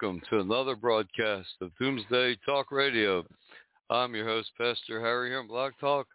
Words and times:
Welcome 0.00 0.22
to 0.30 0.40
another 0.40 0.76
broadcast 0.76 1.48
of 1.60 1.72
Doomsday 1.78 2.36
Talk 2.46 2.70
Radio. 2.70 3.22
I'm 3.90 4.14
your 4.14 4.26
host, 4.26 4.50
Pastor 4.56 4.98
Harry 4.98 5.28
here 5.30 5.40
on 5.40 5.46
Blog 5.46 5.72
Talk, 5.78 6.06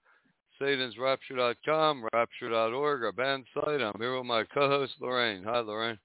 satansrapture.com, 0.59 2.07
rapture.org, 2.11 3.03
our 3.03 3.11
band 3.11 3.45
site. 3.53 3.81
I'm 3.81 3.93
here 3.99 4.17
with 4.17 4.25
my 4.25 4.43
co-host, 4.45 4.93
Lorraine. 4.99 5.43
Hi, 5.43 5.59
Lorraine. 5.59 5.99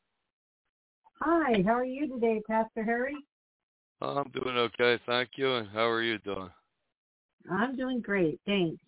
Hi, 1.22 1.62
how 1.64 1.72
are 1.72 1.84
you 1.84 2.06
today, 2.09 2.42
Pastor 2.47 2.84
Harry? 2.84 3.17
I'm 4.03 4.31
doing 4.31 4.56
okay, 4.56 5.00
thank 5.06 5.31
you. 5.37 5.55
And 5.55 5.69
how 5.69 5.89
are 5.89 6.03
you 6.03 6.19
doing? 6.19 6.50
I'm 7.50 7.77
doing 7.77 8.00
great, 8.00 8.41
thanks. 8.47 8.83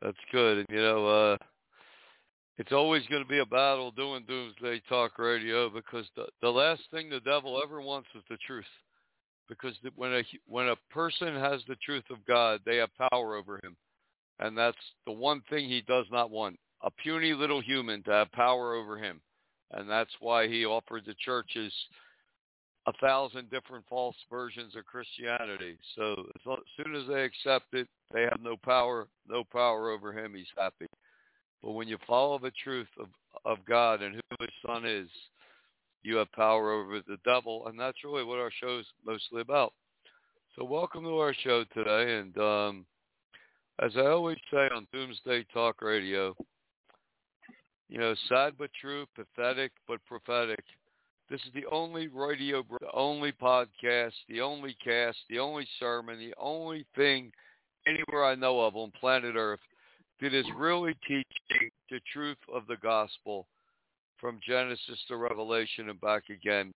That's 0.00 0.16
good. 0.32 0.58
And, 0.58 0.66
you 0.68 0.82
know, 0.82 1.06
uh, 1.06 1.36
it's 2.62 2.70
always 2.70 3.02
going 3.08 3.24
to 3.24 3.28
be 3.28 3.40
a 3.40 3.46
battle 3.46 3.90
doing 3.90 4.24
Doomsday 4.28 4.82
Talk 4.88 5.18
Radio 5.18 5.68
because 5.68 6.06
the, 6.14 6.26
the 6.42 6.48
last 6.48 6.82
thing 6.92 7.10
the 7.10 7.18
devil 7.18 7.60
ever 7.60 7.80
wants 7.80 8.06
is 8.14 8.22
the 8.30 8.36
truth. 8.46 8.64
Because 9.48 9.74
when 9.96 10.12
a 10.12 10.22
when 10.46 10.68
a 10.68 10.76
person 10.88 11.34
has 11.34 11.60
the 11.66 11.74
truth 11.84 12.04
of 12.08 12.24
God, 12.24 12.60
they 12.64 12.76
have 12.76 12.90
power 13.10 13.34
over 13.34 13.56
him, 13.64 13.76
and 14.38 14.56
that's 14.56 14.78
the 15.06 15.12
one 15.12 15.42
thing 15.50 15.68
he 15.68 15.82
does 15.88 16.06
not 16.12 16.30
want: 16.30 16.56
a 16.82 16.90
puny 17.02 17.32
little 17.34 17.60
human 17.60 18.00
to 18.04 18.12
have 18.12 18.30
power 18.30 18.74
over 18.74 18.96
him, 18.96 19.20
and 19.72 19.90
that's 19.90 20.14
why 20.20 20.46
he 20.46 20.64
offered 20.64 21.02
the 21.04 21.16
churches 21.18 21.72
a 22.86 22.92
thousand 23.04 23.50
different 23.50 23.84
false 23.88 24.16
versions 24.30 24.76
of 24.76 24.86
Christianity. 24.86 25.76
So 25.96 26.26
as 26.46 26.58
soon 26.76 26.94
as 26.94 27.08
they 27.08 27.24
accept 27.24 27.74
it, 27.74 27.88
they 28.14 28.22
have 28.22 28.40
no 28.40 28.56
power, 28.56 29.08
no 29.28 29.42
power 29.52 29.90
over 29.90 30.16
him. 30.16 30.34
He's 30.36 30.46
happy. 30.56 30.86
But 31.62 31.72
when 31.72 31.88
you 31.88 31.98
follow 32.06 32.38
the 32.38 32.52
truth 32.62 32.88
of, 32.98 33.06
of 33.44 33.64
God 33.66 34.02
and 34.02 34.14
who 34.14 34.36
his 34.40 34.50
son 34.66 34.84
is, 34.84 35.08
you 36.02 36.16
have 36.16 36.32
power 36.32 36.72
over 36.72 37.00
the 37.06 37.18
devil. 37.24 37.68
And 37.68 37.78
that's 37.78 38.02
really 38.04 38.24
what 38.24 38.38
our 38.38 38.50
show 38.50 38.80
is 38.80 38.86
mostly 39.06 39.40
about. 39.40 39.72
So 40.56 40.64
welcome 40.64 41.04
to 41.04 41.18
our 41.18 41.34
show 41.34 41.64
today. 41.72 42.18
And 42.18 42.36
um, 42.38 42.86
as 43.80 43.92
I 43.96 44.06
always 44.06 44.38
say 44.52 44.68
on 44.74 44.88
Doomsday 44.92 45.46
Talk 45.52 45.80
Radio, 45.82 46.34
you 47.88 47.98
know, 47.98 48.14
sad 48.28 48.54
but 48.58 48.70
true, 48.80 49.06
pathetic 49.14 49.70
but 49.86 50.04
prophetic. 50.04 50.64
This 51.30 51.40
is 51.42 51.52
the 51.54 51.66
only 51.70 52.08
radio, 52.08 52.64
the 52.80 52.90
only 52.92 53.32
podcast, 53.32 54.12
the 54.28 54.40
only 54.40 54.76
cast, 54.84 55.18
the 55.30 55.38
only 55.38 55.66
sermon, 55.78 56.18
the 56.18 56.34
only 56.38 56.84
thing 56.96 57.30
anywhere 57.86 58.24
I 58.24 58.34
know 58.34 58.60
of 58.60 58.76
on 58.76 58.90
planet 58.98 59.34
Earth 59.36 59.60
that 60.22 60.32
is 60.32 60.46
really 60.56 60.94
teaching 61.06 61.70
the 61.90 62.00
truth 62.12 62.38
of 62.54 62.62
the 62.68 62.76
gospel 62.76 63.48
from 64.18 64.38
Genesis 64.46 65.00
to 65.08 65.16
Revelation 65.16 65.90
and 65.90 66.00
back 66.00 66.30
again, 66.30 66.72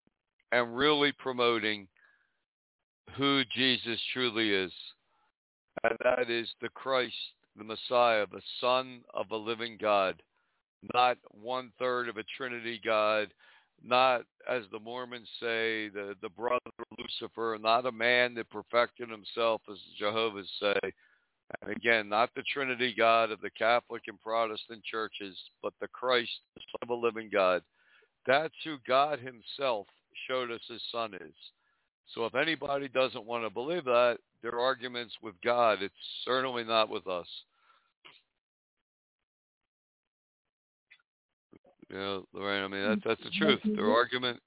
and 0.51 0.77
really 0.77 1.13
promoting 1.13 1.87
who 3.17 3.43
Jesus 3.55 4.01
truly 4.13 4.51
is. 4.51 4.73
And 5.85 5.97
that 6.03 6.29
is 6.29 6.49
the 6.61 6.71
Christ, 6.71 7.15
the 7.57 7.63
Messiah, 7.63 8.27
the 8.33 8.43
Son 8.61 9.03
of 9.15 9.31
a 9.31 9.37
living 9.37 9.79
God, 9.81 10.21
not 10.93 11.17
one 11.31 11.71
third 11.79 12.09
of 12.09 12.17
a 12.17 12.25
Trinity 12.37 12.81
God, 12.85 13.29
not, 13.81 14.23
as 14.51 14.65
the 14.73 14.81
Mormons 14.81 15.29
say, 15.39 15.89
the, 15.89 16.17
the 16.21 16.31
brother 16.31 16.61
Lucifer, 16.99 17.57
not 17.63 17.87
a 17.87 17.93
man 17.93 18.35
that 18.35 18.51
perfected 18.51 19.09
himself, 19.09 19.61
as 19.71 19.79
Jehovah's 19.97 20.51
say, 20.61 20.93
and 21.63 21.71
again, 21.71 22.09
not 22.09 22.31
the 22.35 22.43
Trinity 22.53 22.95
God 22.97 23.31
of 23.31 23.41
the 23.41 23.51
Catholic 23.51 24.03
and 24.09 24.21
Protestant 24.21 24.83
churches, 24.85 25.37
but 25.63 25.73
the 25.81 25.89
Christ, 25.89 26.31
the 26.55 26.63
Son 26.73 26.79
of 26.83 26.91
a 26.91 26.95
living 26.95 27.31
God. 27.33 27.63
That's 28.27 28.55
who 28.65 28.77
God 28.87 29.21
himself 29.21 29.87
showed 30.29 30.51
us 30.51 30.61
his 30.69 30.83
son 30.91 31.15
is. 31.15 31.35
So 32.15 32.25
if 32.25 32.35
anybody 32.35 32.89
doesn't 32.89 33.25
want 33.25 33.45
to 33.45 33.51
believe 33.51 33.85
that, 33.85 34.19
their 34.43 34.59
arguments 34.59 35.15
with 35.23 35.35
God. 35.43 35.83
It's 35.83 35.95
certainly 36.25 36.65
not 36.65 36.89
with 36.89 37.07
us. 37.07 37.27
You 41.91 41.97
know, 41.97 42.27
Lorraine, 42.33 42.65
I 42.65 42.69
mean, 42.69 42.89
that's, 42.89 43.01
that's 43.05 43.23
the 43.23 43.39
truth. 43.39 43.61
Their 43.77 43.91
argument 43.91 44.41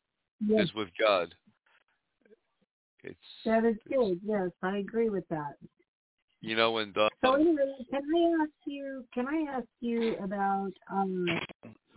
Yes, 0.45 0.65
is 0.65 0.73
with 0.73 0.89
God. 0.99 1.33
It's, 3.03 3.17
that 3.45 3.65
is 3.65 3.75
good. 3.89 4.19
Yes, 4.25 4.51
I 4.61 4.77
agree 4.77 5.09
with 5.09 5.27
that. 5.29 5.55
You 6.41 6.55
know, 6.55 6.77
and 6.77 6.97
uh, 6.97 7.09
So 7.23 7.33
anyway, 7.35 7.73
can 7.89 8.01
I 8.03 8.43
ask 8.43 8.51
you? 8.65 9.05
Can 9.13 9.27
I 9.27 9.45
ask 9.57 9.67
you 9.81 10.15
about 10.23 10.71
um, 10.91 11.25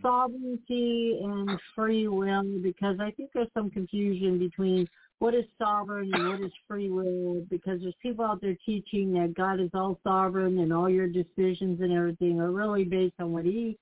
sovereignty 0.01 1.21
and 1.23 1.59
free 1.75 2.09
will? 2.09 2.59
Because 2.63 2.97
I 3.01 3.11
think 3.13 3.31
there's 3.35 3.49
some 3.55 3.71
confusion 3.71 4.39
between 4.39 4.89
what 5.21 5.35
is 5.35 5.45
sovereign 5.59 6.13
and 6.13 6.29
what 6.29 6.41
is 6.41 6.53
free 6.67 6.91
will. 6.91 7.45
Because 7.51 7.81
there's 7.81 7.95
people 8.03 8.25
out 8.25 8.41
there 8.41 8.57
teaching 8.67 9.13
that 9.15 9.35
God 9.35 9.61
is 9.61 9.71
all 9.75 9.99
sovereign 10.03 10.59
and 10.59 10.73
all 10.73 10.91
your 10.91 11.07
decisions 11.07 11.81
and 11.81 11.93
everything 11.93 12.41
are 12.41 12.51
really 12.51 12.85
based 12.85 13.15
on 13.21 13.33
what 13.33 13.45
He 13.45 13.79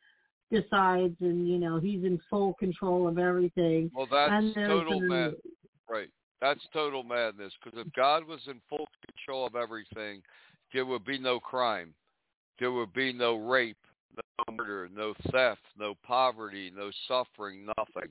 decides, 0.52 1.16
and 1.20 1.48
you 1.48 1.58
know 1.58 1.78
He's 1.80 2.04
in 2.04 2.20
full 2.28 2.54
control 2.54 3.08
of 3.08 3.18
everything. 3.18 3.90
well, 3.94 4.08
that's 4.10 4.32
and 4.32 4.54
total 4.54 5.02
a- 5.02 5.08
mad. 5.08 5.34
Right. 5.88 6.10
That's 6.40 6.60
total 6.72 7.02
madness. 7.02 7.52
Because 7.62 7.78
if 7.86 7.92
God 7.92 8.26
was 8.26 8.40
in 8.46 8.60
full 8.68 8.88
control 9.06 9.46
of 9.46 9.56
everything, 9.56 10.22
there 10.72 10.87
would 10.87 11.05
be 11.05 11.19
no 11.19 11.40
crime. 11.40 11.94
There 12.58 12.72
would 12.72 12.93
be 12.93 13.12
no 13.12 13.37
rape, 13.37 13.76
no 14.17 14.55
murder, 14.55 14.88
no 14.94 15.14
theft, 15.31 15.62
no 15.78 15.94
poverty, 16.06 16.70
no 16.75 16.90
suffering, 17.08 17.67
nothing. 17.67 18.11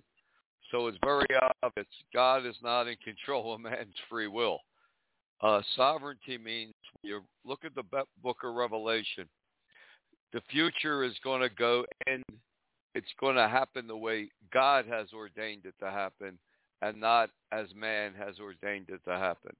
So 0.71 0.87
it's 0.87 0.97
very 1.03 1.27
obvious 1.63 1.87
God 2.13 2.45
is 2.45 2.55
not 2.61 2.87
in 2.87 2.95
control 3.03 3.53
of 3.53 3.61
man's 3.61 3.95
free 4.09 4.27
will. 4.27 4.59
Uh, 5.41 5.61
sovereignty 5.75 6.37
means 6.37 6.73
you 7.01 7.21
look 7.45 7.63
at 7.63 7.75
the 7.75 7.83
book 8.21 8.37
of 8.43 8.55
Revelation, 8.55 9.27
the 10.33 10.41
future 10.51 11.03
is 11.03 11.13
going 11.23 11.41
to 11.41 11.49
go 11.49 11.85
in 12.07 12.23
it's 12.95 13.13
going 13.19 13.35
to 13.35 13.47
happen 13.47 13.87
the 13.87 13.95
way 13.95 14.29
God 14.51 14.85
has 14.87 15.07
ordained 15.13 15.65
it 15.65 15.75
to 15.79 15.91
happen, 15.91 16.37
and 16.81 16.99
not 16.99 17.29
as 17.51 17.67
man 17.75 18.13
has 18.17 18.39
ordained 18.39 18.89
it 18.89 19.01
to 19.05 19.17
happen. 19.17 19.55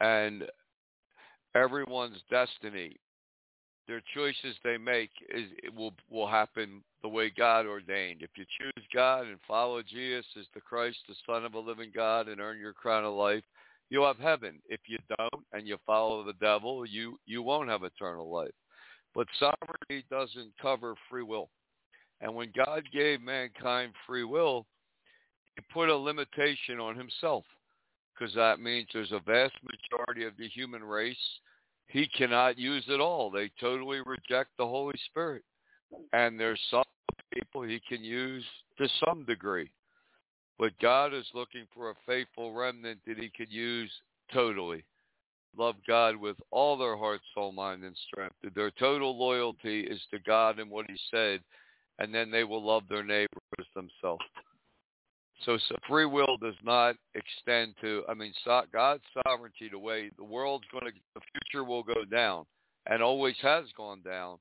And 0.00 0.44
everyone's 1.56 2.22
destiny, 2.30 2.96
their 3.88 4.02
choices 4.14 4.56
they 4.62 4.76
make 4.76 5.10
is 5.28 5.46
it 5.62 5.74
will 5.74 5.94
will 6.10 6.26
happen 6.26 6.82
the 7.02 7.08
way 7.08 7.30
God 7.30 7.66
ordained. 7.66 8.22
If 8.22 8.30
you 8.36 8.44
choose 8.58 8.84
God 8.92 9.26
and 9.26 9.38
follow 9.46 9.82
Jesus 9.82 10.26
as 10.38 10.46
the 10.54 10.60
Christ, 10.60 10.98
the 11.08 11.14
Son 11.24 11.44
of 11.44 11.54
a 11.54 11.58
living 11.58 11.92
God, 11.94 12.28
and 12.28 12.40
earn 12.40 12.58
your 12.58 12.72
crown 12.72 13.04
of 13.04 13.14
life, 13.14 13.44
you'll 13.88 14.06
have 14.06 14.18
heaven. 14.18 14.60
If 14.68 14.80
you 14.86 14.98
don't 15.16 15.44
and 15.52 15.68
you 15.68 15.78
follow 15.86 16.24
the 16.24 16.32
devil, 16.34 16.84
you 16.84 17.18
you 17.26 17.42
won't 17.42 17.68
have 17.68 17.84
eternal 17.84 18.30
life. 18.30 18.54
But 19.14 19.28
sovereignty 19.38 20.06
doesn't 20.10 20.52
cover 20.60 20.94
free 21.08 21.22
will. 21.22 21.48
And 22.20 22.34
when 22.34 22.52
God 22.56 22.82
gave 22.92 23.20
mankind 23.20 23.92
free 24.06 24.24
will, 24.24 24.66
he 25.54 25.62
put 25.72 25.88
a 25.88 25.96
limitation 25.96 26.80
on 26.80 26.96
himself 26.96 27.44
because 28.16 28.34
that 28.34 28.60
means 28.60 28.88
there's 28.92 29.12
a 29.12 29.20
vast 29.20 29.54
majority 29.62 30.24
of 30.24 30.36
the 30.38 30.48
human 30.48 30.82
race 30.82 31.16
he 31.88 32.08
cannot 32.08 32.58
use 32.58 32.84
at 32.92 33.00
all. 33.00 33.30
They 33.30 33.50
totally 33.60 34.00
reject 34.04 34.50
the 34.58 34.66
Holy 34.66 34.98
Spirit. 35.06 35.42
And 36.12 36.38
there's 36.38 36.60
some 36.70 36.82
people 37.32 37.62
he 37.62 37.80
can 37.88 38.02
use 38.02 38.44
to 38.78 38.88
some 39.04 39.24
degree. 39.24 39.70
But 40.58 40.78
God 40.80 41.14
is 41.14 41.26
looking 41.34 41.66
for 41.74 41.90
a 41.90 41.94
faithful 42.06 42.52
remnant 42.52 43.00
that 43.06 43.18
he 43.18 43.30
could 43.36 43.52
use 43.52 43.90
totally. 44.32 44.84
Love 45.56 45.76
God 45.86 46.16
with 46.16 46.36
all 46.50 46.76
their 46.76 46.96
heart, 46.96 47.20
soul, 47.34 47.52
mind, 47.52 47.84
and 47.84 47.96
strength. 48.08 48.34
Their 48.54 48.70
total 48.72 49.18
loyalty 49.18 49.80
is 49.80 50.00
to 50.10 50.18
God 50.18 50.58
and 50.58 50.70
what 50.70 50.86
he 50.88 50.96
said, 51.10 51.40
and 51.98 52.14
then 52.14 52.30
they 52.30 52.44
will 52.44 52.64
love 52.64 52.82
their 52.88 53.04
neighbors 53.04 53.66
themselves. 53.74 54.24
So, 55.44 55.58
so 55.68 55.76
free 55.88 56.06
will 56.06 56.36
does 56.38 56.54
not 56.64 56.96
extend 57.14 57.74
to, 57.80 58.02
I 58.08 58.14
mean, 58.14 58.32
so, 58.44 58.62
God's 58.72 59.02
sovereignty, 59.24 59.68
the 59.70 59.78
way 59.78 60.10
the 60.16 60.24
world's 60.24 60.64
going 60.72 60.86
to, 60.86 60.92
the 61.14 61.20
future 61.32 61.64
will 61.64 61.82
go 61.82 62.04
down 62.10 62.46
and 62.86 63.02
always 63.02 63.36
has 63.42 63.64
gone 63.76 64.00
down, 64.02 64.38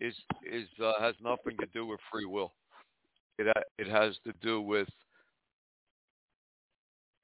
is, 0.00 0.14
is, 0.50 0.66
uh, 0.82 0.92
has 1.00 1.14
nothing 1.22 1.56
to 1.60 1.66
do 1.72 1.86
with 1.86 2.00
free 2.12 2.26
will. 2.26 2.52
It, 3.38 3.46
it 3.78 3.88
has 3.88 4.16
to 4.24 4.32
do 4.42 4.60
with 4.60 4.88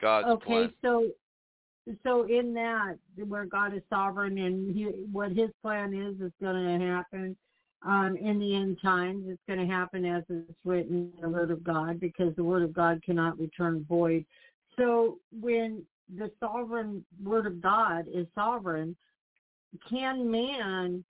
God's 0.00 0.28
okay, 0.28 0.44
plan. 0.44 0.62
Okay, 0.64 0.74
so 0.82 1.06
so 2.04 2.24
in 2.24 2.54
that 2.54 2.96
where 3.26 3.44
God 3.44 3.74
is 3.74 3.82
sovereign 3.90 4.38
and 4.38 4.74
he, 4.74 4.84
what 5.10 5.32
His 5.32 5.50
plan 5.62 5.94
is 5.94 6.14
is 6.20 6.32
going 6.40 6.80
to 6.80 6.86
happen 6.86 7.36
um, 7.84 8.16
in 8.20 8.38
the 8.38 8.54
end 8.54 8.78
times. 8.82 9.24
It's 9.26 9.42
going 9.46 9.58
to 9.58 9.72
happen 9.72 10.04
as 10.04 10.22
it's 10.28 10.52
written 10.64 11.12
in 11.16 11.22
the 11.22 11.28
Word 11.28 11.50
of 11.50 11.64
God 11.64 12.00
because 12.00 12.34
the 12.36 12.44
Word 12.44 12.62
of 12.62 12.72
God 12.72 13.02
cannot 13.04 13.38
return 13.38 13.84
void. 13.88 14.24
So 14.76 15.18
when 15.40 15.82
the 16.16 16.30
sovereign 16.40 17.04
Word 17.22 17.46
of 17.46 17.60
God 17.60 18.06
is 18.12 18.26
sovereign, 18.34 18.96
can 19.88 20.30
man, 20.30 21.04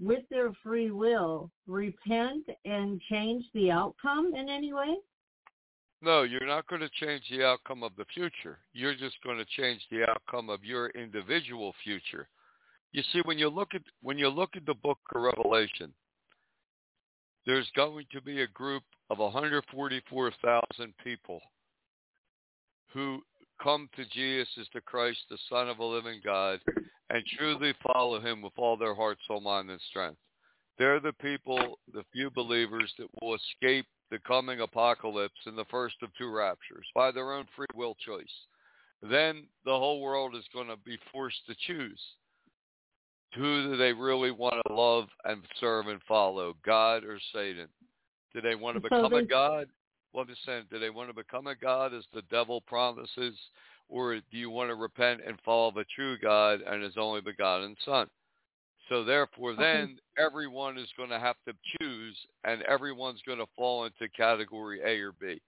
with 0.00 0.22
their 0.30 0.52
free 0.62 0.90
will, 0.90 1.50
repent 1.66 2.46
and 2.64 3.00
change 3.10 3.44
the 3.54 3.70
outcome 3.70 4.34
in 4.34 4.48
any 4.48 4.72
way? 4.72 4.96
No, 6.02 6.24
you're 6.24 6.46
not 6.46 6.66
going 6.66 6.80
to 6.80 6.90
change 7.00 7.22
the 7.30 7.44
outcome 7.44 7.84
of 7.84 7.92
the 7.96 8.04
future. 8.12 8.58
You're 8.72 8.96
just 8.96 9.14
going 9.22 9.38
to 9.38 9.46
change 9.56 9.80
the 9.90 10.04
outcome 10.08 10.50
of 10.50 10.64
your 10.64 10.88
individual 10.90 11.72
future. 11.84 12.28
You 12.90 13.02
see, 13.12 13.20
when 13.24 13.38
you 13.38 13.48
look 13.48 13.74
at 13.74 13.82
when 14.02 14.18
you 14.18 14.28
look 14.28 14.50
at 14.56 14.66
the 14.66 14.74
book 14.74 14.98
of 15.14 15.22
Revelation, 15.22 15.94
there's 17.46 17.70
going 17.74 18.06
to 18.12 18.20
be 18.20 18.42
a 18.42 18.46
group 18.48 18.82
of 19.10 19.18
144,000 19.18 20.94
people 21.02 21.40
who 22.92 23.20
come 23.62 23.88
to 23.96 24.04
Jesus 24.06 24.48
as 24.60 24.66
the 24.74 24.80
Christ, 24.80 25.18
the 25.30 25.38
Son 25.48 25.68
of 25.68 25.78
a 25.78 25.84
living 25.84 26.20
God, 26.24 26.60
and 27.10 27.22
truly 27.38 27.74
follow 27.92 28.20
him 28.20 28.42
with 28.42 28.52
all 28.56 28.76
their 28.76 28.94
heart, 28.94 29.18
soul, 29.26 29.40
mind, 29.40 29.70
and 29.70 29.80
strength. 29.88 30.18
They're 30.78 31.00
the 31.00 31.12
people, 31.14 31.78
the 31.92 32.04
few 32.12 32.30
believers 32.30 32.92
that 32.98 33.08
will 33.20 33.34
escape 33.34 33.86
the 34.10 34.18
coming 34.20 34.60
apocalypse 34.60 35.34
in 35.46 35.56
the 35.56 35.66
first 35.70 35.96
of 36.02 36.10
two 36.16 36.30
raptures 36.30 36.86
by 36.94 37.10
their 37.10 37.32
own 37.32 37.46
free 37.54 37.66
will 37.74 37.94
choice. 38.04 38.24
Then 39.02 39.46
the 39.64 39.70
whole 39.70 40.00
world 40.00 40.34
is 40.36 40.44
going 40.52 40.68
to 40.68 40.76
be 40.76 40.98
forced 41.12 41.44
to 41.46 41.54
choose 41.66 42.00
who 43.34 43.70
do 43.70 43.76
they 43.76 43.92
really 43.92 44.30
want 44.30 44.56
to 44.66 44.74
love 44.74 45.08
and 45.24 45.42
serve 45.60 45.86
and 45.88 46.00
follow, 46.06 46.54
God 46.64 47.04
or 47.04 47.18
Satan? 47.34 47.68
Do 48.34 48.40
they 48.40 48.54
want 48.54 48.76
to 48.76 48.80
become 48.80 49.10
so 49.10 49.16
a 49.16 49.24
God? 49.24 49.68
Well, 50.12 50.22
I'm 50.22 50.28
just 50.28 50.44
saying, 50.44 50.64
do 50.70 50.78
they 50.78 50.90
want 50.90 51.08
to 51.08 51.14
become 51.14 51.46
a 51.46 51.54
God 51.54 51.94
as 51.94 52.04
the 52.12 52.22
devil 52.30 52.60
promises, 52.62 53.34
or 53.88 54.14
do 54.14 54.22
you 54.30 54.50
want 54.50 54.68
to 54.70 54.74
repent 54.74 55.20
and 55.26 55.38
follow 55.44 55.70
the 55.70 55.84
true 55.94 56.18
God 56.18 56.60
and 56.60 56.82
His 56.82 56.94
only 56.98 57.20
begotten 57.20 57.76
Son? 57.84 58.08
So 58.88 59.04
therefore, 59.04 59.52
okay. 59.52 59.62
then 59.62 59.98
everyone 60.18 60.76
is 60.76 60.88
going 60.96 61.10
to 61.10 61.18
have 61.18 61.36
to 61.46 61.54
choose, 61.78 62.16
and 62.44 62.62
everyone's 62.62 63.22
going 63.26 63.38
to 63.38 63.46
fall 63.56 63.84
into 63.84 64.08
category 64.14 64.80
A 64.84 65.00
or 65.00 65.12
B. 65.18 65.40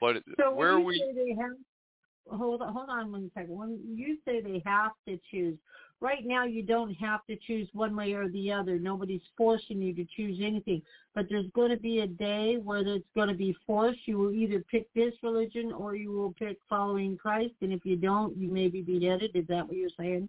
But 0.00 0.16
so 0.38 0.54
where 0.54 0.80
we 0.80 1.02
they 1.14 1.34
have, 1.40 2.38
hold 2.38 2.62
on, 2.62 2.72
hold 2.72 2.88
on 2.88 3.12
one 3.12 3.30
second. 3.34 3.56
When 3.56 3.78
you 3.94 4.18
say 4.24 4.40
they 4.40 4.62
have 4.66 4.92
to 5.06 5.18
choose, 5.30 5.56
right 6.00 6.26
now 6.26 6.44
you 6.44 6.62
don't 6.62 6.94
have 6.94 7.24
to 7.26 7.36
choose 7.46 7.68
one 7.72 7.94
way 7.94 8.12
or 8.12 8.28
the 8.28 8.52
other. 8.52 8.78
Nobody's 8.78 9.20
forcing 9.36 9.82
you 9.82 9.94
to 9.94 10.06
choose 10.16 10.38
anything. 10.42 10.82
But 11.14 11.26
there's 11.28 11.50
going 11.54 11.70
to 11.70 11.76
be 11.76 12.00
a 12.00 12.06
day 12.06 12.56
where 12.56 12.80
it's 12.80 13.04
going 13.14 13.28
to 13.28 13.34
be 13.34 13.56
forced. 13.66 14.00
You 14.06 14.18
will 14.18 14.32
either 14.32 14.64
pick 14.70 14.92
this 14.94 15.14
religion 15.22 15.72
or 15.72 15.94
you 15.94 16.12
will 16.12 16.32
pick 16.32 16.58
following 16.68 17.16
Christ. 17.16 17.54
And 17.60 17.72
if 17.72 17.84
you 17.84 17.96
don't, 17.96 18.36
you 18.36 18.50
may 18.50 18.68
be 18.68 18.82
beheaded. 18.82 19.34
Is 19.34 19.46
that 19.48 19.66
what 19.66 19.76
you're 19.76 19.90
saying? 19.98 20.28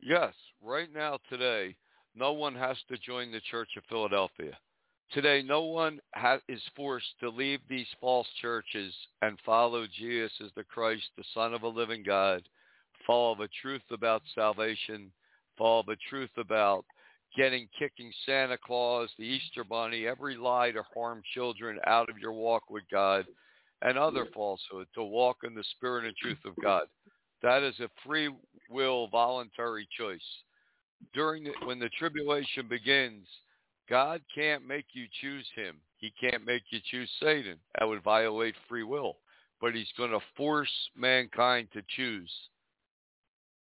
Yes. 0.00 0.34
Right 0.62 0.92
now, 0.92 1.18
today, 1.28 1.76
no 2.14 2.32
one 2.32 2.54
has 2.54 2.76
to 2.88 2.98
join 2.98 3.32
the 3.32 3.40
Church 3.50 3.70
of 3.76 3.84
Philadelphia. 3.88 4.56
Today, 5.12 5.42
no 5.42 5.62
one 5.62 6.00
ha- 6.14 6.40
is 6.48 6.60
forced 6.76 7.18
to 7.20 7.30
leave 7.30 7.60
these 7.68 7.86
false 8.00 8.26
churches 8.42 8.92
and 9.22 9.38
follow 9.46 9.86
Jesus 9.86 10.32
as 10.44 10.50
the 10.54 10.64
Christ, 10.64 11.04
the 11.16 11.24
Son 11.32 11.54
of 11.54 11.62
a 11.62 11.68
living 11.68 12.02
God, 12.04 12.42
follow 13.06 13.34
the 13.34 13.48
truth 13.60 13.82
about 13.90 14.22
salvation, 14.34 15.10
follow 15.56 15.84
the 15.86 15.96
truth 16.08 16.30
about 16.36 16.84
getting 17.36 17.68
kicking 17.78 18.12
Santa 18.26 18.56
Claus, 18.58 19.10
the 19.18 19.24
Easter 19.24 19.64
Bunny, 19.64 20.06
every 20.06 20.36
lie 20.36 20.70
to 20.70 20.82
harm 20.94 21.22
children 21.34 21.78
out 21.86 22.08
of 22.08 22.18
your 22.18 22.32
walk 22.32 22.70
with 22.70 22.84
God, 22.90 23.26
and 23.82 23.96
other 23.98 24.26
falsehood 24.34 24.86
to 24.94 25.02
walk 25.02 25.38
in 25.44 25.54
the 25.54 25.64
spirit 25.76 26.04
and 26.04 26.16
truth 26.16 26.38
of 26.44 26.54
God. 26.62 26.84
That 27.42 27.62
is 27.62 27.78
a 27.80 27.88
free 28.04 28.30
will, 28.68 29.08
voluntary 29.08 29.86
choice. 29.96 30.20
During 31.14 31.44
the, 31.44 31.52
when 31.64 31.78
the 31.78 31.90
tribulation 31.90 32.66
begins, 32.68 33.26
God 33.88 34.20
can't 34.34 34.66
make 34.66 34.86
you 34.92 35.06
choose 35.20 35.46
Him. 35.54 35.76
He 35.98 36.12
can't 36.20 36.44
make 36.44 36.62
you 36.70 36.80
choose 36.90 37.10
Satan. 37.22 37.56
That 37.78 37.86
would 37.86 38.02
violate 38.02 38.54
free 38.68 38.82
will. 38.82 39.18
But 39.60 39.74
He's 39.74 39.92
going 39.96 40.10
to 40.10 40.20
force 40.36 40.70
mankind 40.96 41.68
to 41.72 41.82
choose. 41.96 42.30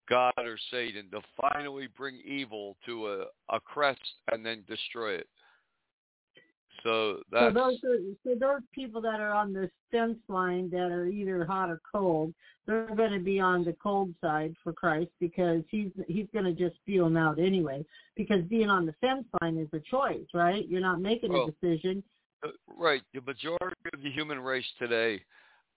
God 0.08 0.32
or 0.38 0.58
Satan 0.70 1.10
to 1.10 1.20
finally 1.40 1.88
bring 1.96 2.20
evil 2.24 2.76
to 2.86 3.08
a, 3.08 3.24
a 3.54 3.60
crest 3.60 4.00
and 4.32 4.44
then 4.44 4.64
destroy 4.68 5.14
it. 5.14 5.28
So 6.82 7.20
that's 7.32 7.54
so 7.54 7.60
those 7.60 7.78
are, 7.84 7.98
so 8.22 8.34
those 8.38 8.60
people 8.72 9.00
that 9.00 9.18
are 9.18 9.32
on 9.32 9.52
the 9.52 9.70
fence 9.90 10.18
line 10.28 10.70
that 10.70 10.92
are 10.92 11.06
either 11.06 11.44
hot 11.44 11.70
or 11.70 11.80
cold, 11.90 12.32
they're 12.66 12.94
going 12.94 13.12
to 13.12 13.18
be 13.18 13.40
on 13.40 13.64
the 13.64 13.74
cold 13.82 14.14
side 14.20 14.54
for 14.62 14.72
Christ 14.72 15.10
because 15.18 15.62
he's 15.68 15.90
he's 16.06 16.26
going 16.32 16.44
to 16.44 16.52
just 16.52 16.76
spew 16.76 17.02
them 17.02 17.16
out 17.16 17.38
anyway. 17.38 17.84
Because 18.14 18.42
being 18.44 18.70
on 18.70 18.86
the 18.86 18.94
fence 19.00 19.24
line 19.40 19.58
is 19.58 19.68
a 19.72 19.80
choice, 19.80 20.26
right? 20.34 20.68
You're 20.68 20.80
not 20.80 21.00
making 21.00 21.32
well, 21.32 21.48
a 21.48 21.50
decision. 21.50 22.02
Uh, 22.44 22.50
right. 22.78 23.02
The 23.14 23.20
majority 23.22 23.76
of 23.92 24.02
the 24.02 24.10
human 24.10 24.38
race 24.38 24.66
today 24.78 25.22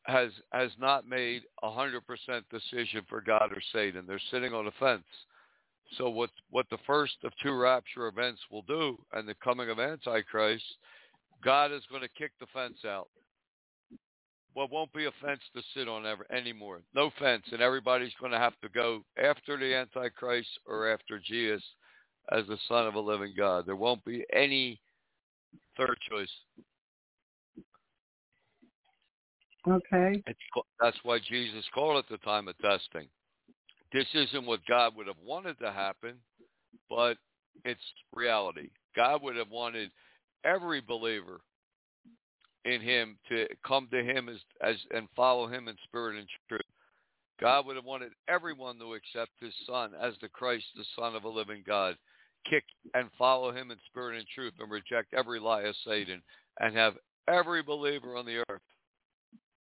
has 0.09 0.31
has 0.51 0.71
not 0.79 1.07
made 1.07 1.43
a 1.63 1.71
hundred 1.71 2.05
percent 2.05 2.45
decision 2.49 3.03
for 3.07 3.21
God 3.21 3.51
or 3.51 3.61
Satan. 3.73 4.05
They're 4.07 4.19
sitting 4.31 4.53
on 4.53 4.65
the 4.65 4.71
fence. 4.79 5.03
So 5.97 6.09
what 6.09 6.29
what 6.49 6.65
the 6.69 6.77
first 6.85 7.15
of 7.23 7.31
two 7.41 7.53
rapture 7.53 8.07
events 8.07 8.41
will 8.51 8.63
do, 8.63 8.97
and 9.13 9.27
the 9.27 9.35
coming 9.35 9.69
of 9.69 9.79
Antichrist, 9.79 10.63
God 11.43 11.71
is 11.71 11.83
going 11.89 12.01
to 12.01 12.09
kick 12.09 12.31
the 12.39 12.47
fence 12.53 12.77
out. 12.85 13.09
Well, 14.55 14.67
won't 14.71 14.91
be 14.93 15.05
a 15.05 15.11
fence 15.23 15.41
to 15.55 15.61
sit 15.73 15.87
on 15.87 16.05
ever 16.05 16.25
anymore. 16.31 16.81
No 16.93 17.11
fence, 17.19 17.43
and 17.51 17.61
everybody's 17.61 18.13
going 18.19 18.31
to 18.31 18.39
have 18.39 18.59
to 18.61 18.69
go 18.69 19.03
after 19.23 19.57
the 19.57 19.75
Antichrist 19.75 20.49
or 20.65 20.91
after 20.91 21.19
Jesus 21.19 21.63
as 22.31 22.45
the 22.47 22.57
Son 22.67 22.87
of 22.87 22.95
a 22.95 22.99
living 22.99 23.33
God. 23.37 23.65
There 23.65 23.75
won't 23.75 24.03
be 24.05 24.25
any 24.33 24.81
third 25.77 25.97
choice. 26.09 26.29
Okay. 29.67 30.21
It's, 30.25 30.39
that's 30.79 30.97
why 31.03 31.19
Jesus 31.27 31.65
called 31.73 32.03
it 32.03 32.05
the 32.09 32.17
time 32.19 32.47
of 32.47 32.57
testing. 32.59 33.07
This 33.91 34.07
isn't 34.13 34.45
what 34.45 34.59
God 34.67 34.95
would 34.95 35.07
have 35.07 35.17
wanted 35.23 35.59
to 35.59 35.71
happen, 35.71 36.15
but 36.89 37.17
it's 37.65 37.81
reality. 38.13 38.69
God 38.95 39.21
would 39.23 39.35
have 39.35 39.49
wanted 39.49 39.91
every 40.45 40.81
believer 40.81 41.41
in 42.65 42.81
him 42.81 43.17
to 43.29 43.47
come 43.65 43.87
to 43.91 44.03
him 44.03 44.29
as, 44.29 44.37
as 44.61 44.75
and 44.91 45.07
follow 45.15 45.47
him 45.47 45.67
in 45.67 45.75
spirit 45.85 46.17
and 46.17 46.27
truth. 46.47 46.61
God 47.39 47.65
would 47.65 47.77
have 47.77 47.85
wanted 47.85 48.11
everyone 48.27 48.77
to 48.79 48.95
accept 48.95 49.31
his 49.39 49.53
son 49.65 49.91
as 50.01 50.13
the 50.21 50.29
Christ, 50.29 50.65
the 50.75 50.83
Son 50.97 51.15
of 51.15 51.23
a 51.23 51.29
living 51.29 51.63
God, 51.65 51.95
kick 52.49 52.63
and 52.93 53.09
follow 53.17 53.51
him 53.51 53.71
in 53.71 53.77
spirit 53.89 54.17
and 54.17 54.27
truth 54.33 54.53
and 54.59 54.69
reject 54.69 55.13
every 55.13 55.39
lie 55.39 55.61
of 55.61 55.75
Satan 55.85 56.21
and 56.59 56.75
have 56.75 56.95
every 57.27 57.63
believer 57.63 58.17
on 58.17 58.25
the 58.25 58.43
earth, 58.49 58.61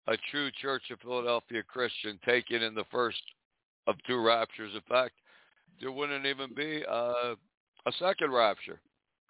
a 0.07 0.17
true 0.31 0.51
Church 0.61 0.83
of 0.91 1.01
Philadelphia 1.01 1.63
Christian, 1.63 2.19
taken 2.25 2.63
in 2.63 2.75
the 2.75 2.85
first 2.91 3.23
of 3.87 3.97
two 4.07 4.21
raptures. 4.21 4.73
In 4.75 4.83
fact, 4.89 5.15
there 5.81 5.93
wouldn't 5.93 6.27
even 6.27 6.55
be 6.55 6.83
a, 6.89 7.35
a 7.87 7.93
second 7.99 8.33
rapture. 8.33 8.81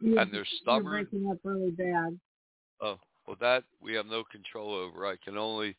You're, 0.00 0.18
and 0.18 0.32
they're 0.32 0.46
stubborn. 0.62 0.84
You're 0.84 1.04
breaking 1.04 1.30
up 1.30 1.38
really 1.44 1.70
bad. 1.70 2.18
Oh, 2.80 2.98
well, 3.26 3.36
that 3.40 3.64
we 3.80 3.94
have 3.94 4.06
no 4.06 4.24
control 4.30 4.74
over. 4.74 5.06
I 5.06 5.16
can 5.24 5.38
only, 5.38 5.76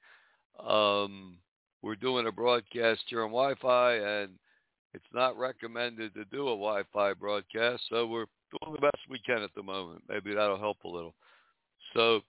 um, 0.66 1.38
we're 1.82 1.96
doing 1.96 2.28
a 2.28 2.32
broadcast 2.32 3.02
here 3.08 3.24
on 3.24 3.30
Wi-Fi, 3.30 3.96
and 3.96 4.32
it's 4.94 5.04
not 5.14 5.38
recommended 5.38 6.14
to 6.14 6.26
do 6.26 6.48
a 6.48 6.56
Wi-Fi 6.56 7.14
broadcast, 7.14 7.84
so 7.90 8.08
we're 8.08 8.26
doing 8.60 8.74
the 8.74 8.82
best 8.82 8.98
we 9.10 9.20
can 9.20 9.44
at 9.44 9.54
the 9.56 9.62
moment. 9.62 10.02
Maybe 10.08 10.34
that'll 10.34 10.58
help 10.58 10.78
a 10.86 10.88
little. 10.88 11.14
So, 11.94 12.22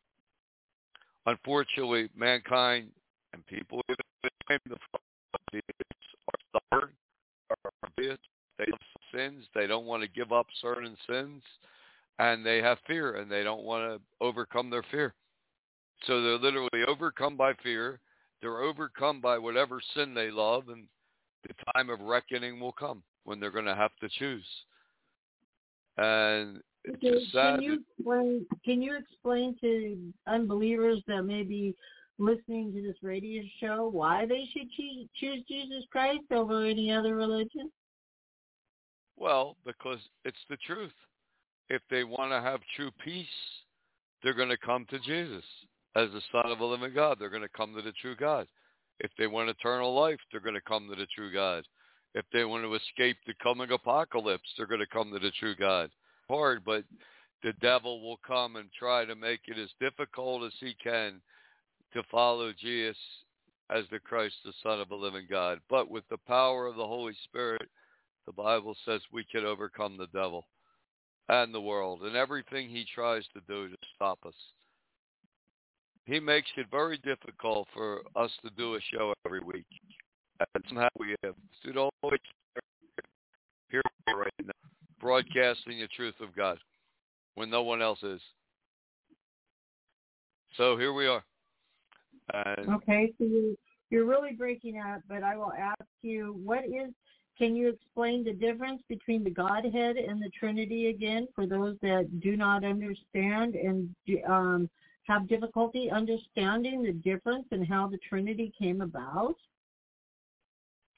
unfortunately, 1.26 2.09
mankind 2.16 2.88
and 3.33 3.47
people 3.47 3.83
are 3.88 3.97
stubborn, 6.49 6.90
are 7.50 7.73
obvious. 7.85 8.18
They 8.59 8.64
have 8.71 8.80
sins. 9.14 9.45
They 9.54 9.66
don't 9.66 9.87
want 9.87 10.02
to 10.02 10.09
give 10.09 10.33
up 10.33 10.47
certain 10.61 10.97
sins 11.09 11.42
and 12.18 12.45
they 12.45 12.59
have 12.59 12.78
fear 12.87 13.16
and 13.16 13.30
they 13.30 13.42
don't 13.42 13.64
want 13.64 14.00
to 14.00 14.25
overcome 14.25 14.71
their 14.71 14.85
fear. 14.90 15.14
So 16.06 16.23
they're 16.23 16.38
literally 16.38 16.85
overcome 16.87 17.37
by 17.37 17.52
fear. 17.62 18.00
They're 18.40 18.62
overcome 18.62 19.21
by 19.21 19.38
whatever 19.38 19.80
sin 19.95 20.14
they 20.14 20.30
love 20.30 20.68
and 20.68 20.87
the 21.47 21.54
time 21.75 21.90
of 21.90 22.00
reckoning 22.00 22.61
will 22.61 22.73
come 22.73 23.02
when 23.25 23.40
they're 23.40 23.50
going 23.50 23.66
to 23.66 23.75
have 23.75 23.92
to 24.00 24.09
choose. 24.18 24.47
And 25.99 26.61
it's 26.87 26.97
okay, 26.97 27.21
just. 27.21 27.33
Can 27.33 27.62
you 27.62 27.81
explain, 27.99 28.47
can 28.64 28.83
you 28.83 28.97
explain 28.97 29.57
to 29.61 30.12
unbelievers 30.26 31.02
that 31.07 31.23
may 31.23 31.43
be 31.43 31.75
listening 32.19 32.73
to 32.73 32.83
this 32.83 32.97
radio 33.02 33.43
show 33.61 33.88
why 33.93 34.25
they 34.26 34.49
should 34.52 34.71
choose 34.71 35.43
Jesus 35.47 35.85
Christ 35.90 36.25
over 36.31 36.64
any 36.64 36.90
other 36.90 37.14
religion? 37.14 37.71
Well, 39.19 39.57
because 39.64 39.99
it's 40.25 40.37
the 40.49 40.57
truth 40.66 40.93
if 41.69 41.83
they 41.90 42.05
want 42.05 42.33
to 42.33 42.40
have 42.40 42.61
true 42.76 42.90
peace, 43.05 43.26
they're 44.23 44.35
going 44.35 44.49
to 44.49 44.59
come 44.59 44.87
to 44.90 44.99
Jesus 45.00 45.45
as 45.95 46.09
the 46.11 46.21
Son 46.33 46.50
of 46.50 46.61
a 46.61 46.64
living 46.64 46.95
God. 46.95 47.19
They're 47.19 47.31
going 47.31 47.43
to 47.43 47.49
come 47.49 47.75
to 47.75 47.83
the 47.83 47.93
true 48.00 48.16
God. 48.16 48.47
If 49.00 49.11
they 49.19 49.26
want 49.26 49.50
eternal 49.50 49.95
life, 49.95 50.19
they're 50.31 50.40
going 50.40 50.55
to 50.55 50.61
come 50.61 50.88
to 50.88 50.97
the 50.97 51.07
true 51.14 51.33
God. 51.33 51.64
If 52.14 52.25
they 52.33 52.45
want 52.45 52.64
to 52.64 52.75
escape 52.75 53.19
the 53.26 53.35
coming 53.43 53.71
apocalypse, 53.71 54.49
they're 54.57 54.66
going 54.66 54.81
to 54.81 54.87
come 54.87 55.12
to 55.12 55.19
the 55.19 55.33
true 55.38 55.55
God. 55.55 55.90
Hard, 56.28 56.64
but 56.64 56.85
the 57.42 57.52
devil 57.61 58.02
will 58.02 58.18
come 58.26 58.56
and 58.56 58.68
try 58.73 59.04
to 59.04 59.14
make 59.14 59.40
it 59.47 59.59
as 59.59 59.71
difficult 59.80 60.45
as 60.45 60.52
he 60.61 60.75
can 60.83 61.21
to 61.92 62.02
follow 62.11 62.52
Jesus 62.52 62.97
as 63.71 63.85
the 63.90 63.99
Christ, 63.99 64.35
the 64.45 64.52
Son 64.62 64.80
of 64.80 64.90
a 64.90 64.97
living 64.97 65.26
God. 65.28 65.61
But 65.68 65.90
with 65.90 66.04
the 66.09 66.18
power 66.18 66.66
of 66.66 66.76
the 66.76 66.87
Holy 66.87 67.14
Spirit, 67.25 67.68
the 68.26 68.33
Bible 68.33 68.76
says 68.85 69.00
we 69.12 69.25
can 69.25 69.45
overcome 69.45 69.97
the 69.97 70.09
devil 70.12 70.45
and 71.28 71.52
the 71.54 71.61
world 71.61 72.02
and 72.02 72.16
everything 72.16 72.68
he 72.68 72.85
tries 72.95 73.25
to 73.35 73.40
do 73.49 73.68
to 73.68 73.76
stop 73.95 74.18
us. 74.26 74.35
He 76.04 76.21
makes 76.21 76.49
it 76.56 76.66
very 76.71 76.99
difficult 76.99 77.66
for 77.75 78.02
us 78.14 78.30
to 78.45 78.50
do 78.56 78.76
a 78.76 78.80
show 78.92 79.12
every 79.25 79.40
week. 79.40 79.66
And 80.54 80.64
somehow 80.68 80.88
we 80.99 81.16
have 81.25 81.35
stood 81.61 81.76
always 81.76 82.21
here 83.71 83.83
right 84.06 84.33
now, 84.45 84.52
broadcasting 85.06 85.78
the 85.78 85.86
truth 85.94 86.16
of 86.20 86.34
God 86.34 86.58
when 87.36 87.48
no 87.48 87.62
one 87.62 87.80
else 87.80 88.02
is. 88.02 88.20
So 90.56 90.76
here 90.76 90.92
we 90.92 91.06
are. 91.06 91.22
And 92.34 92.75
okay, 92.75 93.12
so 93.16 93.25
you, 93.25 93.56
you're 93.90 94.04
really 94.04 94.32
breaking 94.32 94.80
up, 94.80 95.02
but 95.08 95.22
I 95.22 95.36
will 95.36 95.52
ask 95.52 95.88
you, 96.02 96.40
what 96.42 96.64
is 96.64 96.92
can 97.38 97.54
you 97.54 97.68
explain 97.68 98.25
the 98.25 98.32
difference 98.32 98.82
between 98.88 99.22
the 99.22 99.30
Godhead 99.30 99.96
and 99.96 100.20
the 100.20 100.30
Trinity 100.30 100.88
again 100.88 101.28
for 101.36 101.46
those 101.46 101.76
that 101.82 102.20
do 102.20 102.36
not 102.36 102.64
understand 102.64 103.54
and 103.54 103.94
um, 104.26 104.68
have 105.04 105.28
difficulty 105.28 105.88
understanding 105.88 106.82
the 106.82 106.92
difference 106.92 107.46
and 107.52 107.64
how 107.64 107.86
the 107.86 107.98
Trinity 107.98 108.52
came 108.58 108.80
about? 108.80 109.36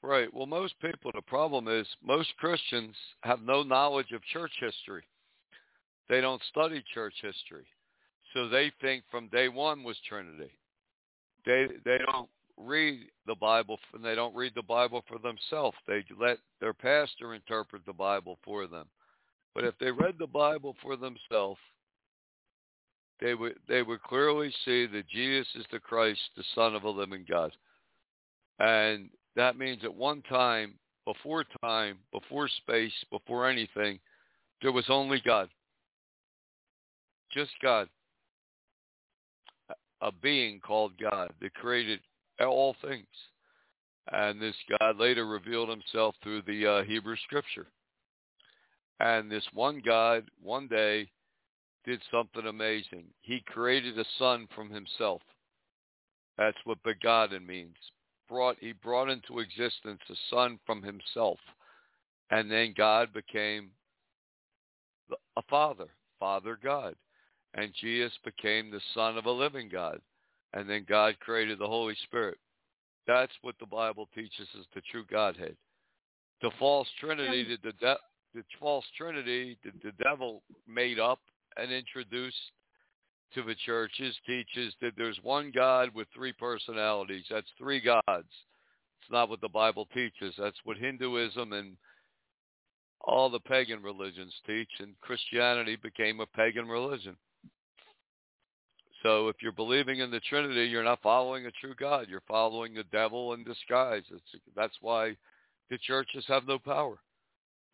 Right. 0.02 0.32
Well, 0.32 0.46
most 0.46 0.74
people, 0.80 1.10
the 1.12 1.22
problem 1.22 1.66
is 1.66 1.86
most 2.02 2.28
Christians 2.38 2.94
have 3.22 3.42
no 3.42 3.62
knowledge 3.62 4.12
of 4.12 4.22
church 4.32 4.52
history. 4.60 5.02
They 6.08 6.20
don't 6.20 6.42
study 6.50 6.82
church 6.94 7.14
history. 7.20 7.66
So 8.32 8.48
they 8.48 8.70
think 8.80 9.04
from 9.10 9.28
day 9.28 9.48
one 9.48 9.82
was 9.82 9.96
Trinity. 10.08 10.52
They 11.44 11.66
they 11.84 11.98
don't 12.10 12.28
read 12.56 13.06
the 13.26 13.34
Bible 13.34 13.78
and 13.94 14.04
they 14.04 14.14
don't 14.14 14.34
read 14.34 14.52
the 14.54 14.62
Bible 14.62 15.02
for 15.08 15.18
themselves. 15.18 15.76
They 15.86 16.04
let 16.18 16.38
their 16.60 16.74
pastor 16.74 17.34
interpret 17.34 17.84
the 17.86 17.92
Bible 17.92 18.38
for 18.44 18.66
them. 18.66 18.86
But 19.54 19.64
if 19.64 19.74
they 19.78 19.90
read 19.90 20.16
the 20.18 20.26
Bible 20.26 20.76
for 20.82 20.96
themselves, 20.96 21.60
they 23.20 23.34
would 23.34 23.56
they 23.68 23.82
would 23.82 24.02
clearly 24.02 24.52
see 24.64 24.86
that 24.86 25.08
Jesus 25.08 25.48
is 25.56 25.66
the 25.72 25.80
Christ, 25.80 26.20
the 26.36 26.44
Son 26.54 26.74
of 26.74 26.84
a 26.84 26.90
living 26.90 27.24
God. 27.28 27.52
And 28.60 29.10
that 29.38 29.56
means 29.56 29.84
at 29.84 29.94
one 29.94 30.20
time, 30.22 30.74
before 31.04 31.44
time, 31.62 31.98
before 32.12 32.48
space, 32.48 32.92
before 33.10 33.48
anything, 33.48 34.00
there 34.60 34.72
was 34.72 34.86
only 34.88 35.22
God. 35.24 35.48
Just 37.32 37.52
God. 37.62 37.88
A 40.00 40.10
being 40.10 40.58
called 40.60 40.92
God 41.00 41.32
that 41.40 41.54
created 41.54 42.00
all 42.40 42.74
things. 42.82 43.06
And 44.10 44.42
this 44.42 44.56
God 44.80 44.98
later 44.98 45.26
revealed 45.26 45.68
himself 45.68 46.16
through 46.22 46.42
the 46.42 46.66
uh, 46.66 46.82
Hebrew 46.82 47.16
scripture. 47.24 47.66
And 48.98 49.30
this 49.30 49.46
one 49.54 49.80
God, 49.84 50.28
one 50.42 50.66
day, 50.66 51.08
did 51.84 52.00
something 52.10 52.46
amazing. 52.46 53.04
He 53.22 53.40
created 53.46 53.98
a 53.98 54.04
son 54.18 54.48
from 54.54 54.70
himself. 54.70 55.22
That's 56.36 56.58
what 56.64 56.82
begotten 56.82 57.46
means. 57.46 57.76
Brought 58.28 58.56
he 58.60 58.72
brought 58.72 59.08
into 59.08 59.38
existence 59.38 60.00
a 60.10 60.14
son 60.30 60.58
from 60.66 60.82
himself. 60.82 61.38
And 62.30 62.50
then 62.50 62.74
God 62.76 63.12
became 63.12 63.70
a 65.36 65.42
father, 65.48 65.86
Father 66.20 66.58
God. 66.62 66.94
And 67.54 67.72
Jesus 67.80 68.12
became 68.24 68.70
the 68.70 68.80
son 68.94 69.16
of 69.16 69.24
a 69.24 69.30
living 69.30 69.70
God 69.70 70.00
and 70.54 70.68
then 70.68 70.86
God 70.88 71.18
created 71.20 71.58
the 71.58 71.66
Holy 71.66 71.96
Spirit. 72.04 72.38
That's 73.06 73.32
what 73.42 73.54
the 73.58 73.66
Bible 73.66 74.08
teaches 74.14 74.48
is 74.58 74.66
the 74.74 74.82
true 74.90 75.04
Godhead. 75.10 75.56
The 76.42 76.50
false 76.58 76.88
Trinity, 77.00 77.44
the, 77.44 77.68
the, 77.68 77.72
de- 77.78 77.98
the 78.34 78.42
false 78.60 78.84
Trinity, 78.96 79.58
the, 79.64 79.72
the 79.82 79.92
devil 80.02 80.42
made 80.66 80.98
up 80.98 81.18
and 81.56 81.72
introduced 81.72 82.36
to 83.34 83.42
the 83.42 83.54
churches 83.66 84.16
teaches 84.26 84.74
that 84.80 84.94
there's 84.96 85.18
one 85.22 85.52
God 85.54 85.90
with 85.94 86.08
three 86.14 86.32
personalities. 86.32 87.24
That's 87.30 87.46
three 87.58 87.80
gods. 87.80 88.02
It's 88.08 89.10
not 89.10 89.28
what 89.28 89.40
the 89.40 89.48
Bible 89.48 89.86
teaches. 89.94 90.34
That's 90.38 90.58
what 90.64 90.76
Hinduism 90.76 91.52
and 91.52 91.76
all 93.00 93.30
the 93.30 93.40
pagan 93.40 93.82
religions 93.82 94.34
teach, 94.46 94.68
and 94.80 94.98
Christianity 95.00 95.76
became 95.76 96.20
a 96.20 96.26
pagan 96.26 96.66
religion. 96.66 97.16
So 99.02 99.28
if 99.28 99.36
you're 99.40 99.52
believing 99.52 100.00
in 100.00 100.10
the 100.10 100.20
Trinity, 100.20 100.64
you're 100.66 100.82
not 100.82 101.02
following 101.02 101.46
a 101.46 101.50
true 101.52 101.74
God. 101.78 102.08
You're 102.08 102.22
following 102.26 102.74
the 102.74 102.84
devil 102.90 103.32
in 103.34 103.44
disguise. 103.44 104.02
It's, 104.10 104.42
that's 104.56 104.76
why 104.80 105.16
the 105.70 105.78
churches 105.78 106.24
have 106.26 106.46
no 106.48 106.58
power. 106.58 106.98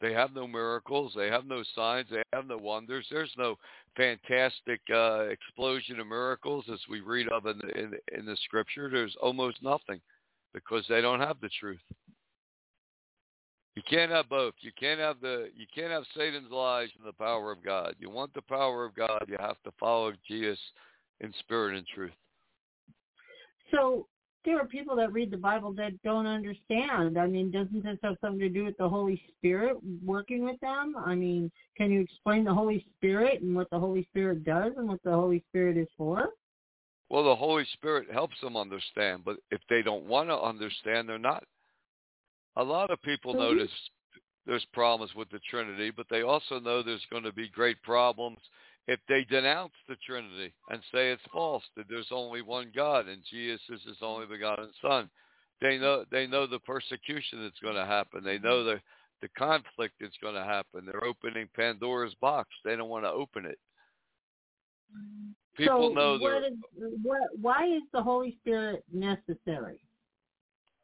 They 0.05 0.13
have 0.13 0.35
no 0.35 0.47
miracles. 0.47 1.15
They 1.17 1.29
have 1.29 1.47
no 1.47 1.63
signs. 1.75 2.09
They 2.11 2.23
have 2.35 2.47
no 2.47 2.59
wonders. 2.59 3.07
There's 3.11 3.33
no 3.39 3.57
fantastic 3.97 4.83
uh, 4.95 5.21
explosion 5.31 5.99
of 5.99 6.07
miracles 6.07 6.67
as 6.71 6.79
we 6.91 7.01
read 7.01 7.27
of 7.29 7.47
in 7.47 7.57
the, 7.57 7.69
in, 7.71 7.93
in 8.13 8.27
the 8.27 8.37
scripture. 8.45 8.91
There's 8.91 9.17
almost 9.23 9.63
nothing 9.63 10.03
because 10.53 10.85
they 10.91 11.01
don't 11.01 11.21
have 11.21 11.41
the 11.41 11.49
truth. 11.59 11.81
You 13.77 13.83
can't 13.89 14.11
have 14.11 14.29
both. 14.29 14.53
You 14.61 14.73
can't 14.79 15.01
have 15.01 15.23
the 15.23 15.49
you 15.57 15.65
can't 15.75 15.91
have 15.91 16.05
Satan's 16.15 16.53
lies 16.53 16.91
and 16.99 17.09
the 17.09 17.15
power 17.15 17.51
of 17.51 17.65
God. 17.65 17.95
You 17.99 18.11
want 18.11 18.35
the 18.35 18.43
power 18.43 18.85
of 18.85 18.95
God, 18.95 19.25
you 19.27 19.39
have 19.41 19.57
to 19.65 19.73
follow 19.81 20.13
Jesus 20.29 20.59
in 21.21 21.33
spirit 21.39 21.79
and 21.79 21.87
truth. 21.87 22.13
So 23.73 24.07
there 24.45 24.61
are 24.61 24.67
people 24.67 24.95
that 24.97 25.13
read 25.13 25.31
the 25.31 25.37
Bible 25.37 25.73
that 25.75 26.01
don't 26.03 26.27
understand. 26.27 27.19
I 27.19 27.27
mean, 27.27 27.51
doesn't 27.51 27.83
this 27.83 27.99
have 28.03 28.17
something 28.21 28.41
to 28.41 28.49
do 28.49 28.65
with 28.65 28.77
the 28.77 28.89
Holy 28.89 29.21
Spirit 29.37 29.77
working 30.05 30.45
with 30.45 30.61
them? 30.61 30.95
I 30.99 31.15
mean, 31.15 31.51
can 31.77 31.91
you 31.91 32.01
explain 32.01 32.45
the 32.45 32.55
Holy 32.55 32.85
Spirit 32.97 33.43
and 33.43 33.55
what 33.55 33.71
the 33.71 33.79
Holy 33.79 34.05
Spirit 34.11 34.45
does 34.45 34.73
and 34.77 34.89
what 34.89 35.03
the 35.03 35.13
Holy 35.13 35.43
Spirit 35.49 35.77
is 35.77 35.89
for? 35.97 36.31
Well, 37.09 37.25
the 37.25 37.37
Holy 37.37 37.65
Spirit 37.75 38.11
helps 38.11 38.41
them 38.41 38.57
understand, 38.57 39.23
but 39.25 39.37
if 39.51 39.61
they 39.69 39.83
don't 39.83 40.07
want 40.07 40.29
to 40.29 40.39
understand, 40.39 41.09
they're 41.09 41.19
not. 41.19 41.45
A 42.57 42.65
lot 42.65 42.91
of 42.91 43.01
people 43.03 43.35
Mhm. 43.35 43.39
notice 43.39 43.91
there's 44.47 44.65
problems 44.67 45.15
with 45.15 45.29
the 45.31 45.39
Trinity, 45.41 45.91
but 45.91 46.09
they 46.09 46.23
also 46.23 46.61
know 46.61 46.83
there's 46.83 47.05
going 47.07 47.25
to 47.25 47.33
be 47.33 47.49
great 47.49 47.81
problems 47.83 48.39
if 48.87 49.01
they 49.09 49.25
denounce 49.25 49.73
the 49.89 49.97
Trinity 50.07 50.53
and 50.69 50.81
say 50.93 51.11
it's 51.11 51.23
false, 51.33 51.63
that 51.77 51.87
there's 51.89 52.11
only 52.11 52.43
one 52.43 52.71
God 52.75 53.09
and 53.09 53.23
Jesus 53.31 53.61
is 53.71 53.81
his 53.87 53.97
only 54.03 54.27
begotten 54.27 54.71
Son. 54.83 55.09
They 55.61 55.79
know 55.79 56.05
they 56.11 56.27
know 56.27 56.47
the 56.47 56.59
persecution 56.59 57.43
that's 57.43 57.61
going 57.61 57.77
to 57.77 57.87
happen. 57.87 58.23
They 58.25 58.39
know 58.39 58.65
the 58.65 58.81
the 59.23 59.29
conflict 59.39 59.95
that's 60.01 60.19
going 60.21 60.35
to 60.35 60.45
happen. 60.45 60.85
They're 60.85 61.05
opening 61.05 61.49
Pandora's 61.57 62.15
box. 62.21 62.51
They 62.65 62.77
don't 62.77 62.91
want 62.91 63.05
to 63.05 63.11
open 63.11 63.47
it. 63.47 63.59
People 65.57 65.91
so 65.91 65.95
know 65.95 66.19
what 66.19 66.43
what, 67.03 67.23
why 67.41 67.67
is 67.67 67.83
the 67.93 68.03
Holy 68.03 68.37
Spirit 68.43 68.85
necessary? 68.93 69.79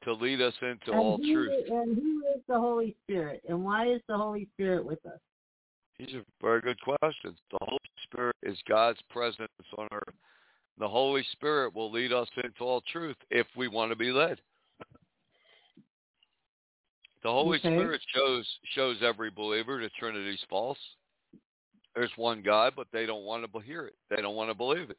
to 0.04 0.14
lead 0.14 0.40
us 0.40 0.54
into 0.62 0.92
and 0.92 1.00
all 1.00 1.18
who, 1.18 1.34
truth. 1.34 1.64
And 1.70 1.96
who 1.96 2.22
is 2.34 2.42
the 2.48 2.58
Holy 2.58 2.96
Spirit? 3.04 3.42
And 3.48 3.62
why 3.64 3.88
is 3.88 4.00
the 4.08 4.16
Holy 4.16 4.48
Spirit 4.54 4.84
with 4.84 5.04
us? 5.06 5.18
These 5.98 6.14
are 6.14 6.24
very 6.40 6.60
good 6.60 6.80
questions. 6.80 7.36
The 7.50 7.58
Holy 7.60 7.78
Spirit 8.10 8.36
is 8.42 8.58
God's 8.68 9.00
presence 9.10 9.48
on 9.78 9.88
earth. 9.92 10.14
The 10.78 10.88
Holy 10.88 11.24
Spirit 11.32 11.74
will 11.74 11.90
lead 11.90 12.12
us 12.12 12.28
into 12.42 12.62
all 12.62 12.82
truth 12.92 13.16
if 13.30 13.46
we 13.56 13.68
want 13.68 13.90
to 13.92 13.96
be 13.96 14.10
led. 14.10 14.38
The 17.22 17.30
Holy 17.30 17.58
Okay. 17.58 17.76
Spirit 17.76 18.00
shows 18.14 18.58
shows 18.74 19.02
every 19.02 19.30
believer 19.30 19.80
the 19.80 19.90
Trinity's 19.90 20.42
false. 20.48 20.78
There's 21.94 22.16
one 22.16 22.42
God, 22.42 22.72
but 22.76 22.86
they 22.92 23.04
don't 23.04 23.24
want 23.24 23.50
to 23.52 23.58
hear 23.60 23.86
it. 23.86 23.96
They 24.08 24.22
don't 24.22 24.36
want 24.36 24.48
to 24.48 24.54
believe 24.54 24.90
it. 24.90 24.98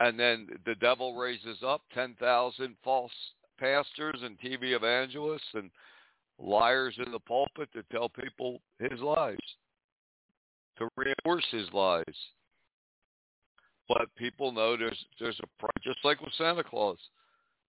And 0.00 0.18
then 0.18 0.48
the 0.64 0.74
devil 0.76 1.16
raises 1.16 1.58
up 1.64 1.82
10,000 1.92 2.76
false 2.84 3.12
pastors 3.58 4.20
and 4.22 4.38
TV 4.38 4.76
evangelists 4.76 5.54
and 5.54 5.70
liars 6.38 6.94
in 7.04 7.10
the 7.10 7.20
pulpit 7.20 7.68
to 7.72 7.82
tell 7.90 8.08
people 8.08 8.60
his 8.78 9.00
lies, 9.00 9.38
to 10.78 10.88
reinforce 10.96 11.44
his 11.50 11.72
lies. 11.72 12.04
But 13.88 14.14
people 14.16 14.52
know 14.52 14.76
there's 14.76 15.04
there's 15.20 15.38
a 15.42 15.60
price, 15.60 15.84
just 15.84 15.98
like 16.04 16.20
with 16.20 16.32
Santa 16.38 16.64
Claus. 16.64 16.98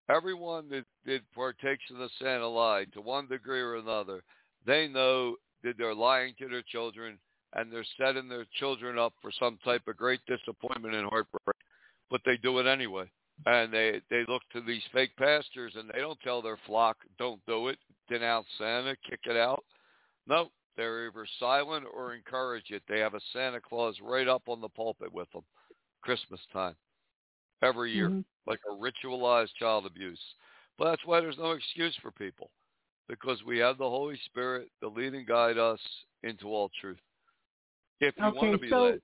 Everyone 0.09 0.69
that, 0.69 0.85
that 1.05 1.21
partakes 1.33 1.83
in 1.89 1.97
the 1.97 2.09
Santa 2.19 2.47
lie 2.47 2.85
to 2.93 3.01
one 3.01 3.27
degree 3.27 3.59
or 3.59 3.75
another, 3.75 4.23
they 4.65 4.87
know 4.87 5.35
that 5.63 5.77
they're 5.77 5.95
lying 5.95 6.35
to 6.39 6.47
their 6.47 6.61
children 6.61 7.17
and 7.53 7.71
they're 7.71 7.85
setting 7.97 8.27
their 8.29 8.45
children 8.59 8.99
up 8.99 9.13
for 9.21 9.31
some 9.39 9.57
type 9.63 9.81
of 9.87 9.97
great 9.97 10.19
disappointment 10.27 10.93
and 10.93 11.09
heartbreak. 11.09 11.55
But 12.11 12.21
they 12.25 12.37
do 12.37 12.59
it 12.59 12.67
anyway. 12.67 13.09
And 13.45 13.73
they, 13.73 14.01
they 14.09 14.23
look 14.27 14.43
to 14.53 14.61
these 14.61 14.83
fake 14.93 15.15
pastors 15.17 15.73
and 15.75 15.89
they 15.89 15.99
don't 15.99 16.19
tell 16.21 16.41
their 16.41 16.59
flock, 16.65 16.97
don't 17.17 17.41
do 17.47 17.67
it, 17.69 17.79
denounce 18.09 18.47
Santa, 18.57 18.95
kick 19.09 19.21
it 19.25 19.35
out. 19.35 19.63
No, 20.27 20.49
they're 20.77 21.07
either 21.07 21.25
silent 21.39 21.85
or 21.93 22.13
encourage 22.13 22.71
it. 22.71 22.83
They 22.87 22.99
have 22.99 23.13
a 23.13 23.21
Santa 23.31 23.61
Claus 23.61 23.95
right 24.01 24.27
up 24.27 24.43
on 24.47 24.61
the 24.61 24.69
pulpit 24.69 25.11
with 25.13 25.31
them, 25.31 25.43
Christmas 26.01 26.41
time, 26.51 26.75
every 27.61 27.91
year, 27.91 28.09
Mhm. 28.09 28.25
like 28.45 28.59
a 28.69 28.73
ritualized 28.73 29.53
child 29.55 29.85
abuse. 29.85 30.35
But 30.77 30.85
that's 30.85 31.05
why 31.05 31.21
there's 31.21 31.37
no 31.37 31.51
excuse 31.51 31.95
for 31.97 32.11
people, 32.11 32.51
because 33.07 33.43
we 33.43 33.57
have 33.59 33.77
the 33.77 33.89
Holy 33.89 34.17
Spirit 34.25 34.69
to 34.81 34.89
lead 34.89 35.13
and 35.13 35.25
guide 35.25 35.57
us 35.57 35.79
into 36.23 36.47
all 36.47 36.69
truth. 36.81 37.01
If 38.01 38.17
you 38.17 38.25
want 38.25 38.37
Okay, 38.37 38.51
to 38.51 38.57
be 38.57 38.69
so 38.69 38.83
led, 38.83 39.01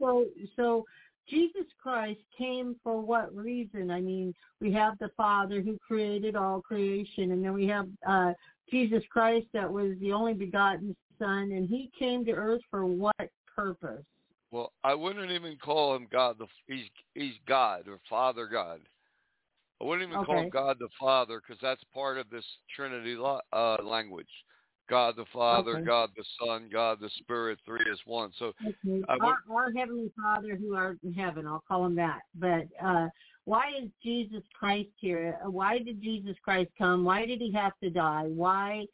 so 0.00 0.26
so 0.56 0.84
Jesus 1.28 1.66
Christ 1.82 2.20
came 2.36 2.76
for 2.82 3.00
what 3.00 3.34
reason? 3.34 3.90
I 3.90 4.00
mean, 4.00 4.34
we 4.60 4.72
have 4.72 4.98
the 4.98 5.08
Father 5.16 5.62
who 5.62 5.78
created 5.78 6.36
all 6.36 6.60
creation, 6.60 7.30
and 7.30 7.44
then 7.44 7.54
we 7.54 7.66
have 7.68 7.88
uh, 8.06 8.34
Jesus 8.70 9.02
Christ 9.10 9.46
that 9.52 9.70
was 9.70 9.96
the 10.00 10.12
only 10.12 10.34
begotten 10.34 10.96
Son, 11.18 11.52
and 11.52 11.68
He 11.68 11.90
came 11.98 12.24
to 12.24 12.32
earth 12.32 12.62
for 12.70 12.84
what 12.86 13.30
purpose? 13.54 14.04
well, 14.50 14.72
I 14.84 14.94
wouldn't 14.94 15.30
even 15.32 15.56
call 15.56 15.96
him 15.96 16.06
God. 16.12 16.36
The, 16.38 16.46
he's 16.66 16.84
he's 17.14 17.34
God 17.46 17.88
or 17.88 17.98
Father 18.08 18.46
God. 18.46 18.80
I 19.80 19.84
wouldn't 19.84 20.08
even 20.08 20.24
call 20.24 20.40
him 20.40 20.50
God 20.50 20.76
the 20.78 20.88
Father 20.98 21.40
because 21.40 21.60
that's 21.60 21.82
part 21.92 22.18
of 22.18 22.30
this 22.30 22.44
Trinity 22.74 23.16
uh, 23.52 23.76
language. 23.82 24.28
God 24.88 25.14
the 25.16 25.24
Father, 25.32 25.76
Okay. 25.76 25.86
God 25.86 26.10
the 26.16 26.24
Son, 26.40 26.68
God 26.72 26.98
the 27.00 27.10
Spirit, 27.18 27.58
three 27.66 27.84
is 27.90 27.98
one. 28.04 28.30
So 28.38 28.52
Okay. 28.64 29.02
I 29.08 29.14
would- 29.14 29.22
Our, 29.24 29.38
our 29.50 29.72
Heavenly 29.72 30.12
Father 30.20 30.56
who 30.56 30.74
art 30.74 30.98
in 31.02 31.12
heaven, 31.12 31.46
I'll 31.46 31.64
call 31.66 31.86
him 31.86 31.96
that. 31.96 32.20
But 32.34 32.68
uh, 32.82 33.08
why 33.44 33.72
is 33.82 33.90
Jesus 34.02 34.42
Christ 34.58 34.90
here? 34.96 35.38
Why 35.44 35.78
did 35.78 36.02
Jesus 36.02 36.36
Christ 36.44 36.70
come? 36.78 37.04
Why 37.04 37.26
did 37.26 37.40
he 37.40 37.50
have 37.52 37.72
to 37.82 37.90
die? 37.90 38.24
Why, 38.26 38.86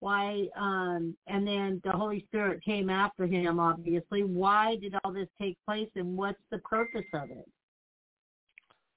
why, 0.00 0.46
um, 0.56 1.16
and 1.26 1.46
then 1.46 1.80
the 1.84 1.92
Holy 1.92 2.24
Spirit 2.28 2.64
came 2.64 2.88
after 2.88 3.26
him, 3.26 3.58
obviously. 3.58 4.22
Why 4.22 4.76
did 4.76 4.94
all 5.02 5.12
this 5.12 5.28
take 5.40 5.56
place 5.66 5.88
and 5.96 6.16
what's 6.16 6.38
the 6.50 6.58
purpose 6.58 7.06
of 7.14 7.30
it? 7.30 7.48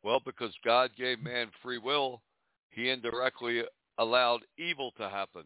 Well, 0.03 0.21
because 0.23 0.53
God 0.63 0.91
gave 0.97 1.21
man 1.21 1.47
free 1.61 1.77
will, 1.77 2.21
he 2.69 2.89
indirectly 2.89 3.63
allowed 3.97 4.41
evil 4.57 4.91
to 4.97 5.09
happen. 5.09 5.43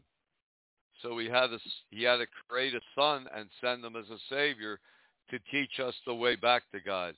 So 1.01 1.17
he 1.17 1.27
had 1.27 1.47
to, 1.47 1.59
he 1.89 2.03
had 2.03 2.17
to 2.17 2.27
create 2.47 2.73
a 2.73 2.79
son 2.93 3.27
and 3.35 3.49
send 3.61 3.83
him 3.83 3.95
as 3.95 4.09
a 4.09 4.19
savior 4.29 4.79
to 5.29 5.39
teach 5.51 5.79
us 5.79 5.93
the 6.05 6.13
way 6.13 6.35
back 6.35 6.63
to 6.71 6.79
God, 6.79 7.15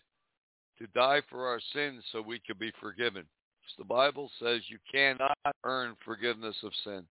to 0.79 0.87
die 0.95 1.21
for 1.29 1.47
our 1.47 1.59
sins 1.73 2.03
so 2.11 2.21
we 2.21 2.39
could 2.45 2.57
be 2.57 2.71
forgiven. 2.79 3.25
The 3.77 3.83
Bible 3.83 4.31
says 4.39 4.61
you 4.69 4.79
cannot 4.91 5.37
earn 5.63 5.95
forgiveness 6.05 6.55
of 6.63 6.71
sin. 6.83 7.03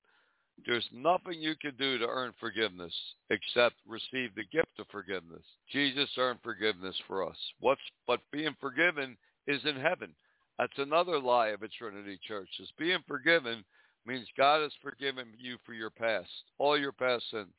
There's 0.64 0.88
nothing 0.92 1.40
you 1.40 1.54
can 1.60 1.74
do 1.76 1.98
to 1.98 2.06
earn 2.06 2.32
forgiveness 2.40 2.94
except 3.30 3.76
receive 3.86 4.34
the 4.34 4.44
gift 4.50 4.78
of 4.78 4.86
forgiveness. 4.90 5.42
Jesus 5.70 6.08
earned 6.16 6.38
forgiveness 6.42 6.96
for 7.06 7.28
us. 7.28 7.36
What's 7.60 7.80
but 8.06 8.20
being 8.32 8.56
forgiven 8.60 9.16
is 9.46 9.60
in 9.64 9.76
heaven. 9.76 10.12
That's 10.58 10.78
another 10.78 11.20
lie 11.20 11.48
of 11.48 11.62
a 11.62 11.68
Trinity 11.68 12.18
church. 12.26 12.48
Is 12.58 12.72
being 12.78 12.98
forgiven 13.06 13.64
means 14.06 14.26
God 14.36 14.62
has 14.62 14.72
forgiven 14.82 15.26
you 15.38 15.58
for 15.66 15.74
your 15.74 15.90
past, 15.90 16.30
all 16.58 16.78
your 16.78 16.92
past 16.92 17.24
sins, 17.30 17.52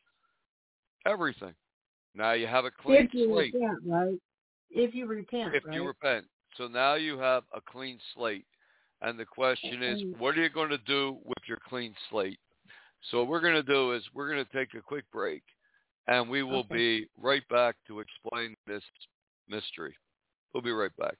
everything. 1.05 1.53
Now 2.15 2.33
you 2.33 2.47
have 2.47 2.65
a 2.65 2.71
clean 2.71 3.05
if 3.05 3.13
you 3.13 3.27
slate 3.27 3.53
repent, 3.53 3.79
right? 3.85 4.19
If 4.71 4.95
you 4.95 5.05
repent, 5.05 5.53
if 5.53 5.65
right? 5.65 5.75
you 5.75 5.85
repent. 5.85 6.25
So 6.57 6.67
now 6.67 6.95
you 6.95 7.19
have 7.19 7.43
a 7.53 7.61
clean 7.61 7.99
slate. 8.15 8.45
And 9.01 9.19
the 9.19 9.25
question 9.25 9.83
is, 9.83 10.01
what 10.17 10.35
are 10.35 10.41
you 10.41 10.49
going 10.49 10.71
to 10.71 10.79
do 10.79 11.17
with 11.23 11.37
your 11.47 11.59
clean 11.69 11.93
slate? 12.09 12.39
So 13.01 13.19
what 13.19 13.27
we're 13.27 13.41
going 13.41 13.53
to 13.53 13.63
do 13.63 13.93
is 13.93 14.03
we're 14.13 14.29
going 14.29 14.43
to 14.43 14.51
take 14.51 14.73
a 14.73 14.81
quick 14.81 15.05
break, 15.11 15.43
and 16.07 16.29
we 16.29 16.43
will 16.43 16.59
Okay. 16.59 16.75
be 16.75 17.09
right 17.17 17.47
back 17.49 17.75
to 17.87 17.99
explain 17.99 18.55
this 18.65 18.83
mystery. 19.47 19.95
We'll 20.53 20.63
be 20.63 20.71
right 20.71 20.95
back. 20.97 21.15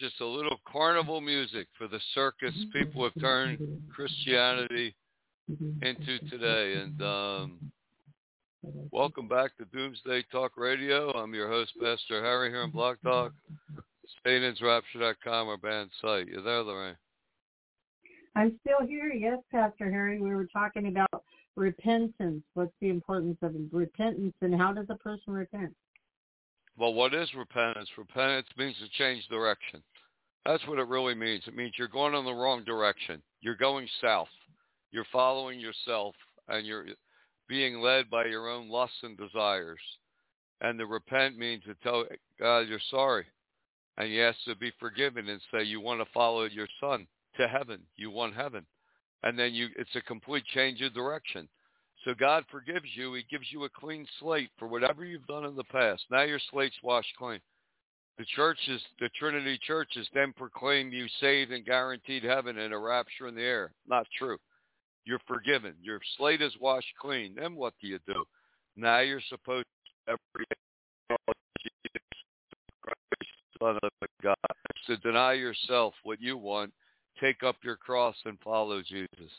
Just 0.00 0.20
a 0.20 0.26
little 0.26 0.58
carnival 0.70 1.20
music 1.20 1.68
for 1.78 1.86
the 1.86 2.00
circus 2.14 2.54
people 2.72 3.04
have 3.04 3.12
turned 3.20 3.58
Christianity 3.94 4.94
into 5.82 6.18
today. 6.28 6.80
And 6.80 7.02
um, 7.02 7.72
welcome 8.90 9.28
back 9.28 9.56
to 9.58 9.64
Doomsday 9.66 10.24
Talk 10.32 10.56
Radio. 10.56 11.10
I'm 11.12 11.34
your 11.34 11.48
host, 11.48 11.72
Pastor 11.80 12.22
Harry, 12.22 12.50
here 12.50 12.62
on 12.62 12.70
Blog 12.70 12.96
Talk, 13.04 13.32
SatansRapture.com, 14.26 15.48
our 15.48 15.56
band 15.56 15.90
site. 16.00 16.26
You 16.26 16.42
there, 16.42 16.62
Lorraine? 16.62 16.96
I'm 18.34 18.58
still 18.64 18.86
here. 18.86 19.12
Yes, 19.12 19.38
Pastor 19.52 19.90
Harry. 19.90 20.20
We 20.20 20.34
were 20.34 20.46
talking 20.52 20.88
about 20.88 21.24
repentance. 21.56 22.42
What's 22.54 22.72
the 22.80 22.88
importance 22.88 23.38
of 23.42 23.54
repentance, 23.70 24.34
and 24.40 24.58
how 24.58 24.72
does 24.72 24.86
a 24.88 24.96
person 24.96 25.32
repent? 25.32 25.72
Well, 26.80 26.94
what 26.94 27.12
is 27.12 27.28
repentance? 27.34 27.90
Repentance 27.98 28.46
means 28.56 28.74
to 28.78 28.88
change 28.96 29.28
direction. 29.28 29.82
That's 30.46 30.66
what 30.66 30.78
it 30.78 30.88
really 30.88 31.14
means. 31.14 31.42
It 31.46 31.54
means 31.54 31.74
you're 31.76 31.88
going 31.88 32.14
in 32.14 32.24
the 32.24 32.32
wrong 32.32 32.64
direction. 32.64 33.20
You're 33.42 33.54
going 33.54 33.86
south. 34.00 34.30
You're 34.90 35.04
following 35.12 35.60
yourself, 35.60 36.14
and 36.48 36.66
you're 36.66 36.86
being 37.50 37.82
led 37.82 38.08
by 38.08 38.24
your 38.24 38.48
own 38.48 38.70
lusts 38.70 38.96
and 39.02 39.14
desires. 39.18 39.78
And 40.62 40.78
to 40.78 40.86
repent 40.86 41.36
means 41.36 41.64
to 41.64 41.74
tell 41.82 42.06
God 42.38 42.60
you're 42.60 42.80
sorry, 42.90 43.26
and 43.98 44.10
you 44.10 44.24
ask 44.24 44.38
to 44.46 44.56
be 44.56 44.72
forgiven, 44.80 45.28
and 45.28 45.40
say 45.52 45.62
you 45.62 45.82
want 45.82 46.00
to 46.00 46.10
follow 46.14 46.44
your 46.44 46.68
Son 46.80 47.06
to 47.36 47.46
heaven. 47.46 47.80
You 47.96 48.10
want 48.10 48.34
heaven, 48.34 48.64
and 49.22 49.38
then 49.38 49.52
you 49.52 49.68
it's 49.76 49.96
a 49.96 50.00
complete 50.00 50.46
change 50.54 50.80
of 50.80 50.94
direction. 50.94 51.46
So 52.04 52.14
God 52.14 52.44
forgives 52.50 52.86
you. 52.94 53.14
He 53.14 53.24
gives 53.30 53.46
you 53.50 53.64
a 53.64 53.68
clean 53.68 54.06
slate 54.18 54.50
for 54.58 54.66
whatever 54.66 55.04
you've 55.04 55.26
done 55.26 55.44
in 55.44 55.54
the 55.54 55.64
past. 55.64 56.02
Now 56.10 56.22
your 56.22 56.40
slate's 56.50 56.76
washed 56.82 57.14
clean. 57.18 57.40
The 58.18 58.24
churches, 58.36 58.82
the 58.98 59.08
Trinity 59.18 59.58
Church 59.66 59.88
churches 59.92 60.08
then 60.12 60.32
proclaim 60.36 60.90
you 60.90 61.06
saved 61.20 61.52
and 61.52 61.64
guaranteed 61.64 62.22
heaven 62.22 62.58
and 62.58 62.74
a 62.74 62.78
rapture 62.78 63.28
in 63.28 63.34
the 63.34 63.42
air. 63.42 63.72
Not 63.88 64.06
true. 64.18 64.38
You're 65.04 65.20
forgiven. 65.26 65.74
Your 65.82 66.00
slate 66.16 66.42
is 66.42 66.52
washed 66.60 66.92
clean. 67.00 67.34
Then 67.34 67.54
what 67.54 67.74
do 67.80 67.86
you 67.86 67.98
do? 68.06 68.24
Now 68.76 69.00
you're 69.00 69.22
supposed 69.28 69.66
to 70.06 70.12
every 70.12 70.46
Son 73.58 73.78
of 73.82 73.90
God. 74.22 74.36
To 74.86 74.96
deny 74.98 75.34
yourself 75.34 75.94
what 76.02 76.20
you 76.20 76.36
want, 76.36 76.72
take 77.20 77.42
up 77.42 77.56
your 77.62 77.76
cross 77.76 78.16
and 78.24 78.38
follow 78.40 78.82
Jesus. 78.82 79.32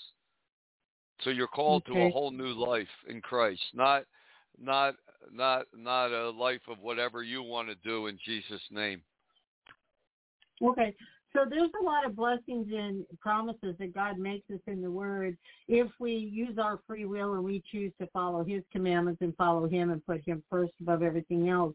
So 1.24 1.30
you're 1.30 1.48
called 1.48 1.84
okay. 1.90 2.00
to 2.00 2.06
a 2.08 2.10
whole 2.10 2.32
new 2.32 2.54
life 2.54 2.88
in 3.08 3.22
Christ, 3.22 3.62
not 3.74 4.04
not 4.60 4.96
not 5.32 5.66
not 5.76 6.12
a 6.12 6.30
life 6.30 6.62
of 6.68 6.80
whatever 6.80 7.24
you 7.24 7.44
want 7.44 7.70
to 7.70 7.76
do 7.76 8.08
in 8.08 8.18
Jesus' 8.26 8.62
name. 8.72 9.02
Okay. 10.62 10.96
So 11.34 11.46
there's 11.50 11.72
a 11.82 11.84
lot 11.84 12.06
of 12.06 12.16
blessings 12.16 12.68
and 12.74 13.06
promises 13.22 13.76
that 13.80 13.94
God 13.94 14.20
makes 14.20 14.50
us 14.52 14.60
in 14.68 14.82
the 14.82 14.92
Word 14.92 15.38
if 15.70 15.88
we 15.98 16.12
use 16.12 16.58
our 16.58 16.80
free 16.86 17.06
will 17.06 17.36
and 17.36 17.44
we 17.44 17.64
choose 17.72 17.94
to 18.02 18.08
follow 18.08 18.44
His 18.44 18.64
commandments 18.72 19.22
and 19.22 19.36
follow 19.38 19.68
Him 19.68 19.92
and 19.92 20.06
put 20.06 20.28
Him 20.28 20.44
first 20.50 20.74
above 20.82 21.04
everything 21.04 21.48
else. 21.48 21.74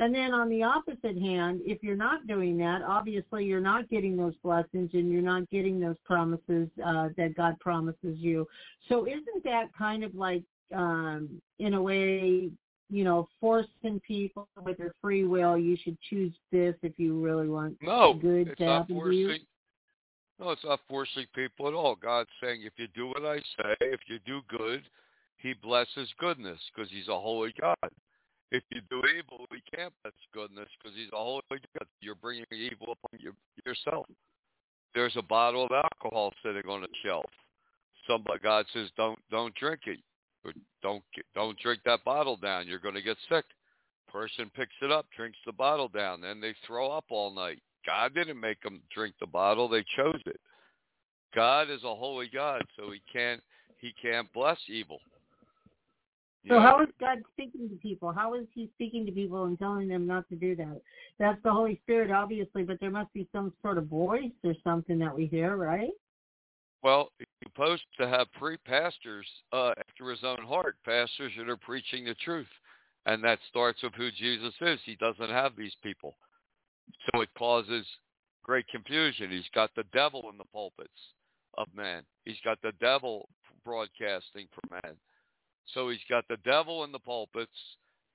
And 0.00 0.14
then 0.14 0.32
on 0.32 0.48
the 0.48 0.62
opposite 0.62 1.20
hand, 1.20 1.60
if 1.62 1.82
you're 1.82 1.94
not 1.94 2.26
doing 2.26 2.56
that, 2.56 2.80
obviously 2.80 3.44
you're 3.44 3.60
not 3.60 3.86
getting 3.90 4.16
those 4.16 4.34
blessings 4.42 4.90
and 4.94 5.12
you're 5.12 5.20
not 5.20 5.48
getting 5.50 5.78
those 5.78 5.98
promises 6.06 6.68
uh, 6.84 7.10
that 7.18 7.34
God 7.36 7.60
promises 7.60 8.16
you. 8.16 8.48
So 8.88 9.06
isn't 9.06 9.44
that 9.44 9.66
kind 9.76 10.02
of 10.02 10.14
like, 10.14 10.42
um, 10.74 11.28
in 11.58 11.74
a 11.74 11.82
way, 11.82 12.50
you 12.88 13.04
know, 13.04 13.28
forcing 13.42 14.00
people 14.08 14.48
with 14.64 14.78
their 14.78 14.94
free 15.02 15.24
will, 15.24 15.58
you 15.58 15.76
should 15.84 15.98
choose 16.08 16.32
this 16.50 16.74
if 16.82 16.94
you 16.96 17.20
really 17.20 17.48
want 17.48 17.76
no, 17.82 18.14
good 18.14 18.48
it's 18.48 18.58
to 18.58 18.64
not 18.64 18.80
happen 18.80 18.96
forcing, 18.96 19.26
to 19.26 19.32
you. 19.34 19.38
No, 20.40 20.50
it's 20.52 20.64
not 20.64 20.80
forcing 20.88 21.26
people 21.34 21.68
at 21.68 21.74
all. 21.74 21.94
God's 21.94 22.30
saying 22.42 22.62
if 22.64 22.72
you 22.78 22.88
do 22.94 23.08
what 23.08 23.26
I 23.26 23.36
say, 23.36 23.76
if 23.82 24.00
you 24.08 24.18
do 24.24 24.40
good, 24.48 24.82
he 25.36 25.52
blesses 25.52 26.08
goodness 26.18 26.58
because 26.74 26.90
he's 26.90 27.08
a 27.08 27.20
holy 27.20 27.52
God. 27.60 27.76
If 28.50 28.64
you 28.70 28.80
do 28.90 29.02
evil, 29.16 29.46
he 29.52 29.62
can't 29.76 29.92
bless 30.02 30.14
goodness 30.34 30.68
because 30.78 30.96
he's 30.96 31.12
a 31.12 31.16
holy 31.16 31.42
God. 31.50 31.86
You're 32.00 32.16
bringing 32.16 32.44
evil 32.50 32.92
upon 32.92 33.20
your, 33.20 33.34
yourself. 33.64 34.06
There's 34.94 35.16
a 35.16 35.22
bottle 35.22 35.64
of 35.64 35.70
alcohol 35.70 36.32
sitting 36.42 36.68
on 36.68 36.82
a 36.82 36.88
shelf. 37.04 37.30
Somebody, 38.08 38.40
God 38.42 38.66
says, 38.72 38.88
don't 38.96 39.18
don't 39.30 39.54
drink 39.54 39.82
it 39.86 40.00
don't 40.82 41.02
don't 41.34 41.58
drink 41.58 41.80
that 41.84 42.04
bottle 42.04 42.36
down. 42.36 42.66
You're 42.66 42.78
going 42.78 42.94
to 42.94 43.02
get 43.02 43.16
sick. 43.28 43.44
Person 44.08 44.50
picks 44.56 44.74
it 44.82 44.90
up, 44.90 45.06
drinks 45.16 45.38
the 45.46 45.52
bottle 45.52 45.88
down, 45.88 46.20
then 46.20 46.40
they 46.40 46.54
throw 46.66 46.90
up 46.90 47.04
all 47.10 47.32
night. 47.32 47.60
God 47.86 48.12
didn't 48.14 48.40
make 48.40 48.60
them 48.62 48.80
drink 48.92 49.14
the 49.20 49.26
bottle; 49.26 49.68
they 49.68 49.84
chose 49.96 50.20
it. 50.26 50.40
God 51.34 51.70
is 51.70 51.84
a 51.84 51.94
holy 51.94 52.28
God, 52.32 52.62
so 52.76 52.90
He 52.90 53.00
can't 53.12 53.40
He 53.78 53.94
can't 54.02 54.30
bless 54.32 54.58
evil. 54.68 54.98
So 56.48 56.58
how 56.58 56.82
is 56.82 56.88
God 56.98 57.18
speaking 57.32 57.68
to 57.68 57.76
people? 57.76 58.12
How 58.12 58.34
is 58.34 58.46
He 58.54 58.70
speaking 58.74 59.04
to 59.06 59.12
people 59.12 59.44
and 59.44 59.58
telling 59.58 59.88
them 59.88 60.06
not 60.06 60.28
to 60.30 60.36
do 60.36 60.56
that? 60.56 60.80
That's 61.18 61.40
the 61.42 61.52
Holy 61.52 61.80
Spirit, 61.82 62.10
obviously, 62.10 62.62
but 62.62 62.80
there 62.80 62.90
must 62.90 63.12
be 63.12 63.28
some 63.30 63.52
sort 63.62 63.76
of 63.76 63.86
voice 63.86 64.32
or 64.42 64.54
something 64.64 64.98
that 65.00 65.14
we 65.14 65.26
hear, 65.26 65.56
right? 65.56 65.90
Well, 66.82 67.12
he's 67.18 67.26
supposed 67.44 67.82
to 67.98 68.08
have 68.08 68.32
pre-pastors 68.32 69.26
uh, 69.52 69.72
after 69.76 70.10
his 70.10 70.20
own 70.24 70.42
heart, 70.42 70.76
pastors 70.84 71.32
that 71.36 71.48
are 71.48 71.58
preaching 71.58 72.06
the 72.06 72.14
truth. 72.14 72.46
And 73.06 73.22
that 73.24 73.38
starts 73.48 73.82
with 73.82 73.94
who 73.94 74.10
Jesus 74.10 74.54
is. 74.60 74.78
He 74.84 74.96
doesn't 74.96 75.30
have 75.30 75.56
these 75.56 75.74
people. 75.82 76.16
So 77.12 77.20
it 77.20 77.28
causes 77.36 77.86
great 78.42 78.66
confusion. 78.68 79.30
He's 79.30 79.48
got 79.54 79.70
the 79.74 79.84
devil 79.92 80.28
in 80.30 80.38
the 80.38 80.44
pulpits 80.52 80.90
of 81.56 81.66
men. 81.74 82.02
He's 82.24 82.40
got 82.44 82.60
the 82.62 82.72
devil 82.80 83.28
broadcasting 83.64 84.48
for 84.54 84.80
man. 84.82 84.96
So 85.66 85.88
he's 85.88 86.00
got 86.08 86.24
the 86.28 86.38
devil 86.44 86.84
in 86.84 86.92
the 86.92 86.98
pulpits, 86.98 87.50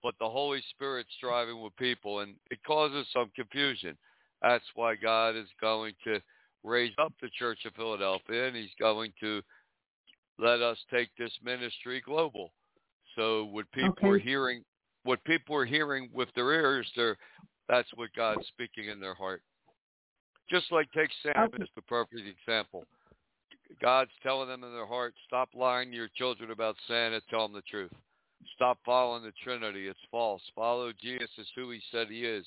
but 0.04 0.16
the 0.20 0.30
Holy 0.30 0.62
Spirit's 0.72 1.10
driving 1.22 1.62
with 1.62 1.76
people, 1.78 2.20
and 2.20 2.36
it 2.52 2.60
causes 2.66 3.08
some 3.14 3.32
confusion. 3.36 3.98
That's 4.42 4.66
why 4.76 4.96
God 4.96 5.36
is 5.36 5.48
going 5.62 5.94
to 6.04 6.20
raise 6.64 6.94
up 7.00 7.14
the 7.22 7.30
Church 7.38 7.60
of 7.66 7.74
Philadelphia, 7.76 8.48
and 8.48 8.56
he's 8.56 8.74
going 8.80 9.14
to 9.22 9.42
let 10.38 10.62
us 10.62 10.78
take 10.92 11.10
this 11.18 11.32
ministry 11.44 12.02
global. 12.06 12.52
So 13.16 13.46
what 13.46 13.72
people 13.72 13.96
okay. 13.98 14.08
are 14.08 14.18
hearing, 14.18 14.64
what 15.04 15.24
people 15.24 15.56
are 15.56 15.66
hearing 15.66 16.10
with 16.14 16.30
their 16.36 16.52
ears, 16.52 16.88
they're, 16.96 17.18
that's 17.70 17.90
what 17.96 18.10
God's 18.16 18.46
speaking 18.48 18.90
in 18.90 19.00
their 19.00 19.16
heart. 19.16 19.42
Just 20.50 20.72
like 20.72 20.92
take 20.92 21.10
Sam 21.24 21.46
okay. 21.46 21.64
as 21.64 21.70
the 21.76 21.82
perfect 21.84 22.22
example. 22.28 22.86
God's 23.82 24.12
telling 24.24 24.48
them 24.48 24.64
in 24.64 24.72
their 24.72 24.86
heart, 24.86 25.14
stop 25.28 25.50
lying 25.54 25.92
to 25.92 25.98
your 25.98 26.10
children 26.16 26.52
about 26.52 26.76
Santa, 26.88 27.22
tell 27.30 27.48
them 27.48 27.54
the 27.54 27.62
truth. 27.62 27.92
Stop 28.56 28.78
following 28.86 29.24
the 29.24 29.34
Trinity. 29.44 29.88
It's 29.88 30.00
false. 30.12 30.42
Follow 30.56 30.92
Jesus 31.02 31.30
as 31.40 31.48
who 31.56 31.72
he 31.72 31.82
said 31.92 32.08
he 32.08 32.26
is, 32.26 32.46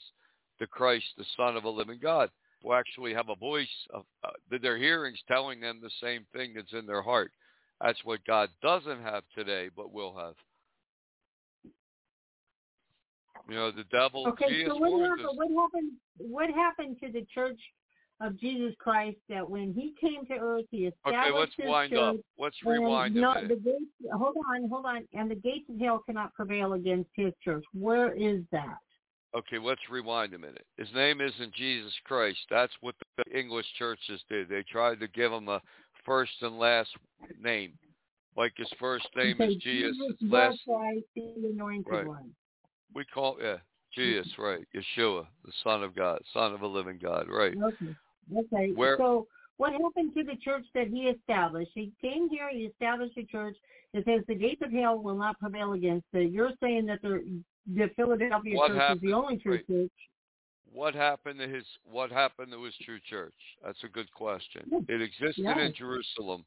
the 0.61 0.66
Christ, 0.66 1.07
the 1.16 1.24
Son 1.37 1.57
of 1.57 1.64
a 1.64 1.70
living 1.70 1.98
God 2.00 2.31
will 2.62 2.74
actually 2.74 3.14
have 3.14 3.28
a 3.28 3.37
voice 3.37 3.68
of, 3.90 4.04
uh, 4.24 4.31
that 4.50 4.62
their 4.62 4.78
hearings 4.78 5.18
telling 5.28 5.61
them 5.61 5.81
the 5.81 5.90
same 6.02 6.26
thing 6.33 6.54
that's 6.54 6.72
in 6.72 6.87
their 6.87 7.02
heart. 7.02 7.33
That's 7.81 8.04
what 8.04 8.24
God 8.24 8.48
doesn't 8.62 9.02
have 9.02 9.22
today, 9.35 9.70
but 9.76 9.92
will 9.92 10.16
have. 10.16 10.35
You 13.48 13.54
know, 13.54 13.70
the 13.70 13.85
devil. 13.85 14.26
Okay, 14.28 14.66
so 14.66 14.76
what 14.76 15.09
happened, 15.09 15.28
what 15.35 15.50
happened? 15.50 15.92
What 16.18 16.50
happened 16.50 16.96
to 17.02 17.11
the 17.11 17.24
Church 17.33 17.59
of 18.20 18.38
Jesus 18.38 18.74
Christ 18.78 19.18
that 19.28 19.48
when 19.48 19.72
He 19.72 19.94
came 20.00 20.26
to 20.26 20.35
earth, 20.35 20.64
He 20.70 20.87
established 20.87 21.28
Okay, 21.28 21.38
let's 21.38 21.52
His 21.57 21.68
wind 21.68 21.90
church, 21.90 22.00
up. 22.00 22.16
Let's 22.38 22.57
rewind 22.64 23.14
no, 23.14 23.33
a 23.33 23.35
minute. 23.42 23.48
The 23.48 23.70
gates, 23.70 24.12
hold 24.12 24.37
on, 24.48 24.68
hold 24.68 24.87
on. 24.87 25.07
And 25.12 25.31
the 25.31 25.37
gates 25.37 25.68
of 25.68 25.78
hell 25.78 26.02
cannot 26.04 26.35
prevail 26.35 26.74
against 26.74 27.11
His 27.14 27.33
church. 27.44 27.64
Where 27.72 28.12
is 28.12 28.42
that? 28.52 28.78
Okay, 29.37 29.59
let's 29.59 29.81
rewind 29.90 30.33
a 30.33 30.38
minute. 30.38 30.64
His 30.78 30.88
name 30.94 31.20
isn't 31.20 31.54
Jesus 31.54 31.92
Christ. 32.04 32.38
That's 32.50 32.72
what 32.81 32.94
the 33.18 33.38
English 33.38 33.66
churches 33.78 34.22
did. 34.28 34.48
They 34.48 34.62
tried 34.62 35.00
to 35.00 35.09
give 35.09 35.31
him 35.31 35.48
a 35.48 35.61
first 36.07 36.33
and 36.40 36.59
last 36.59 36.88
name. 37.40 37.72
Like 38.37 38.52
his 38.57 38.70
first 38.81 39.07
name 39.16 39.37
okay, 39.38 39.52
is 39.52 39.57
Jesus. 39.62 39.96
His 40.20 40.31
last 40.31 40.61
Christ, 40.66 41.04
the 41.14 41.50
anointed 41.52 41.92
right. 41.92 42.07
one. 42.07 42.31
We 42.94 43.04
call 43.04 43.37
yeah, 43.42 43.57
Jesus, 43.94 44.33
right. 44.38 44.66
Yeshua, 44.74 45.26
the 45.44 45.52
Son 45.62 45.83
of 45.83 45.94
God, 45.94 46.20
Son 46.33 46.54
of 46.54 46.62
a 46.62 46.66
living 46.66 46.98
God, 47.02 47.26
right. 47.28 47.54
Okay. 47.62 47.94
Okay. 48.36 48.72
Where, 48.74 48.96
so 48.98 49.26
what 49.56 49.72
happened 49.72 50.14
to 50.14 50.24
the 50.24 50.36
church 50.36 50.64
that 50.74 50.88
he 50.88 51.08
established? 51.08 51.72
He 51.74 51.92
came 52.00 52.28
here, 52.28 52.48
he 52.50 52.64
established 52.64 53.16
a 53.18 53.24
church. 53.24 53.56
that 53.92 54.04
says 54.04 54.22
the 54.28 54.34
gates 54.34 54.62
of 54.64 54.72
hell 54.72 54.98
will 54.98 55.16
not 55.16 55.38
prevail 55.38 55.72
against 55.72 56.06
it. 56.12 56.30
You're 56.32 56.52
saying 56.60 56.86
that 56.86 57.02
the 57.02 57.42
the 57.74 57.90
Philadelphia 57.96 58.56
church 58.56 58.78
happened, 58.78 58.96
is 59.04 59.10
the 59.10 59.12
only 59.12 59.36
true 59.36 59.52
right. 59.52 59.66
church. 59.66 59.90
What 60.72 60.94
happened 60.94 61.38
to 61.40 61.48
his 61.48 61.64
what 61.90 62.10
happened 62.10 62.52
to 62.52 62.62
his 62.62 62.74
true 62.84 63.00
church? 63.08 63.34
That's 63.64 63.82
a 63.84 63.88
good 63.88 64.10
question. 64.12 64.84
It 64.88 65.02
existed 65.02 65.44
Yeah. 65.44 65.58
in 65.58 65.74
Jerusalem 65.74 66.44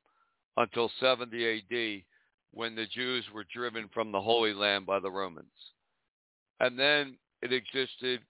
until 0.58 0.90
70 1.00 1.58
AD 1.58 2.04
when 2.52 2.76
the 2.76 2.86
Jews 2.88 3.26
were 3.34 3.46
driven 3.54 3.88
from 3.94 4.12
the 4.12 4.22
Holy 4.22 4.54
Land 4.54 4.86
by 4.86 5.00
the 5.00 5.12
Romans. 5.12 5.48
And 6.60 6.78
then 6.78 7.18
it 7.42 7.52
existed 7.54 8.22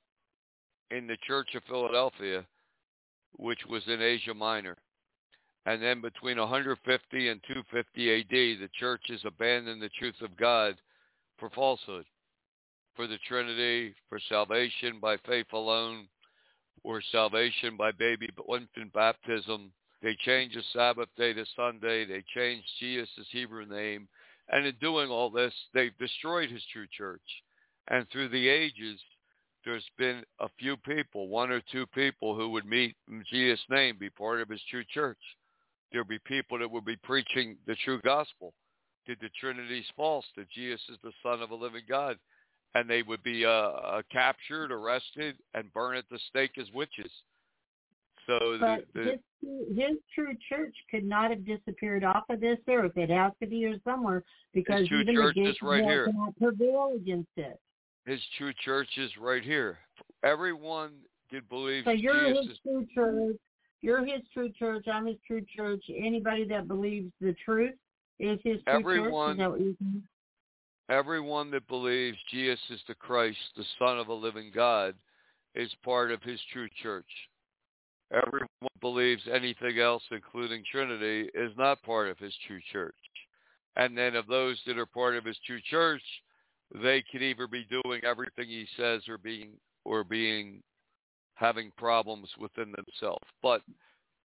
in 0.91 1.07
the 1.07 1.17
Church 1.27 1.55
of 1.55 1.63
Philadelphia 1.63 2.45
which 3.33 3.65
was 3.69 3.83
in 3.87 4.01
Asia 4.01 4.33
Minor. 4.33 4.77
And 5.65 5.81
then 5.81 6.01
between 6.01 6.39
150 6.39 7.29
and 7.29 7.41
250 7.43 8.19
AD, 8.19 8.29
the 8.29 8.69
churches 8.79 9.21
abandoned 9.25 9.81
the 9.81 9.89
truth 9.89 10.21
of 10.21 10.35
God 10.37 10.75
for 11.37 11.49
falsehood, 11.51 12.05
for 12.95 13.07
the 13.07 13.19
Trinity, 13.27 13.93
for 14.09 14.19
salvation 14.27 14.99
by 14.99 15.17
faith 15.17 15.53
alone, 15.53 16.07
or 16.83 17.01
salvation 17.11 17.77
by 17.77 17.91
baby 17.91 18.29
infant 18.49 18.93
baptism. 18.93 19.71
They 20.01 20.15
changed 20.25 20.57
the 20.57 20.63
Sabbath 20.73 21.09
day 21.15 21.33
to 21.33 21.45
Sunday. 21.55 22.05
They 22.05 22.23
changed 22.33 22.67
Jesus' 22.79 23.27
Hebrew 23.31 23.67
name. 23.67 24.07
And 24.49 24.65
in 24.65 24.75
doing 24.81 25.09
all 25.09 25.29
this, 25.29 25.53
they've 25.73 25.97
destroyed 25.99 26.49
his 26.49 26.63
true 26.73 26.87
church. 26.95 27.21
And 27.89 28.09
through 28.09 28.29
the 28.29 28.49
ages, 28.49 28.99
there's 29.65 29.86
been 29.97 30.24
a 30.39 30.47
few 30.60 30.78
people, 30.78 31.28
one 31.28 31.52
or 31.52 31.62
two 31.71 31.86
people 31.88 32.36
who 32.36 32.50
would 32.50 32.65
meet 32.65 32.95
in 33.10 33.24
Jesus' 33.30 33.63
name, 33.69 33.97
be 34.00 34.10
part 34.10 34.41
of 34.41 34.50
his 34.50 34.62
true 34.69 34.84
church. 34.93 35.19
There'll 35.91 36.08
be 36.08 36.19
people 36.19 36.58
that 36.60 36.71
will 36.71 36.82
be 36.82 36.95
preaching 37.04 37.58
the 37.67 37.76
true 37.84 38.02
gospel, 38.02 38.54
that 39.08 39.19
the 39.19 39.30
Trinity's 39.39 39.86
false, 39.95 40.26
that 40.38 40.50
Jesus 40.50 40.82
is 40.89 40.97
the 41.04 41.12
Son 41.21 41.41
of 41.41 41.52
a 41.52 41.56
living 41.56 41.84
God. 41.88 42.17
And 42.74 42.89
they 42.89 43.04
would 43.04 43.21
be 43.21 43.45
uh, 43.45 43.50
uh, 43.50 44.02
captured, 44.10 44.71
arrested, 44.71 45.36
and 45.54 45.71
burned 45.74 45.97
at 45.97 46.06
the 46.10 46.19
stake 46.30 46.52
as 46.58 46.67
witches. 46.74 47.12
So 48.28 48.58
but 48.60 48.86
the, 48.93 49.00
the, 49.04 49.10
his, 49.41 49.78
his 49.78 49.97
true 50.15 50.38
church 50.47 50.74
could 50.89 51.04
not 51.04 51.32
have 51.32 51.45
disappeared 51.45 52.06
off 52.06 52.24
of 52.30 52.39
this 52.39 52.60
earth. 52.69 52.93
It 52.95 53.10
has 53.10 53.34
to 53.41 53.47
be 53.47 53.58
here 53.58 53.78
somewhere 53.84 54.24
because 54.54 54.88
true 54.88 55.02
even 55.02 55.15
church 55.15 55.36
the 55.36 55.43
gates 55.43 55.62
right 55.62 55.84
here. 55.84 56.06
cannot 56.06 56.38
prevail 56.38 56.93
against 56.95 57.32
it. 57.36 57.60
His 58.05 58.19
true 58.37 58.53
church 58.63 58.89
is 58.97 59.09
right 59.19 59.43
here. 59.43 59.77
Everyone 60.23 60.91
did 61.29 61.47
believe 61.49 61.83
So 61.85 61.91
you're 61.91 62.33
Jesus 62.33 62.47
his 62.47 62.57
true 62.63 62.87
church. 62.93 63.35
You're 63.81 64.05
his 64.05 64.21
true 64.33 64.51
church. 64.57 64.87
I'm 64.87 65.07
his 65.07 65.17
true 65.25 65.43
church. 65.55 65.83
Anybody 65.89 66.45
that 66.45 66.67
believes 66.67 67.11
the 67.19 67.35
truth 67.43 67.73
is 68.19 68.39
his 68.43 68.61
true 68.63 68.73
Everyone- 68.73 69.29
church. 69.29 69.33
Is 69.35 69.39
that 69.39 69.51
what 69.51 69.59
you're 69.61 69.75
saying? 69.79 70.03
everyone 70.89 71.49
that 71.51 71.65
believes 71.67 72.17
Jesus 72.29 72.59
is 72.69 72.81
the 72.87 72.95
Christ, 72.95 73.37
the 73.55 73.63
Son 73.79 73.97
of 73.97 74.09
a 74.09 74.13
living 74.13 74.51
God, 74.53 74.93
is 75.55 75.73
part 75.85 76.11
of 76.11 76.21
his 76.21 76.39
true 76.51 76.67
church. 76.83 77.07
Everyone 78.11 78.47
believes 78.81 79.25
anything 79.31 79.79
else, 79.79 80.03
including 80.11 80.63
Trinity, 80.69 81.29
is 81.33 81.55
not 81.57 81.81
part 81.83 82.09
of 82.09 82.17
his 82.17 82.35
true 82.45 82.59
church. 82.73 82.95
And 83.77 83.97
then 83.97 84.15
of 84.17 84.27
those 84.27 84.61
that 84.67 84.77
are 84.77 84.85
part 84.85 85.15
of 85.15 85.23
his 85.23 85.37
true 85.47 85.61
church, 85.61 86.03
they 86.73 87.03
could 87.12 87.21
either 87.21 87.47
be 87.47 87.65
doing 87.65 88.01
everything 88.03 88.47
he 88.47 88.65
says 88.77 89.01
or 89.07 89.17
being 89.17 89.51
or 89.84 90.03
being 90.03 90.62
having 91.36 91.71
problems 91.77 92.29
within 92.39 92.71
themselves. 92.71 93.25
But 93.41 93.62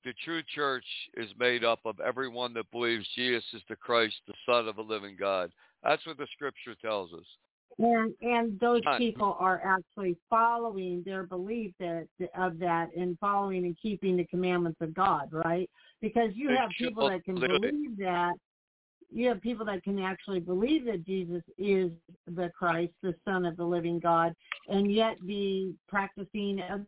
the 0.05 0.13
true 0.25 0.43
church 0.55 0.85
is 1.17 1.29
made 1.39 1.65
up 1.65 1.81
of 1.85 1.99
everyone 2.01 2.55
that 2.55 2.71
believes 2.71 3.07
Jesus 3.17 3.45
is 3.55 3.63
the 3.69 3.77
Christ, 3.77 4.15
the 4.27 4.35
Son 4.45 4.69
of 4.69 4.79
a 4.79 4.83
living 4.83 5.17
God. 5.19 5.51
That's 5.83 6.07
what 6.07 6.19
the 6.19 6.27
scripture 6.33 6.75
tells 6.81 7.13
us. 7.13 7.25
And 7.79 8.15
and 8.23 8.59
those 8.61 8.81
people 8.97 9.37
are 9.39 9.61
actually 9.63 10.17
following 10.31 11.03
their 11.05 11.25
belief 11.25 11.75
that 11.79 12.07
of 12.39 12.59
that 12.61 12.89
and 12.97 13.19
following 13.19 13.65
and 13.65 13.77
keeping 13.81 14.17
the 14.17 14.25
commandments 14.25 14.79
of 14.81 14.95
God, 14.95 15.29
right? 15.33 15.69
Because 16.01 16.31
you 16.35 16.51
have 16.51 16.71
people 16.79 17.09
that 17.09 17.25
can 17.25 17.35
believe 17.35 17.99
that. 17.99 18.33
You 19.17 19.31
have 19.31 19.41
people 19.41 19.65
that 19.65 19.83
can 19.83 19.99
actually 19.99 20.41
believe 20.41 20.85
that 20.85 21.07
Jesus 21.07 21.43
is 21.57 21.91
the 22.27 22.51
Christ, 22.51 22.93
the 23.03 23.15
Son 23.25 23.47
of 23.47 23.57
the 23.57 23.65
living 23.65 23.99
God, 23.99 24.35
and 24.69 24.93
yet 24.93 25.27
be 25.27 25.75
practicing 25.89 26.61
as 26.61 26.81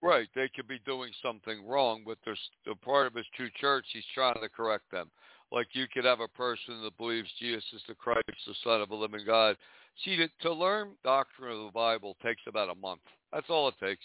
Right. 0.00 0.28
They 0.36 0.48
could 0.54 0.68
be 0.68 0.78
doing 0.86 1.10
something 1.20 1.66
wrong, 1.66 2.04
but 2.06 2.18
they're, 2.24 2.36
part 2.76 3.08
of 3.08 3.14
his 3.14 3.26
true 3.34 3.48
church. 3.60 3.86
He's 3.92 4.04
trying 4.14 4.40
to 4.40 4.48
correct 4.48 4.88
them. 4.92 5.10
Like 5.50 5.66
you 5.72 5.86
could 5.92 6.04
have 6.04 6.20
a 6.20 6.28
person 6.28 6.80
that 6.84 6.96
believes 6.96 7.28
Jesus 7.40 7.64
is 7.74 7.82
the 7.88 7.96
Christ, 7.96 8.22
the 8.46 8.54
Son 8.62 8.80
of 8.80 8.90
a 8.90 8.94
living 8.94 9.26
God. 9.26 9.56
See, 10.04 10.16
to, 10.16 10.28
to 10.42 10.52
learn 10.52 10.92
doctrine 11.02 11.58
of 11.58 11.64
the 11.64 11.72
Bible 11.72 12.16
takes 12.22 12.42
about 12.46 12.70
a 12.70 12.76
month. 12.76 13.02
That's 13.32 13.50
all 13.50 13.66
it 13.66 13.74
takes. 13.84 14.04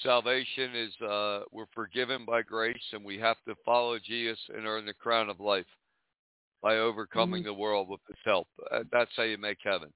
Salvation 0.00 0.74
is 0.74 1.00
uh, 1.06 1.40
we're 1.52 1.66
forgiven 1.74 2.24
by 2.24 2.42
grace, 2.42 2.82
and 2.92 3.04
we 3.04 3.18
have 3.18 3.36
to 3.46 3.54
follow 3.64 3.98
Jesus 3.98 4.38
and 4.54 4.66
earn 4.66 4.86
the 4.86 4.94
crown 4.94 5.28
of 5.28 5.38
life 5.38 5.66
by 6.62 6.78
overcoming 6.78 7.42
the 7.44 7.52
world 7.52 7.88
with 7.88 8.00
His 8.08 8.16
help. 8.24 8.48
Uh, 8.70 8.84
That's 8.90 9.10
how 9.16 9.24
you 9.24 9.38
make 9.38 9.58
heaven, 9.62 9.92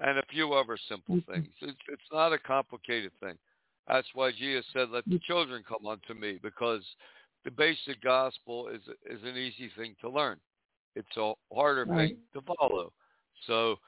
and 0.00 0.18
a 0.18 0.26
few 0.30 0.54
other 0.54 0.78
simple 0.88 1.16
Mhm. 1.16 1.26
things. 1.26 1.54
It's, 1.60 1.80
it's 1.88 2.12
not 2.12 2.32
a 2.32 2.38
complicated 2.38 3.12
thing. 3.20 3.38
That's 3.86 4.08
why 4.14 4.32
Jesus 4.32 4.66
said, 4.72 4.90
"Let 4.90 5.04
the 5.06 5.18
children 5.18 5.62
come 5.62 5.86
unto 5.86 6.14
me," 6.14 6.38
because 6.42 6.84
the 7.44 7.50
basic 7.50 8.00
gospel 8.00 8.68
is 8.68 8.82
is 9.04 9.22
an 9.22 9.36
easy 9.36 9.68
thing 9.76 9.94
to 10.00 10.08
learn. 10.08 10.40
It's 10.96 11.16
a 11.16 11.34
harder 11.52 11.84
Right. 11.84 12.08
thing 12.08 12.18
to 12.32 12.56
follow. 12.56 12.92
So 13.46 13.78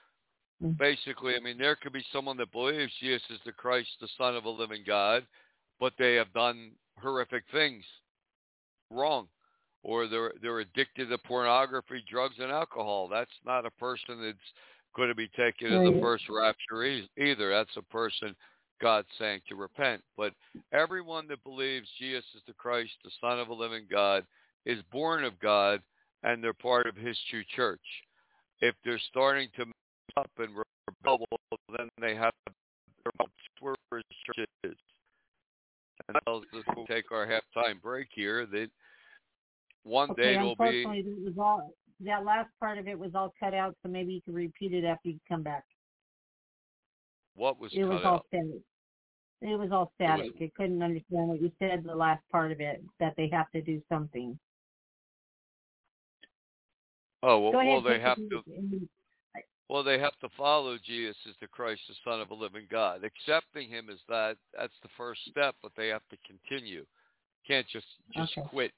Mm. 0.63 0.77
basically, 0.79 1.37
I 1.37 1.41
mean, 1.41 1.59
there 1.59 1.77
could 1.77 1.93
be 1.93 2.05
someone 2.13 2.37
that 2.39 2.53
believes 2.53 2.93
Jesus 3.01 3.23
is 3.31 3.41
the 3.45 3.53
Christ, 3.53 3.89
the 4.01 4.09
Son 4.17 4.37
of 4.37 4.45
a 4.45 4.51
living 4.51 4.85
God, 4.85 5.27
but 5.81 5.93
they 5.99 6.15
have 6.15 6.33
done 6.33 6.73
horrific 7.01 7.45
things 7.53 7.85
wrong, 8.91 9.29
or 9.83 10.07
they're 10.07 10.33
they're 10.43 10.61
addicted 10.61 11.09
to 11.09 11.19
pornography, 11.19 12.03
drugs, 12.09 12.37
and 12.39 12.51
alcohol. 12.51 13.09
That's 13.09 13.31
not 13.45 13.67
a 13.67 13.71
person 13.73 14.23
that's 14.23 14.39
going 14.95 15.09
to 15.09 15.15
be 15.15 15.29
taken 15.29 15.69
in 15.69 15.85
the 15.85 16.01
first 16.01 16.25
rapture 16.29 16.85
e- 16.85 17.11
either. 17.19 17.51
That's 17.51 17.77
a 17.77 17.83
person 17.83 18.35
God's 18.81 19.09
saying 19.19 19.41
to 19.49 19.55
repent. 19.57 20.03
But 20.17 20.33
everyone 20.73 21.29
that 21.29 21.45
believes 21.45 21.89
Jesus 21.99 22.25
is 22.35 22.43
the 22.47 22.55
Christ, 22.55 22.93
the 23.05 23.11
Son 23.21 23.39
of 23.39 23.49
a 23.49 23.55
living 23.55 23.87
God, 23.91 24.25
is 24.65 24.79
born 24.91 25.25
of 25.25 25.39
God, 25.41 25.81
and 26.23 26.43
they're 26.43 26.55
part 26.55 26.87
of 26.87 26.97
His 26.97 27.19
true 27.31 27.45
church. 27.55 27.81
If 28.61 28.75
they're 28.85 29.01
starting 29.11 29.49
to 29.57 29.67
mess 29.67 29.75
up 30.17 30.31
and 30.39 30.51
rebel, 31.05 31.27
then 31.77 31.89
they 32.01 32.15
have 32.15 32.33
to 32.47 32.53
where 33.61 33.77
His 33.93 34.03
church 34.27 34.49
is. 34.65 34.77
And 36.09 36.19
tells 36.25 36.45
us 36.57 36.65
we'll 36.77 36.87
take 36.87 37.11
our 37.11 37.27
halftime 37.27 37.81
break 37.83 38.09
here. 38.15 38.47
That 38.47 38.69
one 39.83 40.11
Okay, 40.13 40.23
day 40.23 40.35
it'll 40.37 40.55
be 40.57 40.85
was 40.85 41.35
all 41.39 41.73
that 42.01 42.25
last 42.25 42.51
part 42.61 42.79
of 42.79 42.87
it 42.87 42.99
was 42.99 43.13
all 43.15 43.33
cut 43.41 43.55
out, 43.55 43.75
so 43.83 43.89
maybe 43.89 44.13
you 44.13 44.23
can 44.23 44.35
repeat 44.35 44.73
it 44.73 44.85
after 44.85 45.09
you 45.09 45.19
come 45.29 45.43
back. 45.43 45.65
what 47.35 47.59
was 47.59 47.73
It 47.75 47.85
was 47.85 48.01
all 48.05 48.15
out. 48.17 48.27
static. 48.29 48.61
It 49.43 49.59
was 49.59 49.71
all 49.73 49.93
static. 49.97 50.33
It 50.41 50.55
couldn't 50.55 50.83
understand 50.83 51.29
what 51.29 51.41
you 51.43 51.51
said 51.59 51.85
the 51.85 51.95
last 51.95 52.23
part 52.31 52.53
of 52.53 52.61
it 52.61 52.83
that 53.01 53.15
they 53.17 53.29
have 53.33 53.51
to 53.53 53.61
do 53.63 53.83
something. 53.89 54.39
Oh 57.23 57.41
well, 57.41 57.61
ahead. 57.61 57.73
well 57.73 57.83
they 57.83 57.99
have 58.01 58.17
to. 58.17 58.43
Well, 59.69 59.83
they 59.83 59.99
have 59.99 60.17
to 60.21 60.29
follow 60.37 60.79
Jesus 60.85 61.17
as 61.29 61.35
the 61.41 61.49
Christ, 61.49 61.81
the 61.89 61.95
Son 62.05 62.21
of 62.21 62.31
a 62.31 62.35
living 62.35 62.67
God. 62.71 63.03
Accepting 63.03 63.69
Him 63.69 63.89
is 63.91 63.99
that, 64.09 64.37
that's 64.57 64.73
the 64.83 64.89
first 64.97 65.21
step, 65.29 65.57
but 65.63 65.73
they 65.77 65.89
have 65.89 66.07
to 66.11 66.17
continue. 66.27 66.85
Can't 67.47 67.67
just 67.69 67.87
just 68.15 68.33
Okay. 68.39 68.49
quit. 68.49 68.73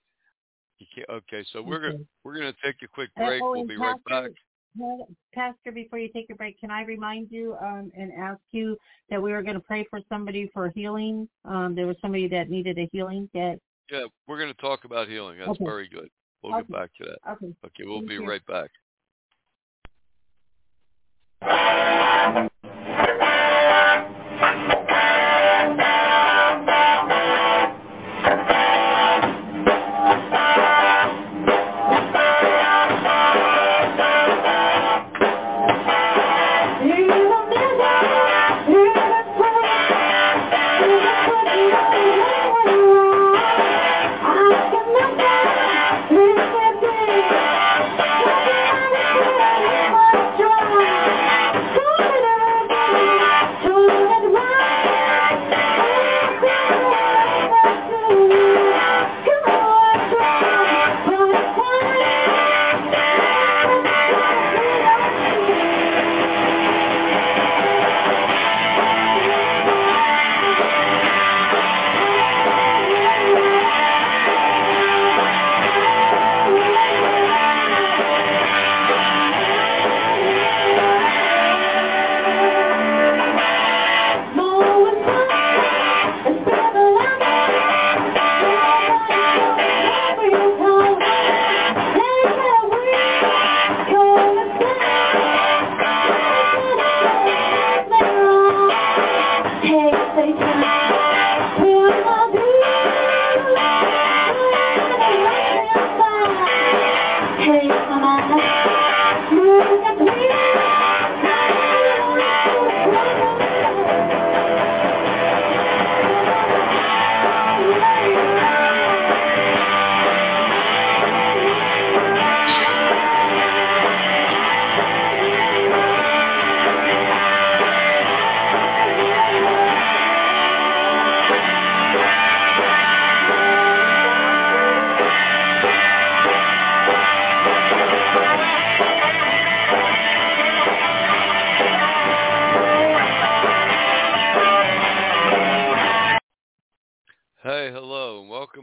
You 0.79 0.87
can't, 0.95 1.09
okay, 1.09 1.45
so 1.53 1.63
we're 1.63 1.81
gonna 1.81 2.05
we're 2.23 2.35
gonna 2.35 2.55
take 2.65 2.77
a 2.83 2.89
quick 2.89 3.11
break. 3.17 3.43
oh, 3.43 3.53
We'll 3.53 3.67
be 3.67 3.77
right 3.77 4.03
back. 4.09 4.31
Well, 4.77 5.09
Pastor, 5.35 5.73
before 5.73 5.99
you 5.99 6.09
take 6.13 6.31
a 6.31 6.35
break, 6.35 6.61
can 6.61 6.71
I 6.71 6.83
remind 6.83 7.33
you 7.33 7.57
um, 7.61 7.91
and 7.97 8.13
ask 8.13 8.41
you 8.53 8.77
that 9.11 9.21
we 9.21 9.33
were 9.33 9.43
going 9.43 9.55
to 9.55 9.61
pray 9.61 9.85
for 9.91 9.99
somebody 10.09 10.51
for 10.53 10.69
healing? 10.69 11.29
Um, 11.45 11.75
there 11.75 11.87
was 11.87 11.97
somebody 12.01 12.29
that 12.29 12.49
needed 12.51 12.79
a 12.79 12.89
healing. 12.93 13.29
That 13.35 13.59
Yeah, 13.91 14.05
we're 14.27 14.39
gonna 14.39 14.55
talk 14.55 14.85
about 14.85 15.09
healing. 15.09 15.39
That's 15.39 15.51
Okay. 15.51 15.65
very 15.65 15.89
good. 15.89 16.11
We'll 16.43 16.53
get 16.57 16.71
back 16.71 16.91
to 16.99 17.05
that. 17.05 17.33
okay. 17.33 17.53
Okay, 17.65 17.85
we'll 17.85 18.01
Thank 18.01 18.09
be 18.11 18.15
you. 18.17 18.29
right 18.29 18.45
back. 18.47 18.71
Thank 21.43 22.53
you. 23.23 23.28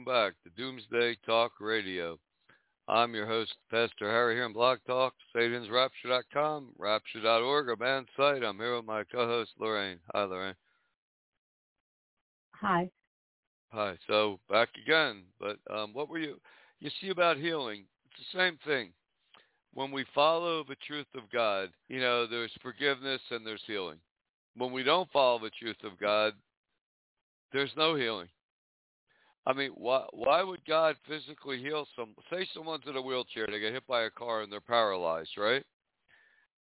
Back 0.06 0.34
to 0.44 0.52
Doomsday 0.52 1.18
Talk 1.26 1.54
Radio. 1.60 2.20
I'm 2.88 3.16
your 3.16 3.26
host, 3.26 3.56
Pastor 3.72 4.12
Harry 4.12 4.36
here 4.36 4.46
on 4.46 4.54
Blog 4.54 4.78
Talk, 4.86 5.16
SatansRapture.com, 5.36 6.74
Rapture.org, 6.78 7.70
our 7.70 7.76
band 7.76 8.08
site. 8.16 8.44
I'm 8.44 8.58
here 8.58 8.76
with 8.76 8.86
my 8.86 9.04
co-host, 9.06 9.50
Lorraine. 9.60 9.98
Hi, 10.14 10.26
Lorraine. 10.26 10.54
Hi. 12.52 12.88
Hi. 13.72 13.98
So, 14.06 14.40
back 14.48 14.70
again. 14.80 15.24
But 15.40 15.58
um, 15.76 15.92
what 15.94 16.08
were 16.08 16.20
you, 16.20 16.36
you 16.80 16.92
see 17.02 17.10
about 17.10 17.38
healing? 17.38 17.86
It's 18.12 18.28
the 18.32 18.38
same 18.38 18.60
thing. 18.64 18.92
When 19.74 19.92
we 19.92 20.06
follow 20.14 20.64
the 20.64 20.78
truth 20.86 21.08
of 21.16 21.24
God, 21.34 21.70
you 21.90 22.00
know, 22.00 22.28
there's 22.28 22.52
forgiveness 22.62 23.22
and 23.32 23.46
there's 23.46 23.64
healing. 23.66 23.98
When 24.56 24.72
we 24.72 24.84
don't 24.84 25.12
follow 25.12 25.40
the 25.40 25.52
truth 25.60 25.84
of 25.84 26.00
God, 26.00 26.34
there's 27.52 27.74
no 27.76 27.96
healing. 27.96 28.28
I 29.48 29.54
mean, 29.54 29.72
why 29.76 30.06
why 30.12 30.42
would 30.44 30.66
God 30.66 30.96
physically 31.08 31.60
heal 31.62 31.88
some? 31.96 32.10
Say 32.32 32.48
someone's 32.54 32.84
in 32.88 32.96
a 32.96 33.02
wheelchair, 33.02 33.48
they 33.48 33.60
get 33.60 33.74
hit 33.74 33.86
by 33.88 34.04
a 34.04 34.10
car 34.10 34.42
and 34.42 34.52
they're 34.52 34.60
paralyzed, 34.60 35.38
right? 35.38 35.64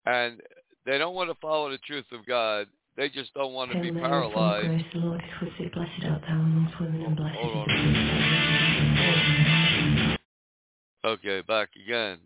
And 0.07 0.41
they 0.87 0.97
don't 0.97 1.15
want 1.15 1.31
to 1.31 1.37
follow 1.41 1.71
the 1.71 1.79
truth 1.79 2.07
of 2.13 2.25
God. 2.27 2.67
They 2.97 3.09
just 3.09 3.35
don't 3.35 3.53
want 3.53 3.73
to 3.73 3.81
be 3.81 3.93
paralyzed. 3.93 4.85
Lord, 4.95 5.23
blessed 5.73 6.05
art 6.05 6.23
thou 6.23 6.35
amongst 6.35 6.81
women, 6.81 7.03
and 7.03 7.17
blessed 7.17 7.37
Hold 7.41 7.69
is 7.71 7.77
the 11.03 11.09
Okay, 11.09 11.43
back 11.47 11.69
again. 11.85 12.19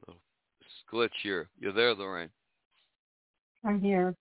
Glitch 0.92 1.10
here. 1.22 1.48
You're 1.58 1.72
there, 1.72 1.94
Lorraine. 1.94 2.30
I'm 3.64 3.80
here. 3.80 4.14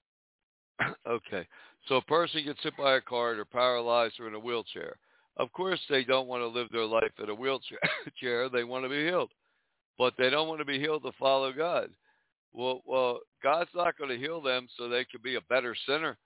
okay. 1.08 1.48
So 1.88 1.96
a 1.96 2.02
person 2.04 2.44
gets 2.46 2.62
hit 2.64 2.74
by 2.78 2.96
a 2.96 3.02
car, 3.02 3.36
they're 3.36 3.46
paralyzed 3.46 4.20
or 4.20 4.28
in 4.28 4.36
a 4.36 4.40
wheelchair. 4.40 4.98
Of 5.38 5.52
course, 5.54 5.80
they 5.90 6.04
don't 6.04 6.28
want 6.28 6.42
to 6.42 6.48
live 6.48 6.68
their 6.72 6.86
life 6.86 7.12
in 7.22 7.30
a 7.30 7.36
wheelchair. 7.36 7.80
chair. 8.20 8.50
They 8.54 8.64
want 8.64 8.84
to 8.86 8.90
be 8.90 9.06
healed, 9.06 9.32
but 9.98 10.14
they 10.18 10.30
don't 10.30 10.48
want 10.48 10.60
to 10.60 10.66
be 10.66 10.80
healed 10.80 11.04
to 11.04 11.12
follow 11.18 11.52
God. 11.54 11.90
Well, 12.54 12.82
well, 12.86 13.20
God's 13.42 13.70
not 13.74 13.98
going 13.98 14.10
to 14.10 14.18
heal 14.18 14.42
them 14.42 14.68
so 14.78 14.90
they 14.90 15.06
can 15.06 15.22
be 15.24 15.36
a 15.36 15.42
better 15.42 15.76
sinner, 15.88 16.18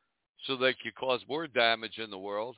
so 0.46 0.58
they 0.58 0.74
can 0.74 0.92
cause 0.98 1.22
more 1.30 1.48
damage 1.48 2.00
in 2.00 2.10
the 2.10 2.18
world. 2.18 2.56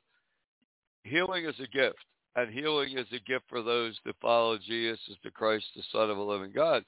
Healing 1.03 1.45
is 1.45 1.55
a 1.59 1.67
gift, 1.67 1.99
and 2.35 2.51
healing 2.51 2.97
is 2.97 3.07
a 3.11 3.19
gift 3.29 3.43
for 3.49 3.61
those 3.61 3.99
that 4.05 4.15
follow 4.21 4.57
Jesus 4.57 4.99
as 5.09 5.17
the 5.23 5.31
Christ, 5.31 5.65
the 5.75 5.83
Son 5.91 6.09
of 6.09 6.17
a 6.17 6.23
living 6.23 6.53
God. 6.55 6.83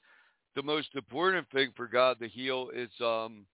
The 0.56 0.62
most 0.62 0.88
important 0.94 1.46
thing 1.50 1.72
for 1.76 1.86
God 1.86 2.18
to 2.20 2.28
heal 2.28 2.70
is 2.74 2.90
um 3.00 3.44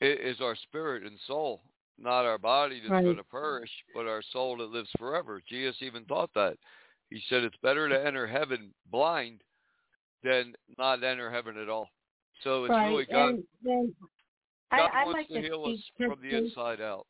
is 0.00 0.40
our 0.40 0.56
spirit 0.56 1.04
and 1.04 1.18
soul 1.26 1.62
not 1.98 2.24
our 2.24 2.38
body 2.38 2.80
that's 2.80 2.90
Right. 2.90 3.04
going 3.04 3.16
to 3.16 3.24
perish, 3.24 3.70
but 3.94 4.06
our 4.06 4.22
soul 4.22 4.56
that 4.58 4.70
lives 4.70 4.90
forever. 4.98 5.40
Jesus 5.48 5.80
even 5.80 6.04
thought 6.04 6.32
that. 6.34 6.58
He 7.10 7.20
said 7.28 7.44
it's 7.44 7.56
better 7.58 7.88
to 7.88 8.06
enter 8.06 8.26
heaven 8.26 8.74
blind 8.90 9.42
than 10.22 10.54
not 10.78 11.04
enter 11.04 11.30
heaven 11.30 11.56
at 11.58 11.68
all. 11.68 11.90
So 12.42 12.64
it's 12.64 12.70
right. 12.70 12.88
really 12.88 13.04
God. 13.06 13.34
and 13.64 13.94
I, 14.70 14.78
God 14.78 14.90
I'd 14.92 15.04
wants 15.04 15.18
like 15.18 15.28
to 15.28 15.40
heal 15.40 15.64
us 15.64 15.78
from 15.96 16.20
the 16.20 16.36
inside 16.36 16.80
out. 16.80 17.06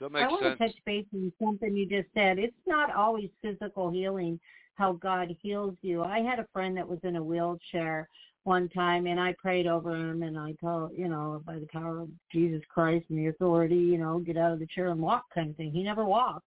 I 0.00 0.26
want 0.26 0.42
sense? 0.42 0.58
to 0.58 0.66
touch 0.66 0.76
base 0.84 1.06
on 1.14 1.32
something 1.40 1.76
you 1.76 1.86
just 1.86 2.08
said. 2.12 2.38
It's 2.38 2.56
not 2.66 2.94
always 2.94 3.30
physical 3.40 3.90
healing 3.90 4.40
how 4.74 4.92
God 4.94 5.34
heals 5.40 5.76
you. 5.82 6.02
I 6.02 6.20
had 6.20 6.38
a 6.38 6.46
friend 6.52 6.76
that 6.76 6.88
was 6.88 6.98
in 7.04 7.16
a 7.16 7.22
wheelchair 7.22 8.08
one 8.44 8.68
time 8.70 9.06
and 9.06 9.20
I 9.20 9.34
prayed 9.38 9.66
over 9.66 9.94
him 9.94 10.22
and 10.22 10.38
I 10.38 10.54
told, 10.60 10.92
you 10.96 11.08
know, 11.08 11.42
by 11.46 11.58
the 11.58 11.68
power 11.72 12.00
of 12.00 12.08
Jesus 12.32 12.62
Christ 12.72 13.06
and 13.08 13.18
the 13.18 13.28
authority, 13.28 13.76
you 13.76 13.98
know, 13.98 14.18
get 14.18 14.36
out 14.36 14.52
of 14.52 14.58
the 14.58 14.66
chair 14.66 14.88
and 14.88 15.00
walk 15.00 15.24
kind 15.34 15.50
of 15.50 15.56
thing. 15.56 15.70
He 15.70 15.82
never 15.82 16.04
walked. 16.04 16.46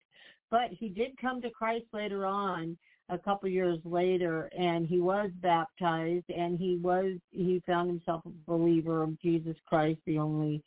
But 0.50 0.70
he 0.72 0.90
did 0.90 1.18
come 1.20 1.42
to 1.42 1.50
Christ 1.50 1.86
later 1.94 2.26
on, 2.26 2.78
a 3.10 3.18
couple 3.18 3.50
years 3.50 3.80
later, 3.84 4.50
and 4.58 4.88
he 4.88 5.00
was 5.00 5.30
baptized 5.42 6.30
and 6.30 6.58
he 6.58 6.78
was 6.82 7.18
he 7.32 7.62
found 7.66 7.90
himself 7.90 8.22
a 8.26 8.52
believer 8.52 9.04
of 9.04 9.20
Jesus 9.22 9.56
Christ, 9.68 10.00
the 10.06 10.18
only 10.20 10.64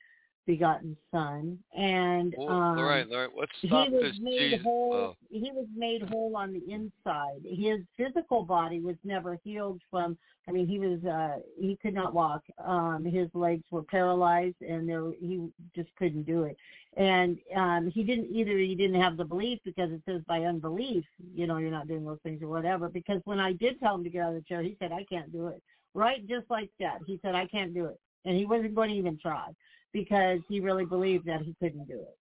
begotten 0.46 0.96
son. 1.10 1.58
And 1.76 2.34
um 2.48 2.76
Lorraine, 2.76 3.10
Lorraine, 3.10 3.30
let's 3.38 3.52
he 3.60 3.68
was 3.68 4.02
this. 4.02 4.16
made 4.20 4.50
Jesus. 4.50 4.60
whole 4.62 4.94
Oh, 4.94 5.16
he 5.28 5.50
was 5.52 5.66
made 5.76 6.02
whole 6.02 6.36
on 6.36 6.52
the 6.52 6.62
inside 6.72 7.40
his 7.44 7.80
physical 7.96 8.42
body 8.42 8.80
was 8.80 8.96
never 9.04 9.38
healed 9.42 9.80
from 9.90 10.16
i 10.48 10.52
mean 10.52 10.66
he 10.66 10.78
was 10.78 11.04
uh 11.04 11.40
he 11.58 11.76
could 11.82 11.94
not 11.94 12.14
walk 12.14 12.42
um 12.64 13.04
his 13.04 13.28
legs 13.34 13.64
were 13.70 13.82
paralyzed 13.82 14.60
and 14.60 14.88
there 14.88 15.10
he 15.20 15.48
just 15.74 15.88
couldn't 15.96 16.24
do 16.24 16.44
it 16.44 16.56
and 16.96 17.38
um 17.56 17.90
he 17.92 18.02
didn't 18.02 18.28
either 18.30 18.56
he 18.58 18.74
didn't 18.74 19.00
have 19.00 19.16
the 19.16 19.24
belief 19.24 19.58
because 19.64 19.90
it 19.90 20.00
says 20.06 20.22
by 20.26 20.42
unbelief 20.42 21.04
you 21.34 21.46
know 21.46 21.58
you're 21.58 21.70
not 21.70 21.88
doing 21.88 22.04
those 22.04 22.20
things 22.22 22.42
or 22.42 22.48
whatever 22.48 22.88
because 22.88 23.20
when 23.24 23.40
i 23.40 23.52
did 23.52 23.78
tell 23.80 23.94
him 23.94 24.04
to 24.04 24.10
get 24.10 24.22
out 24.22 24.34
of 24.34 24.36
the 24.36 24.42
chair 24.42 24.62
he 24.62 24.76
said 24.78 24.92
i 24.92 25.04
can't 25.04 25.32
do 25.32 25.48
it 25.48 25.62
right 25.94 26.26
just 26.28 26.48
like 26.50 26.70
that 26.78 26.98
he 27.06 27.18
said 27.22 27.34
i 27.34 27.46
can't 27.46 27.74
do 27.74 27.86
it 27.86 27.98
and 28.24 28.36
he 28.36 28.44
wasn't 28.44 28.74
going 28.74 28.90
to 28.90 28.96
even 28.96 29.18
try 29.18 29.48
because 29.92 30.40
he 30.48 30.60
really 30.60 30.84
believed 30.84 31.26
that 31.26 31.42
he 31.42 31.54
couldn't 31.60 31.86
do 31.88 32.00
it. 32.00 32.16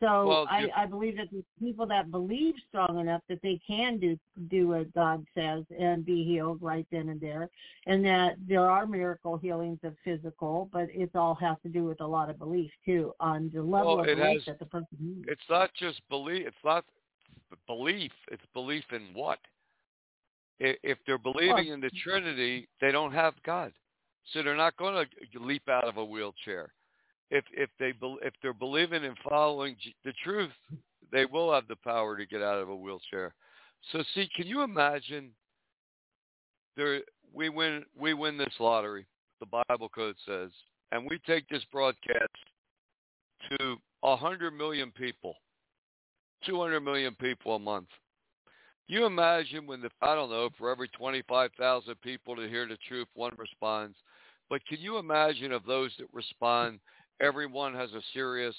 So 0.00 0.26
Well, 0.26 0.46
I, 0.50 0.68
I 0.76 0.86
believe 0.86 1.16
that 1.18 1.30
the 1.30 1.44
people 1.60 1.86
that 1.86 2.10
believe 2.10 2.54
strong 2.68 2.98
enough 2.98 3.22
that 3.28 3.40
they 3.40 3.60
can 3.64 3.98
do 3.98 4.18
do 4.50 4.68
what 4.68 4.92
God 4.94 5.24
says 5.32 5.64
and 5.78 6.04
be 6.04 6.24
healed 6.24 6.60
right 6.60 6.84
then 6.90 7.08
and 7.10 7.20
there, 7.20 7.48
and 7.86 8.04
that 8.04 8.34
there 8.48 8.68
are 8.68 8.84
miracle 8.84 9.36
healings 9.36 9.78
of 9.84 9.94
physical, 10.04 10.68
but 10.72 10.88
it 10.90 11.10
all 11.14 11.36
has 11.36 11.56
to 11.62 11.68
do 11.68 11.84
with 11.84 12.00
a 12.00 12.06
lot 12.06 12.30
of 12.30 12.38
belief 12.38 12.72
too 12.84 13.12
on 13.20 13.48
the 13.54 13.62
level 13.62 13.98
Well, 13.98 14.00
of 14.00 14.06
belief 14.06 14.38
has- 14.38 14.44
that 14.46 14.58
the 14.58 14.66
person 14.66 14.88
needs. 14.98 15.28
it's 15.28 15.48
not 15.48 15.72
just 15.74 16.00
belief. 16.08 16.48
It's 16.48 16.64
not 16.64 16.84
belief. 17.68 18.12
It's 18.28 18.46
belief 18.54 18.84
in 18.92 19.14
what? 19.14 19.38
If 20.58 20.98
they're 21.06 21.18
believing 21.18 21.68
in 21.68 21.80
the 21.80 21.90
Trinity, 21.90 22.68
they 22.80 22.90
don't 22.90 23.12
have 23.12 23.34
God, 23.44 23.72
so 24.32 24.42
they're 24.42 24.56
not 24.56 24.76
going 24.76 25.06
to 25.32 25.38
leap 25.38 25.68
out 25.68 25.84
of 25.84 25.96
a 25.96 26.04
wheelchair. 26.04 26.72
If 27.32 27.44
if 27.52 27.70
they 27.78 27.94
if 28.20 28.34
they're 28.42 28.52
believing 28.52 29.04
and 29.04 29.16
following 29.26 29.74
the 30.04 30.12
truth, 30.22 30.52
they 31.10 31.24
will 31.24 31.52
have 31.52 31.66
the 31.66 31.76
power 31.76 32.14
to 32.16 32.26
get 32.26 32.42
out 32.42 32.58
of 32.58 32.68
a 32.68 32.76
wheelchair. 32.76 33.34
So 33.90 34.04
see, 34.14 34.28
can 34.36 34.46
you 34.46 34.62
imagine? 34.62 35.30
There, 36.76 37.00
we 37.32 37.48
win 37.48 37.84
we 37.98 38.12
win 38.12 38.36
this 38.36 38.52
lottery. 38.60 39.06
The 39.40 39.64
Bible 39.68 39.88
code 39.88 40.16
says, 40.26 40.50
and 40.92 41.06
we 41.08 41.18
take 41.26 41.48
this 41.48 41.64
broadcast 41.72 42.28
to 43.50 43.76
a 44.02 44.14
hundred 44.14 44.52
million 44.52 44.90
people, 44.90 45.34
two 46.44 46.60
hundred 46.60 46.80
million 46.80 47.14
people 47.14 47.56
a 47.56 47.58
month. 47.58 47.88
You 48.88 49.06
imagine 49.06 49.66
when 49.66 49.80
the 49.80 49.88
I 50.02 50.14
don't 50.14 50.28
know 50.28 50.50
for 50.58 50.70
every 50.70 50.88
twenty 50.88 51.22
five 51.26 51.50
thousand 51.58 51.94
people 52.02 52.36
to 52.36 52.46
hear 52.46 52.68
the 52.68 52.76
truth, 52.86 53.08
one 53.14 53.32
responds. 53.38 53.96
But 54.50 54.66
can 54.66 54.80
you 54.80 54.98
imagine 54.98 55.50
of 55.50 55.64
those 55.64 55.92
that 55.98 56.08
respond, 56.12 56.78
everyone 57.22 57.74
has 57.74 57.90
a 57.92 58.02
serious 58.12 58.54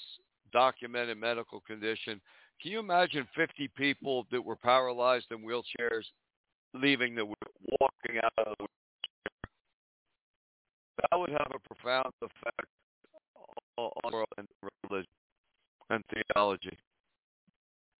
documented 0.52 1.18
medical 1.18 1.60
condition? 1.60 2.20
Can 2.60 2.72
you 2.72 2.80
imagine 2.80 3.26
50 3.36 3.68
people 3.76 4.26
that 4.32 4.42
were 4.42 4.56
paralyzed 4.56 5.26
in 5.30 5.38
wheelchairs 5.38 6.04
leaving 6.72 7.14
the 7.14 7.24
walking 7.24 8.18
out 8.24 8.32
of 8.38 8.56
the 8.58 8.64
wheelchair? 8.64 9.40
That 11.10 11.18
would 11.18 11.30
have 11.30 11.52
a 11.54 11.74
profound 11.74 12.12
effect 12.22 12.68
on 13.76 14.12
world 14.12 14.28
and 14.38 14.48
religion 14.88 15.06
and 15.90 16.02
theology. 16.34 16.78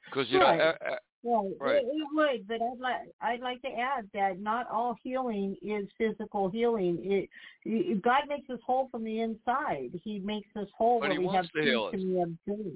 Because 0.06 0.30
you 0.30 0.38
Right. 0.38 0.58
know, 0.58 0.98
Right, 1.24 1.52
Right. 1.58 1.76
It, 1.76 1.86
it 1.86 2.08
would, 2.12 2.46
but 2.46 2.60
I'd 2.62 2.80
like 2.80 3.08
I'd 3.22 3.40
like 3.40 3.62
to 3.62 3.68
add 3.68 4.08
that 4.12 4.40
not 4.40 4.70
all 4.70 4.96
healing 5.02 5.56
is 5.62 5.86
physical 5.96 6.50
healing. 6.50 6.98
It, 7.02 7.30
it 7.64 8.02
God 8.02 8.22
makes 8.28 8.50
us 8.50 8.58
whole 8.66 8.88
from 8.90 9.04
the 9.04 9.20
inside. 9.20 9.98
He 10.02 10.18
makes 10.18 10.48
us 10.56 10.68
whole 10.76 11.00
But 11.00 11.08
when 11.10 11.20
he 11.20 11.26
we 11.26 11.34
have 11.34 11.48
to 11.50 11.62
peace 11.62 11.86
and 11.92 12.12
we 12.12 12.18
have 12.20 12.30
joy. 12.46 12.70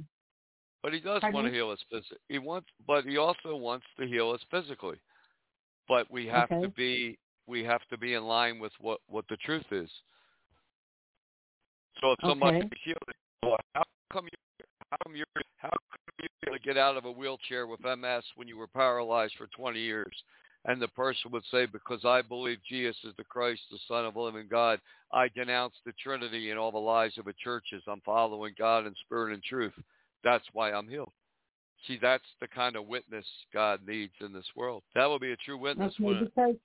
But 0.82 0.94
he 0.94 1.00
does 1.00 1.20
Pardon 1.20 1.34
want 1.34 1.46
to 1.48 1.52
heal 1.52 1.70
us 1.70 1.78
physically. 1.90 2.18
He 2.28 2.38
wants, 2.38 2.68
but 2.86 3.04
he 3.04 3.18
also 3.18 3.56
wants 3.56 3.84
to 3.98 4.06
heal 4.06 4.30
us 4.30 4.40
physically. 4.50 4.96
but 5.88 6.10
we 6.10 6.26
have 6.26 6.50
Okay. 6.52 6.62
to 6.62 6.68
be 6.70 7.18
we 7.46 7.64
have 7.64 7.80
to 7.90 7.98
be 7.98 8.14
in 8.14 8.24
line 8.24 8.58
with 8.58 8.72
what 8.80 9.00
what 9.08 9.24
the 9.28 9.36
truth 9.38 9.64
is. 9.70 9.90
So 12.00 12.12
if 12.12 12.18
somebody 12.26 12.58
Okay. 12.58 12.70
healed, 12.84 12.98
well, 13.42 13.56
how 13.74 13.82
come 14.12 14.26
you 14.26 14.64
how 14.90 14.96
come 15.04 15.16
you're 15.16 15.26
how 15.56 15.70
come 15.70 16.07
you 16.20 16.28
able 16.46 16.58
to 16.58 16.64
get 16.64 16.76
out 16.76 16.96
of 16.96 17.04
a 17.04 17.12
wheelchair 17.12 17.66
with 17.66 17.80
MS 17.80 18.24
when 18.36 18.48
you 18.48 18.56
were 18.56 18.66
paralyzed 18.66 19.34
for 19.38 19.46
20 19.48 19.78
years? 19.78 20.12
And 20.64 20.82
the 20.82 20.88
person 20.88 21.30
would 21.30 21.44
say, 21.50 21.66
because 21.66 22.04
I 22.04 22.20
believe 22.20 22.58
Jesus 22.68 22.96
is 23.04 23.14
the 23.16 23.24
Christ, 23.24 23.60
the 23.70 23.78
Son 23.86 24.04
of 24.04 24.14
the 24.14 24.20
living 24.20 24.48
God, 24.50 24.80
I 25.12 25.28
denounce 25.28 25.74
the 25.86 25.92
Trinity 26.02 26.50
and 26.50 26.58
all 26.58 26.72
the 26.72 26.78
lies 26.78 27.16
of 27.16 27.24
the 27.24 27.34
churches. 27.42 27.82
I'm 27.86 28.02
following 28.04 28.54
God 28.58 28.86
in 28.86 28.94
spirit 29.04 29.32
and 29.32 29.42
truth. 29.42 29.72
That's 30.24 30.44
why 30.52 30.72
I'm 30.72 30.88
healed. 30.88 31.12
See, 31.86 31.98
that's 32.02 32.24
the 32.40 32.48
kind 32.48 32.74
of 32.74 32.88
witness 32.88 33.24
God 33.54 33.80
needs 33.86 34.12
in 34.20 34.32
this 34.32 34.48
world. 34.56 34.82
That 34.94 35.06
will 35.06 35.20
be 35.20 35.32
a 35.32 35.36
true 35.36 35.56
witness. 35.56 35.94
Okay, 36.00 36.24
because 36.24 36.56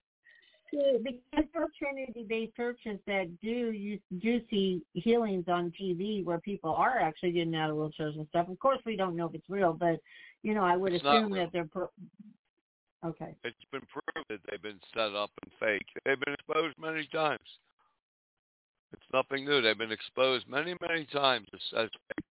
see, 0.74 0.98
because 1.04 1.46
are 1.56 1.68
Trinity-based 1.78 2.56
churches 2.56 3.00
that 3.08 3.28
do 3.42 3.50
you 3.50 4.00
do 4.20 4.42
see 4.50 4.82
healings 4.94 5.46
on 5.48 5.72
TV 5.80 6.24
where 6.24 6.40
people 6.40 6.74
are 6.74 7.00
actually 7.00 7.32
getting 7.32 7.56
out 7.56 7.70
of 7.70 7.78
wheelchairs 7.78 8.16
and 8.18 8.28
stuff. 8.30 8.50
Of 8.50 8.60
course, 8.60 8.80
we 8.86 8.96
don't 8.96 9.16
know 9.16 9.28
if 9.28 9.36
it's 9.36 9.50
real, 9.50 9.74
but 9.74 10.00
you 10.42 10.54
know, 10.54 10.64
I 10.64 10.76
would 10.76 10.94
It's 10.94 11.04
assume 11.04 11.32
that 11.32 11.52
they're. 11.54 11.66
Pro- 11.66 11.92
okay. 13.06 13.36
It's 13.44 13.56
been 13.72 13.82
proven 13.82 14.26
that 14.30 14.40
they've 14.50 14.62
been 14.62 14.80
set 14.94 15.16
up 15.16 15.32
and 15.44 15.52
fake. 15.60 15.88
They've 16.06 16.20
been 16.20 16.34
exposed 16.34 16.76
many 16.80 17.08
times. 17.08 17.40
It's 18.92 19.02
nothing 19.14 19.46
new. 19.46 19.62
They've 19.62 19.78
been 19.78 19.92
exposed 19.92 20.48
many, 20.48 20.76
many 20.88 21.06
times 21.06 21.48
as, 21.54 21.62
as 21.78 21.90
fake. 21.90 22.26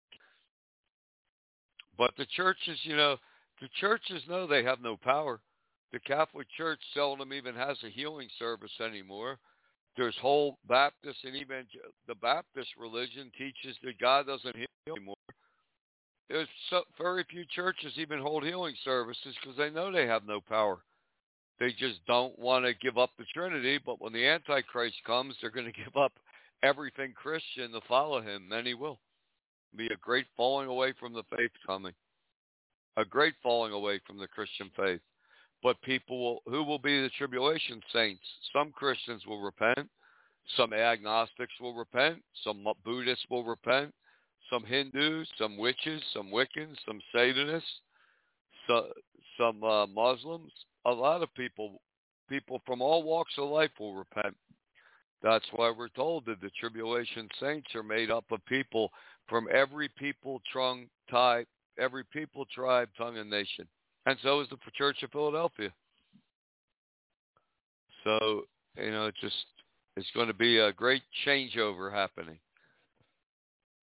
But 1.99 2.13
the 2.17 2.27
churches, 2.37 2.79
you 2.85 2.97
know, 2.97 3.17
the 3.61 3.69
churches 3.81 4.23
know 4.29 4.47
they 4.47 4.63
have 4.63 4.81
no 4.81 4.97
power. 4.97 5.41
The 5.93 6.01
Catholic 6.01 6.47
Church 6.57 6.81
seldom 6.95 7.33
even 7.33 7.55
has 7.55 7.77
a 7.85 7.91
healing 7.91 8.29
service 8.39 8.73
anymore. 8.81 9.39
There's 9.97 10.17
whole 10.21 10.59
Baptist 10.67 11.19
and 11.25 11.37
even 11.37 11.67
the 12.09 12.15
Baptist 12.15 12.71
religion 12.79 13.31
teaches 13.37 13.77
that 13.83 14.01
God 14.01 14.27
doesn't 14.27 14.57
heal 14.57 14.67
anymore. 14.97 15.17
There's 16.31 16.49
so, 16.71 16.83
very 16.99 17.25
few 17.25 17.45
churches 17.55 17.93
even 17.99 18.21
hold 18.21 18.43
healing 18.43 18.75
services 18.85 19.37
because 19.41 19.59
they 19.59 19.69
know 19.69 19.93
they 19.93 20.07
have 20.07 20.27
no 20.27 20.41
power. 20.41 20.79
They 21.61 21.73
just 21.79 22.05
don't 22.07 22.39
want 22.39 22.65
to 22.65 22.73
give 22.75 22.97
up 22.97 23.11
the 23.19 23.27
Trinity. 23.35 23.79
But 23.85 24.01
when 24.01 24.15
the 24.15 24.27
Antichrist 24.27 24.97
comes, 25.07 25.35
they're 25.41 25.51
going 25.51 25.67
to 25.73 25.73
give 25.73 25.97
up 25.97 26.13
everything 26.63 27.13
Christian 27.13 27.73
to 27.73 27.81
follow 27.87 28.23
him. 28.23 28.49
Many 28.49 28.73
will. 28.73 28.99
Be 29.77 29.87
a 29.87 29.97
great 30.01 30.27
falling 30.37 30.69
away 30.69 30.95
from 30.99 31.13
the 31.13 31.23
faith 31.37 31.51
coming. 31.67 31.93
A 32.97 33.05
great 33.05 33.35
falling 33.43 33.73
away 33.73 34.01
from 34.07 34.19
the 34.19 34.27
Christian 34.27 34.71
faith. 34.77 35.01
But 35.63 35.81
people 35.83 36.19
will, 36.19 36.53
who 36.53 36.65
will 36.65 36.79
be 36.79 37.01
the 37.01 37.11
tribulation 37.11 37.81
saints? 37.93 38.25
Some 38.53 38.73
Christians 38.73 39.23
will 39.27 39.41
repent. 39.41 39.89
Some 40.57 40.73
agnostics 40.73 41.53
will 41.61 41.75
repent. 41.75 42.23
Some 42.43 42.67
Buddhists 42.85 43.25
will 43.31 43.45
repent. 43.45 43.95
Some 44.51 44.65
Hindus, 44.65 45.29
some 45.39 45.57
witches, 45.57 46.03
some 46.13 46.31
Wiccans, 46.31 46.77
some 46.85 47.01
Satanists, 47.15 47.71
so, 48.67 48.89
some 49.39 49.63
uh, 49.63 49.87
Muslims. 49.87 50.53
A 50.85 50.91
lot 50.91 51.23
of 51.23 51.33
people, 51.35 51.81
people 52.29 52.61
from 52.67 52.83
all 52.83 53.03
walks 53.03 53.33
of 53.39 53.49
life 53.49 53.71
will 53.79 53.95
repent. 53.95 54.37
That's 55.23 55.47
why 55.53 55.73
we're 55.77 55.89
told 55.89 56.27
that 56.27 56.41
the 56.41 56.51
tribulation 56.59 57.29
saints 57.41 57.69
are 57.77 57.85
made 57.85 58.11
up 58.11 58.25
of 58.33 58.45
people 58.47 58.91
from 59.29 59.47
every 59.53 59.89
people, 59.89 60.43
tongue, 60.53 60.87
type, 61.09 61.47
every 61.79 62.05
people, 62.13 62.45
tribe, 62.53 62.89
tongue, 62.99 63.17
and 63.19 63.31
nation. 63.31 63.67
And 64.07 64.19
so 64.23 64.41
is 64.41 64.49
the 64.49 64.57
Church 64.77 65.03
of 65.03 65.11
Philadelphia. 65.11 65.73
So, 68.05 68.43
you 68.77 68.91
know, 68.91 69.07
it 69.07 69.15
just 69.21 69.47
it's 69.97 70.11
going 70.15 70.27
to 70.27 70.35
be 70.35 70.59
a 70.59 70.73
great 70.73 71.03
changeover 71.27 71.93
happening. 71.93 72.39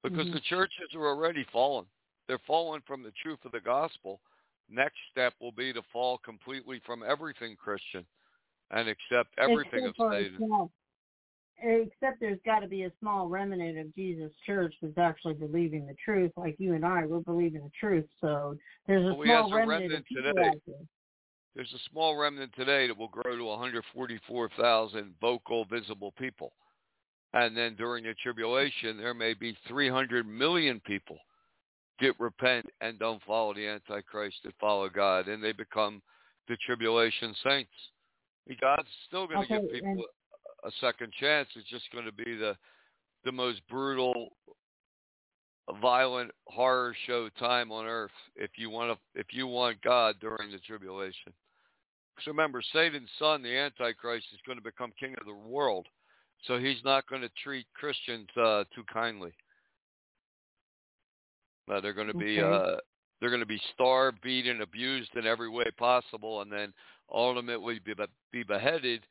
Because 0.03 0.27
Mhm. 0.27 0.33
the 0.33 0.41
churches 0.41 0.93
are 0.95 1.05
already 1.05 1.43
fallen. 1.45 1.85
They're 2.27 2.39
fallen 2.39 2.81
from 2.81 3.03
the 3.03 3.11
truth 3.11 3.43
of 3.45 3.51
the 3.51 3.59
gospel. 3.59 4.21
Next 4.67 4.97
step 5.11 5.33
will 5.39 5.51
be 5.51 5.71
to 5.73 5.81
fall 5.83 6.17
completely 6.19 6.79
from 6.79 7.03
everything 7.03 7.55
Christian 7.55 8.05
and 8.71 8.87
accept 8.87 9.37
everything 9.37 9.85
of 9.85 9.95
Satan. 9.97 10.69
Except 11.61 12.19
there's 12.19 12.39
got 12.45 12.59
to 12.59 12.67
be 12.67 12.83
a 12.83 12.91
small 12.99 13.27
remnant 13.27 13.77
of 13.77 13.93
Jesus 13.95 14.31
Church 14.45 14.73
that's 14.81 14.97
actually 14.97 15.33
believing 15.33 15.85
the 15.85 15.95
truth, 16.03 16.31
like 16.37 16.55
you 16.57 16.73
and 16.73 16.85
I. 16.85 17.05
We're 17.05 17.19
believing 17.19 17.63
the 17.63 17.71
truth, 17.79 18.05
so 18.21 18.55
there's 18.87 19.05
a 19.05 19.13
Well, 19.13 19.25
small 19.25 19.51
remnant, 19.51 19.81
remnant 19.81 19.99
of 19.99 20.05
people 20.05 20.23
today. 20.23 20.47
out 20.47 20.61
there. 20.65 20.75
There's 21.55 21.73
a 21.73 21.89
small 21.91 22.15
remnant 22.15 22.53
today 22.55 22.87
that 22.87 22.97
will 22.97 23.09
grow 23.09 23.35
to 23.35 23.43
144,000 23.43 25.15
vocal, 25.19 25.65
visible 25.65 26.13
people. 26.17 26.53
And 27.33 27.55
then 27.55 27.75
during 27.75 28.05
the 28.05 28.13
tribulation, 28.23 28.97
there 28.97 29.13
may 29.13 29.33
be 29.33 29.57
300 29.67 30.27
million 30.27 30.79
people 30.79 31.17
get 31.99 32.19
repent 32.19 32.65
and 32.81 32.97
don't 32.97 33.21
follow 33.23 33.53
the 33.53 33.67
Antichrist 33.67 34.37
that 34.45 34.53
follow 34.59 34.89
God, 34.89 35.27
and 35.27 35.43
they 35.43 35.51
become 35.51 36.01
the 36.47 36.57
tribulation 36.65 37.35
saints. 37.43 37.71
God's 38.59 38.87
still 39.07 39.27
going 39.27 39.45
to 39.47 39.53
Okay, 39.53 39.67
give 39.67 39.83
people 39.83 40.05
a 40.63 40.71
second 40.81 41.13
chance. 41.19 41.47
It's 41.55 41.69
just 41.69 41.91
going 41.91 42.05
to 42.05 42.11
be 42.11 42.35
the 42.35 42.55
the 43.25 43.31
most 43.31 43.61
brutal, 43.69 44.29
violent 45.81 46.31
horror 46.47 46.95
show 47.05 47.29
time 47.37 47.71
on 47.71 47.85
earth. 47.85 48.11
If 48.35 48.51
you 48.57 48.69
want 48.69 48.97
to, 48.97 49.19
if 49.19 49.27
you 49.31 49.47
want 49.47 49.81
God 49.81 50.15
during 50.19 50.51
the 50.51 50.59
tribulation. 50.59 51.33
Because 52.15 52.27
remember, 52.27 52.61
Satan's 52.73 53.09
son, 53.17 53.41
the 53.41 53.55
Antichrist, 53.55 54.27
is 54.33 54.39
going 54.45 54.57
to 54.57 54.63
become 54.63 54.91
king 54.99 55.15
of 55.19 55.25
the 55.25 55.33
world, 55.33 55.87
so 56.45 56.57
he's 56.57 56.83
not 56.83 57.07
going 57.07 57.21
to 57.21 57.29
treat 57.41 57.65
Christians 57.73 58.27
uh, 58.37 58.65
too 58.75 58.83
kindly. 58.91 59.31
Uh, 61.71 61.79
they're 61.79 61.93
going 61.93 62.07
to 62.07 62.13
be 62.13 62.41
Okay. 62.41 62.55
uh, 62.55 62.77
they're 63.19 63.29
going 63.29 63.41
to 63.41 63.45
be 63.45 63.61
starved, 63.73 64.21
beaten, 64.21 64.61
abused 64.61 65.11
in 65.15 65.25
every 65.25 65.49
way 65.49 65.65
possible, 65.77 66.41
and 66.41 66.51
then 66.51 66.73
ultimately 67.11 67.79
be, 67.79 67.93
be 68.31 68.43
beheaded. 68.43 69.05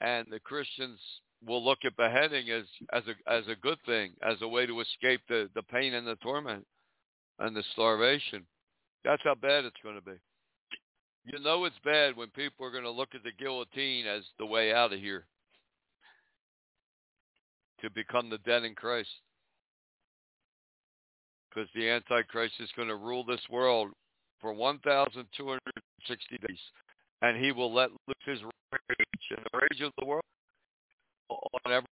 And 0.00 0.26
the 0.30 0.40
Christians 0.40 0.98
will 1.46 1.64
look 1.64 1.78
at 1.84 1.96
beheading 1.96 2.50
as 2.50 2.64
as 2.92 3.02
a 3.06 3.32
as 3.32 3.44
a 3.48 3.56
good 3.56 3.78
thing, 3.86 4.12
as 4.22 4.36
a 4.42 4.48
way 4.48 4.66
to 4.66 4.80
escape 4.80 5.20
the 5.28 5.48
the 5.54 5.62
pain 5.62 5.94
and 5.94 6.06
the 6.06 6.16
torment 6.16 6.66
and 7.38 7.56
the 7.56 7.64
starvation. 7.72 8.44
That's 9.04 9.22
how 9.24 9.34
bad 9.34 9.64
it's 9.64 9.80
going 9.82 9.96
to 9.96 10.02
be. 10.02 10.18
You 11.26 11.38
know 11.40 11.64
it's 11.64 11.76
bad 11.84 12.16
when 12.16 12.28
people 12.30 12.66
are 12.66 12.70
going 12.70 12.84
to 12.84 12.90
look 12.90 13.14
at 13.14 13.22
the 13.22 13.32
guillotine 13.32 14.06
as 14.06 14.22
the 14.38 14.46
way 14.46 14.72
out 14.72 14.92
of 14.92 15.00
here 15.00 15.26
to 17.80 17.90
become 17.90 18.30
the 18.30 18.38
dead 18.38 18.64
in 18.64 18.74
Christ. 18.74 19.08
Because 21.48 21.68
the 21.74 21.88
Antichrist 21.88 22.54
is 22.60 22.70
going 22.76 22.88
to 22.88 22.96
rule 22.96 23.24
this 23.24 23.40
world 23.50 23.90
for 24.40 24.52
1,260 24.52 26.38
days. 26.46 26.58
And 27.22 27.42
he 27.42 27.52
will 27.52 27.72
let 27.72 27.90
loose 27.90 28.16
his 28.26 28.40
rage. 28.88 29.24
And 29.30 29.46
the 29.52 29.58
rage 29.58 29.80
of 29.80 29.92
the 29.98 30.06
world 30.06 30.24
on 31.30 31.72
every 31.72 31.88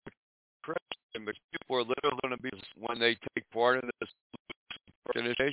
Christian. 0.63 1.25
But 1.25 1.35
people 1.53 1.77
are 1.77 1.85
literally 1.85 2.19
going 2.23 2.37
to 2.37 2.43
be, 2.43 2.51
when 2.77 2.99
they 2.99 3.17
take 3.35 3.51
part 3.51 3.83
in 3.83 3.91
this 4.01 4.11
initiation, 5.15 5.53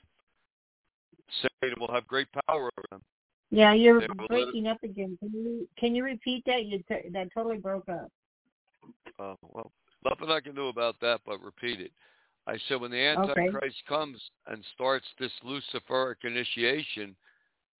Satan 1.42 1.76
will 1.80 1.94
have 1.94 2.08
great 2.08 2.28
power 2.48 2.70
over 2.78 2.86
them. 2.92 3.02
Yeah, 3.52 3.74
you're 3.74 4.00
They 4.00 4.08
will 4.08 4.28
let 4.30 4.30
breaking 4.30 4.68
up 4.68 4.84
again. 4.84 5.18
Can 5.20 5.32
you 5.32 5.68
can 5.78 5.96
you 5.96 6.04
repeat 6.04 6.44
that? 6.46 6.66
You 6.66 6.80
t- 6.88 7.10
that 7.12 7.34
totally 7.34 7.58
broke 7.58 7.88
up. 7.88 8.12
Uh, 9.20 9.36
well, 9.42 9.72
nothing 10.04 10.30
I 10.30 10.40
can 10.40 10.56
do 10.56 10.68
about 10.68 10.96
that 11.02 11.22
but 11.26 11.42
repeat 11.42 11.80
it. 11.80 11.92
I 12.48 12.58
said 12.68 12.82
when 12.82 12.92
the 12.92 12.98
Okay. 12.98 13.48
Antichrist 13.48 13.78
comes 13.88 14.22
and 14.48 14.64
starts 14.74 15.06
this 15.20 15.32
Luciferic 15.44 16.24
initiation 16.24 17.16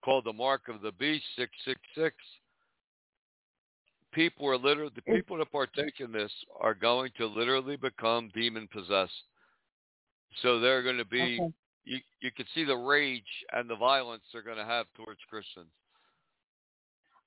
called 0.04 0.26
the 0.26 0.34
Mark 0.34 0.70
of 0.70 0.82
the 0.82 0.92
Beast 0.94 1.26
666, 1.36 2.16
people 4.16 4.48
are 4.48 4.58
literally, 4.58 4.92
the 4.96 5.14
people 5.14 5.38
that 5.38 5.52
partake 5.52 6.00
in 6.00 6.12
this 6.12 6.32
are 6.60 6.74
going 6.74 7.12
to 7.18 7.28
literally 7.28 7.76
become 7.76 8.32
demon 8.34 8.68
possessed. 8.72 9.12
So 10.42 10.60
they're 10.60 10.82
going 10.82 10.98
to 10.98 11.06
be, 11.06 11.40
Okay. 11.40 11.54
you, 11.84 12.00
you 12.22 12.32
can 12.32 12.46
see 12.56 12.64
the 12.64 12.76
rage 12.76 13.24
and 13.52 13.70
the 13.70 13.76
violence 13.76 14.24
they're 14.34 14.42
going 14.42 14.58
to 14.58 14.66
have 14.66 14.88
towards 14.96 15.20
Christians. 15.30 15.68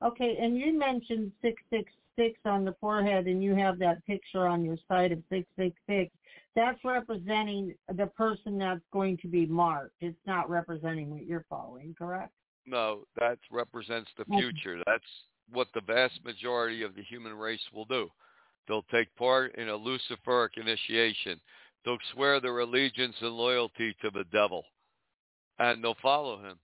Okay, 0.03 0.37
and 0.41 0.57
you 0.57 0.79
mentioned 0.79 1.33
six 1.43 1.61
six 1.71 1.93
six 2.15 2.39
on 2.45 2.65
the 2.65 2.75
forehead, 2.81 3.27
and 3.27 3.43
you 3.43 3.55
have 3.57 3.81
that 3.81 4.05
picture 4.07 4.47
on 4.47 4.65
your 4.65 4.77
site 4.87 5.11
of 5.11 5.21
six 5.29 5.47
six 5.57 5.77
six. 5.89 6.13
That's 6.55 6.79
representing 6.85 7.75
the 7.93 8.07
person 8.07 8.59
that's 8.59 8.81
going 8.93 9.17
to 9.19 9.29
be 9.29 9.47
marked. 9.47 9.97
It's 10.01 10.17
not 10.25 10.49
representing 10.49 11.11
what 11.11 11.27
you're 11.27 11.47
following, 11.51 11.97
correct? 11.99 12.33
No, 12.65 13.05
that 13.19 13.39
represents 13.51 14.11
the 14.17 14.25
future. 14.37 14.81
That's 14.87 15.05
what 15.53 15.69
the 15.75 15.81
vast 15.81 16.19
majority 16.25 16.83
of 16.83 16.95
the 16.95 17.03
human 17.03 17.35
race 17.35 17.61
will 17.73 17.85
do. 17.87 18.11
They'll 18.67 18.85
take 18.91 19.15
part 19.17 19.55
in 19.57 19.69
a 19.69 19.79
Luciferic 19.79 20.51
initiation. 20.57 21.41
They'll 21.85 21.99
swear 22.13 22.41
their 22.41 22.59
allegiance 22.59 23.17
and 23.21 23.31
loyalty 23.31 23.97
to 24.03 24.11
the 24.11 24.25
devil. 24.33 24.65
And 25.59 25.83
they'll 25.83 25.97
follow 26.03 26.39
him. 26.39 26.59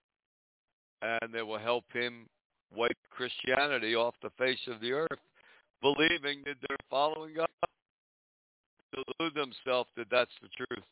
And 1.01 1.32
they 1.32 1.43
will 1.43 1.59
help 1.59 1.85
him 1.93 2.26
wipe 2.74 2.97
Christianity 3.11 3.95
off 3.95 4.14
the 4.22 4.30
face 4.39 4.59
of 4.68 4.80
the 4.80 4.93
earth, 4.93 5.20
believing 5.80 6.43
that 6.45 6.57
they're 6.66 6.76
following 6.91 7.35
God, 7.35 7.49
delude 8.93 9.35
themselves 9.35 9.91
that 9.97 10.07
that's 10.11 10.35
the 10.43 10.49
truth. 10.49 10.85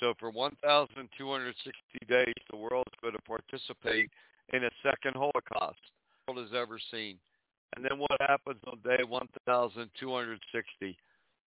So 0.00 0.14
for 0.18 0.30
1,260 0.30 1.72
days, 2.08 2.34
the 2.50 2.56
world's 2.56 2.90
going 3.00 3.14
to 3.14 3.22
participate 3.22 4.10
in 4.52 4.64
a 4.64 4.70
second 4.82 5.14
Holocaust 5.14 5.78
world 6.26 6.40
has 6.44 6.54
ever 6.56 6.78
seen. 6.90 7.18
And 7.76 7.84
then 7.84 7.98
what 7.98 8.20
happens 8.20 8.60
on 8.66 8.78
day 8.84 9.02
1,260? 9.04 10.98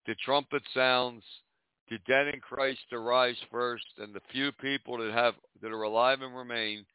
The 0.05 0.15
trumpet 0.25 0.63
sounds, 0.73 1.23
the 1.89 1.97
dead 2.07 2.28
in 2.34 2.39
Christ 2.41 2.82
arise 2.91 3.38
first, 3.51 3.86
and 3.97 4.13
the 4.13 4.21
few 4.32 4.51
people 4.53 4.97
that 4.97 5.13
have 5.13 5.36
that 5.61 5.71
are 5.71 5.84
alive 5.84 6.21
and 6.21 6.36
remain 6.36 6.86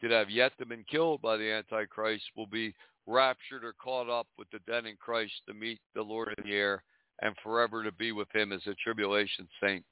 that 0.00 0.10
have 0.10 0.30
yet 0.30 0.52
to 0.58 0.66
been 0.66 0.84
killed 0.90 1.20
by 1.20 1.36
the 1.36 1.50
Antichrist 1.50 2.24
will 2.36 2.46
be 2.46 2.74
raptured 3.06 3.64
or 3.64 3.74
caught 3.82 4.08
up 4.08 4.26
with 4.38 4.48
the 4.50 4.60
dead 4.70 4.86
in 4.86 4.96
Christ 4.96 5.32
to 5.46 5.54
meet 5.54 5.80
the 5.94 6.02
Lord 6.02 6.34
in 6.38 6.44
the 6.44 6.56
air 6.56 6.82
and 7.20 7.34
forever 7.42 7.82
to 7.82 7.92
be 7.92 8.12
with 8.12 8.28
him 8.34 8.52
as 8.52 8.60
a 8.66 8.74
tribulation 8.74 9.48
saint. 9.60 9.84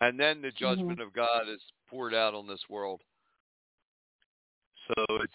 And 0.00 0.18
then 0.18 0.42
the 0.42 0.48
Mm-hmm. 0.48 0.64
judgment 0.64 1.00
of 1.00 1.12
God 1.12 1.48
is 1.48 1.60
poured 1.88 2.14
out 2.14 2.34
on 2.34 2.46
this 2.48 2.62
world. 2.68 3.00
So 4.88 5.04
it's 5.22 5.32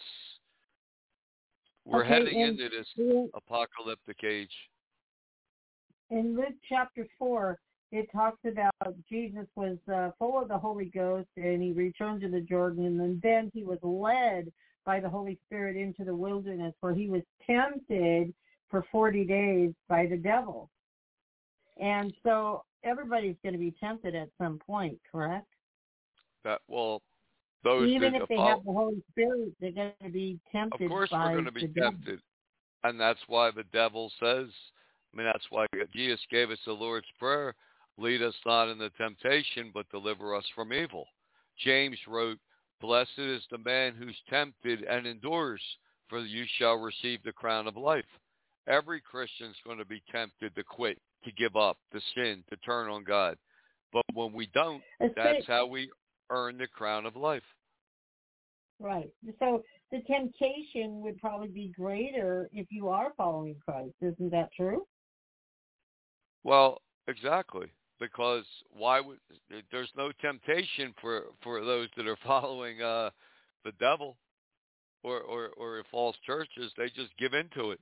we're 1.88 2.02
Okay, 2.02 2.10
heading 2.10 2.42
into 2.42 2.70
this 2.70 2.88
apocalyptic 3.34 4.24
age. 4.24 4.54
in 6.10 6.36
Luke 6.36 6.56
chapter 6.68 7.08
4, 7.18 7.58
it 7.92 8.12
talks 8.12 8.40
about 8.46 8.74
Jesus 9.10 9.48
was 9.56 9.78
uh, 9.94 10.12
full 10.20 10.42
of 10.42 10.50
the 10.50 10.58
Holy 10.58 10.86
Ghost 10.86 11.30
and 11.38 11.62
he 11.64 11.72
returned 11.72 12.22
to 12.22 12.28
the 12.30 12.42
Jordan 12.42 13.00
and 13.00 13.22
then 13.22 13.50
he 13.54 13.64
was 13.64 13.80
led 13.82 14.52
by 14.86 15.00
the 15.00 15.10
Holy 15.10 15.40
Spirit 15.46 15.78
into 15.78 16.04
the 16.04 16.16
wilderness 16.16 16.74
where 16.82 16.94
he 16.94 17.08
was 17.10 17.22
tempted 17.46 18.34
for 18.70 18.86
40 18.92 19.24
days 19.24 19.72
by 19.88 20.06
the 20.06 20.18
devil. 20.18 20.70
And 21.82 22.14
so 22.24 22.64
everybody's 22.84 23.38
going 23.44 23.54
to 23.54 23.60
be 23.60 23.74
tempted 23.80 24.16
at 24.16 24.30
some 24.38 24.60
point, 24.60 24.98
correct? 25.10 25.48
That 26.44 26.60
well, 26.68 27.02
those 27.68 27.90
Even 27.90 28.16
if 28.16 28.28
they 28.30 28.36
follow- 28.36 28.50
have 28.50 28.64
the 28.64 28.72
Holy 28.72 29.04
Spirit, 29.12 29.54
they're 29.60 29.72
going 29.72 29.94
to 30.02 30.10
be 30.10 30.40
tempted 30.52 30.86
Of 30.86 30.90
course, 30.90 31.10
by 31.10 31.26
we're 31.26 31.34
going 31.34 31.46
to 31.46 31.52
be 31.52 31.68
the 31.68 31.74
devil. 31.74 31.92
tempted, 31.92 32.22
and 32.84 33.00
that's 33.00 33.20
why 33.28 33.52
the 33.52 33.66
devil 33.66 34.10
says. 34.20 34.50
I 35.14 35.18
mean, 35.18 35.26
that's 35.26 35.46
why 35.50 35.66
Jesus 35.94 36.20
gave 36.30 36.50
us 36.52 36.60
the 36.66 36.74
Lord's 36.74 37.12
prayer: 37.20 37.56
"Lead 37.98 38.22
us 38.22 38.36
not 38.46 38.70
into 38.70 38.90
temptation, 38.92 39.72
but 39.74 39.90
deliver 39.90 40.36
us 40.36 40.46
from 40.56 40.72
evil." 40.72 41.08
James 41.58 42.00
wrote, 42.08 42.40
"Blessed 42.80 43.18
is 43.18 43.46
the 43.48 43.58
man 43.58 43.96
who's 43.96 44.20
tempted 44.30 44.84
and 44.84 45.06
endures, 45.06 45.62
for 46.08 46.20
you 46.20 46.46
shall 46.58 46.78
receive 46.78 47.22
the 47.24 47.34
crown 47.34 47.68
of 47.68 47.76
life." 47.76 48.20
Every 48.68 49.02
Christian's 49.02 49.60
going 49.66 49.78
to 49.78 49.86
be 49.86 50.02
tempted 50.12 50.54
to 50.56 50.64
quit, 50.64 51.02
to 51.24 51.32
give 51.32 51.56
up, 51.56 51.78
to 51.92 52.02
sin, 52.14 52.44
to 52.50 52.58
turn 52.58 52.90
on 52.90 53.04
God. 53.04 53.38
But 53.92 54.04
when 54.14 54.34
we 54.34 54.48
don't, 54.48 54.84
that's 55.16 55.46
how 55.48 55.66
we 55.66 55.90
earn 56.30 56.58
the 56.58 56.68
crown 56.68 57.06
of 57.06 57.16
life. 57.16 57.44
Right. 58.80 59.10
So 59.40 59.64
the 59.92 60.02
temptation 60.02 61.02
would 61.02 61.18
probably 61.20 61.48
be 61.48 61.74
greater 61.76 62.50
if 62.54 62.68
you 62.70 62.90
are 62.90 63.12
following 63.18 63.56
Christ. 63.64 63.96
Isn't 64.02 64.32
that 64.32 64.50
true? 64.56 64.86
Well, 66.44 66.82
exactly. 67.08 67.68
Because 68.00 68.46
why 68.72 69.00
would 69.00 69.18
there's 69.72 69.92
no 69.98 70.12
temptation 70.22 70.94
for 71.02 71.24
for 71.42 71.66
those 71.66 71.90
that 71.98 72.08
are 72.08 72.18
following 72.26 72.82
uh 72.82 73.10
the 73.66 73.72
devil 73.80 74.18
or 75.04 75.22
or 75.22 75.50
or 75.58 75.84
false 75.92 76.16
churches. 76.26 76.72
They 76.78 76.88
just 76.88 77.18
give 77.18 77.34
into 77.34 77.72
it 77.72 77.80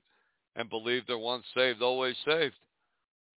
and 0.54 0.70
believe 0.70 1.02
they're 1.06 1.18
once 1.18 1.44
saved, 1.54 1.82
always 1.82 2.16
saved. 2.24 2.54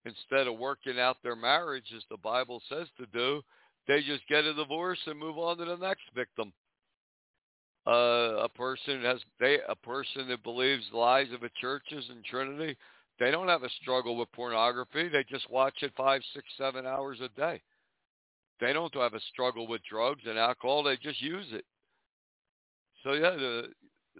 Instead 0.05 0.47
of 0.47 0.57
working 0.57 0.99
out 0.99 1.17
their 1.21 1.35
marriage 1.35 1.91
as 1.95 2.03
the 2.09 2.17
Bible 2.17 2.61
says 2.69 2.87
to 2.97 3.05
do, 3.07 3.41
they 3.89 4.01
just 4.01 4.25
get 4.29 4.45
a 4.45 4.53
divorce 4.53 4.99
and 5.05 5.19
move 5.19 5.37
on 5.37 5.57
to 5.57 5.65
the 5.65 5.75
next 5.75 6.03
victim. 6.15 6.53
Uh, 7.85 8.43
a 8.43 8.49
person 8.55 9.01
has 9.01 9.19
they 9.41 9.57
a 9.67 9.75
person 9.75 10.29
that 10.29 10.43
believes 10.43 10.83
lies 10.93 11.27
of 11.33 11.41
the 11.41 11.49
churches 11.59 12.05
and 12.09 12.23
Trinity 12.23 12.77
they 13.19 13.31
don't 13.31 13.49
have 13.49 13.63
a 13.63 13.69
struggle 13.81 14.15
with 14.15 14.31
pornography. 14.31 15.09
They 15.09 15.25
just 15.29 15.49
watch 15.49 15.75
it 15.81 15.91
five, 15.97 16.21
six, 16.33 16.47
seven 16.57 16.85
hours 16.85 17.19
a 17.21 17.27
day. 17.39 17.61
They 18.61 18.73
don't 18.73 18.93
have 18.95 19.13
a 19.13 19.19
struggle 19.31 19.67
with 19.67 19.81
drugs 19.89 20.21
and 20.25 20.37
alcohol. 20.37 20.83
They 20.83 20.95
just 20.97 21.21
use 21.21 21.45
it. 21.51 21.65
So 23.03 23.13
yeah, 23.13 23.31
the, 23.31 23.63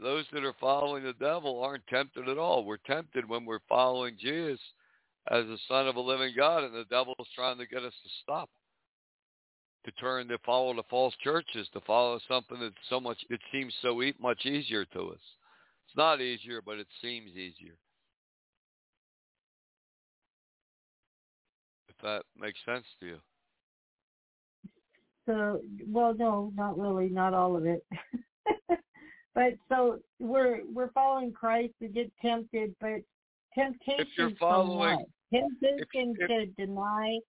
those 0.01 0.25
that 0.33 0.43
are 0.43 0.55
following 0.59 1.03
the 1.03 1.13
devil 1.13 1.61
aren't 1.63 1.87
tempted 1.87 2.27
at 2.27 2.37
all. 2.37 2.65
We're 2.65 2.77
tempted 2.77 3.27
when 3.27 3.45
we're 3.45 3.59
following 3.69 4.17
Jesus 4.19 4.59
as 5.31 5.45
the 5.45 5.57
Son 5.67 5.87
of 5.87 5.95
a 5.95 6.01
living 6.01 6.33
God, 6.35 6.63
and 6.63 6.73
the 6.73 6.85
devil 6.89 7.15
is 7.19 7.27
trying 7.35 7.57
to 7.57 7.67
get 7.67 7.83
us 7.83 7.93
to 8.03 8.09
stop, 8.23 8.49
to 9.85 9.91
turn 9.93 10.27
to 10.27 10.37
follow 10.45 10.73
the 10.75 10.83
false 10.89 11.13
churches, 11.23 11.67
to 11.73 11.81
follow 11.81 12.19
something 12.27 12.59
that's 12.59 12.75
so 12.89 12.99
much. 12.99 13.17
It 13.29 13.39
seems 13.51 13.73
so 13.81 14.01
e- 14.01 14.13
much 14.19 14.45
easier 14.45 14.85
to 14.85 15.09
us. 15.09 15.19
It's 15.87 15.97
not 15.97 16.21
easier, 16.21 16.61
but 16.63 16.77
it 16.79 16.87
seems 17.01 17.31
easier. 17.31 17.75
If 21.87 21.95
that 22.03 22.23
makes 22.39 22.59
sense 22.65 22.85
to 22.99 23.05
you. 23.05 23.17
So, 25.25 25.61
well, 25.87 26.13
no, 26.13 26.51
not 26.55 26.77
really, 26.77 27.09
not 27.09 27.33
all 27.33 27.55
of 27.55 27.65
it. 27.65 27.85
but 29.35 29.53
so 29.69 29.99
we're 30.19 30.61
we're 30.73 30.91
following 30.91 31.31
Christ 31.31 31.73
to 31.81 31.87
get 31.87 32.11
tempted, 32.21 32.75
but 32.81 33.01
temptation 33.55 34.07
you're 34.17 34.29
from 34.31 34.37
following-? 34.37 35.05
Temptation 35.31 36.15
if- 36.19 36.27
to 36.27 36.45
deny 36.65 37.19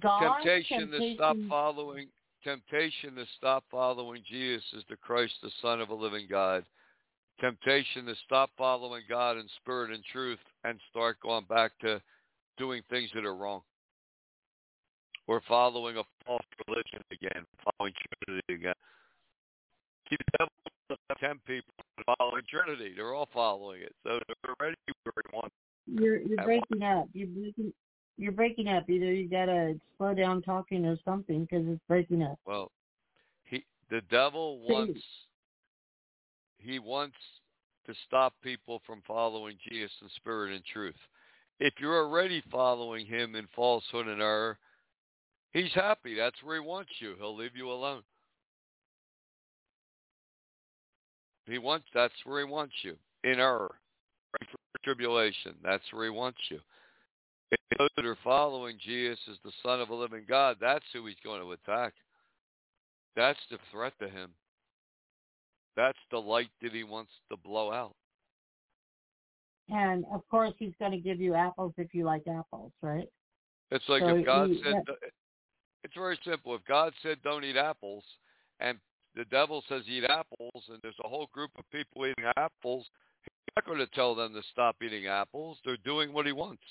God. 0.00 0.42
temptation 0.42 0.90
to 0.90 1.14
stop 1.14 1.36
following 1.48 2.08
temptation 2.44 3.14
to 3.16 3.24
stop 3.36 3.64
following 3.70 4.22
Jesus 4.28 4.64
as 4.76 4.82
the 4.88 4.96
Christ, 4.96 5.34
the 5.42 5.50
Son 5.60 5.80
of 5.80 5.90
a 5.90 5.94
living 5.94 6.26
God. 6.28 6.64
Temptation 7.40 8.06
to 8.06 8.14
stop 8.26 8.50
following 8.56 9.02
God 9.08 9.36
in 9.36 9.46
spirit 9.60 9.90
and 9.90 10.04
truth 10.12 10.38
and 10.64 10.78
start 10.90 11.18
going 11.20 11.44
back 11.48 11.72
to 11.80 12.00
doing 12.58 12.82
things 12.90 13.10
that 13.14 13.24
are 13.24 13.34
wrong. 13.34 13.62
Or 15.26 15.40
following 15.46 15.96
a 15.96 16.02
false 16.26 16.42
religion 16.66 17.00
again, 17.12 17.46
following 17.64 17.94
Trinity 18.26 18.54
again. 18.54 18.74
See, 20.08 20.16
the 20.16 20.38
devil 20.38 20.50
tempt 21.20 21.46
people 21.46 21.72
following 22.18 22.42
Trinity. 22.48 22.92
They're 22.96 23.14
all 23.14 23.28
following 23.32 23.82
it. 23.82 23.94
So 24.02 24.18
they're 24.26 24.54
already 24.60 24.76
where 25.04 25.12
he 25.16 25.36
wants 25.36 25.54
You're 25.86 26.18
you're 26.20 26.44
breaking 26.44 26.82
up. 26.82 27.08
You're 27.12 27.28
breaking. 27.28 27.72
You're 28.20 28.32
breaking 28.32 28.68
up. 28.68 28.88
Either 28.90 29.10
you 29.10 29.30
gotta 29.30 29.80
slow 29.96 30.12
down 30.12 30.42
talking 30.42 30.84
or 30.84 30.98
something 31.06 31.46
because 31.46 31.64
it's 31.66 31.80
breaking 31.88 32.22
up. 32.22 32.38
Well, 32.44 32.70
he 33.44 33.64
the 33.88 34.02
devil 34.10 34.60
wants 34.60 35.00
he 36.58 36.78
wants 36.78 37.16
to 37.86 37.94
stop 38.06 38.34
people 38.44 38.82
from 38.86 39.00
following 39.06 39.56
Jesus 39.66 39.90
in 40.02 40.08
spirit 40.16 40.54
and 40.54 40.62
truth. 40.70 40.98
If 41.60 41.72
you're 41.80 42.04
already 42.04 42.42
following 42.50 43.06
him 43.06 43.36
in 43.36 43.48
falsehood 43.56 44.06
and 44.06 44.20
error, 44.20 44.58
he's 45.54 45.72
happy. 45.74 46.14
That's 46.14 46.36
where 46.44 46.60
he 46.60 46.66
wants 46.66 46.90
you. 46.98 47.14
He'll 47.18 47.34
leave 47.34 47.56
you 47.56 47.70
alone. 47.70 48.02
He 51.46 51.56
wants 51.56 51.86
that's 51.94 52.12
where 52.24 52.44
he 52.44 52.52
wants 52.52 52.74
you. 52.82 52.96
In 53.24 53.40
error. 53.40 53.76
Right 54.38 54.50
tribulation. 54.84 55.54
That's 55.64 55.84
where 55.90 56.04
he 56.04 56.10
wants 56.10 56.38
you. 56.50 56.60
If 57.50 57.78
those 57.78 57.88
that 57.96 58.06
are 58.06 58.18
following 58.22 58.78
Jesus 58.84 59.18
as 59.30 59.36
the 59.44 59.52
Son 59.62 59.80
of 59.80 59.90
a 59.90 59.94
living 59.94 60.24
God, 60.28 60.56
that's 60.60 60.84
who 60.92 61.06
he's 61.06 61.16
going 61.24 61.40
to 61.40 61.52
attack. 61.52 61.94
That's 63.16 63.38
the 63.50 63.58
threat 63.72 63.92
to 64.00 64.08
him. 64.08 64.30
That's 65.76 65.98
the 66.10 66.18
light 66.18 66.50
that 66.62 66.72
he 66.72 66.84
wants 66.84 67.12
to 67.30 67.36
blow 67.36 67.72
out. 67.72 67.94
And 69.68 70.04
of 70.12 70.28
course, 70.28 70.52
he's 70.58 70.72
going 70.78 70.92
to 70.92 70.98
give 70.98 71.20
you 71.20 71.34
apples 71.34 71.72
if 71.76 71.94
you 71.94 72.04
like 72.04 72.22
apples, 72.26 72.72
right? 72.82 73.08
It's 73.70 73.88
like 73.88 74.02
So 74.02 74.16
if 74.16 74.26
God 74.26 74.48
he- 74.48 74.62
said, 74.64 74.82
it's 75.84 75.94
very 75.94 76.18
simple. 76.24 76.54
If 76.54 76.64
God 76.66 76.92
said 77.02 77.18
don't 77.22 77.44
eat 77.44 77.56
apples, 77.56 78.04
and 78.58 78.78
the 79.14 79.24
devil 79.26 79.62
says 79.68 79.82
eat 79.88 80.04
apples, 80.04 80.64
and 80.68 80.78
there's 80.82 80.98
a 81.04 81.08
whole 81.08 81.28
group 81.32 81.50
of 81.58 81.64
people 81.70 82.06
eating 82.06 82.30
apples, 82.36 82.86
he's 83.22 83.54
not 83.56 83.64
going 83.64 83.78
to 83.78 83.86
tell 83.94 84.14
them 84.14 84.34
to 84.34 84.42
stop 84.52 84.76
eating 84.84 85.06
apples. 85.06 85.58
They're 85.64 85.76
doing 85.84 86.12
what 86.12 86.26
he 86.26 86.32
wants. 86.32 86.62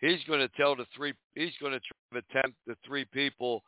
He's 0.00 0.22
going 0.26 0.40
to 0.40 0.48
tell 0.56 0.76
the 0.76 0.86
three. 0.94 1.14
He's 1.34 1.54
going 1.60 1.72
to 1.72 1.80
try 1.80 2.20
to 2.20 2.42
tempt 2.42 2.58
the 2.66 2.76
three 2.86 3.04
people 3.06 3.62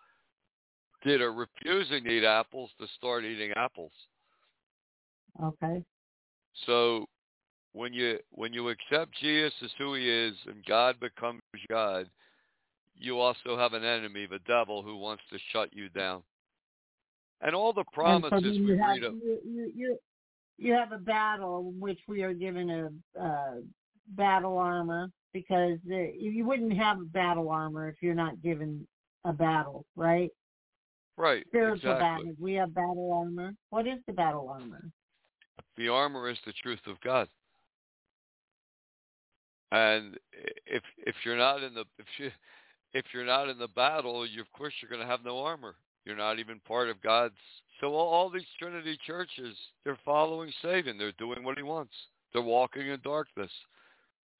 that 1.04 1.20
are 1.20 1.32
refusing 1.32 2.04
to 2.04 2.10
eat 2.10 2.24
apples 2.24 2.70
to 2.80 2.86
start 2.96 3.24
eating 3.24 3.52
apples. 3.56 3.92
Okay. 5.42 5.82
So 6.66 7.06
when 7.72 7.92
you 7.92 8.18
when 8.32 8.52
you 8.52 8.68
accept 8.68 9.12
Jesus 9.20 9.52
as 9.62 9.70
who 9.78 9.94
he 9.94 10.08
is 10.08 10.34
and 10.46 10.64
God 10.66 10.98
becomes 11.00 11.40
God, 11.70 12.10
you 12.96 13.20
also 13.20 13.56
have 13.56 13.72
an 13.74 13.84
enemy, 13.84 14.26
the 14.26 14.40
devil, 14.46 14.82
who 14.82 14.96
wants 14.96 15.22
to 15.32 15.38
shut 15.52 15.70
you 15.72 15.88
down. 15.90 16.22
And 17.40 17.54
all 17.54 17.72
the 17.72 17.80
And 17.80 17.86
so 17.90 17.94
promises 17.94 18.58
we 18.58 18.66
you 18.66 18.78
have 18.78 18.88
read 18.88 19.04
of 19.04 19.14
you, 19.14 19.38
you, 19.44 19.72
you 19.74 19.98
you 20.58 20.72
have 20.74 20.90
a 20.90 20.98
battle 20.98 21.72
in 21.72 21.80
which 21.80 22.00
we 22.08 22.22
are 22.22 22.34
given 22.34 22.68
a 22.70 23.22
uh, 23.22 23.54
battle 24.10 24.58
armor 24.58 25.10
because 25.32 25.78
you 25.84 26.44
wouldn't 26.44 26.72
have 26.72 26.98
a 26.98 27.04
battle 27.04 27.50
armor 27.50 27.88
if 27.88 27.96
you're 28.00 28.14
not 28.14 28.42
given 28.42 28.86
a 29.24 29.32
battle, 29.32 29.84
right? 29.96 30.30
Right. 31.16 31.44
Spiritual 31.48 31.92
exactly. 31.92 32.26
battle. 32.26 32.36
We 32.40 32.54
have 32.54 32.74
battle 32.74 33.12
armor. 33.12 33.54
What 33.70 33.86
is 33.86 33.98
the 34.06 34.12
battle 34.12 34.48
armor? 34.48 34.84
The 35.76 35.88
armor 35.88 36.28
is 36.28 36.38
the 36.46 36.52
truth 36.62 36.80
of 36.86 37.00
God. 37.00 37.28
And 39.70 40.16
if 40.66 40.82
if 40.98 41.14
you're 41.24 41.36
not 41.36 41.62
in 41.62 41.74
the 41.74 41.84
if 41.98 42.06
you 42.18 42.30
if 42.94 43.04
you're 43.12 43.26
not 43.26 43.48
in 43.48 43.58
the 43.58 43.68
battle, 43.68 44.26
you 44.26 44.40
of 44.40 44.50
course 44.52 44.72
you're 44.80 44.88
going 44.88 45.02
to 45.02 45.10
have 45.10 45.24
no 45.24 45.40
armor. 45.40 45.74
You're 46.04 46.16
not 46.16 46.38
even 46.38 46.60
part 46.60 46.88
of 46.88 47.02
God's. 47.02 47.34
So 47.80 47.88
all, 47.88 48.08
all 48.08 48.30
these 48.30 48.46
Trinity 48.58 48.98
churches, 49.06 49.54
they're 49.84 49.98
following 50.04 50.50
Satan. 50.62 50.96
They're 50.96 51.12
doing 51.12 51.44
what 51.44 51.58
he 51.58 51.62
wants. 51.62 51.92
They're 52.32 52.42
walking 52.42 52.88
in 52.88 53.00
darkness. 53.02 53.50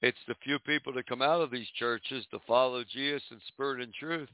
It's 0.01 0.19
the 0.29 0.35
few 0.45 0.59
people 0.61 0.93
that 0.95 1.09
come 1.09 1.23
out 1.23 1.41
of 1.41 1.51
these 1.51 1.69
churches 1.79 2.25
to 2.31 2.39
follow 2.47 2.85
Jesus 2.85 3.23
in 3.31 3.41
spirit 3.49 3.83
and 3.83 3.93
truth. 3.93 4.29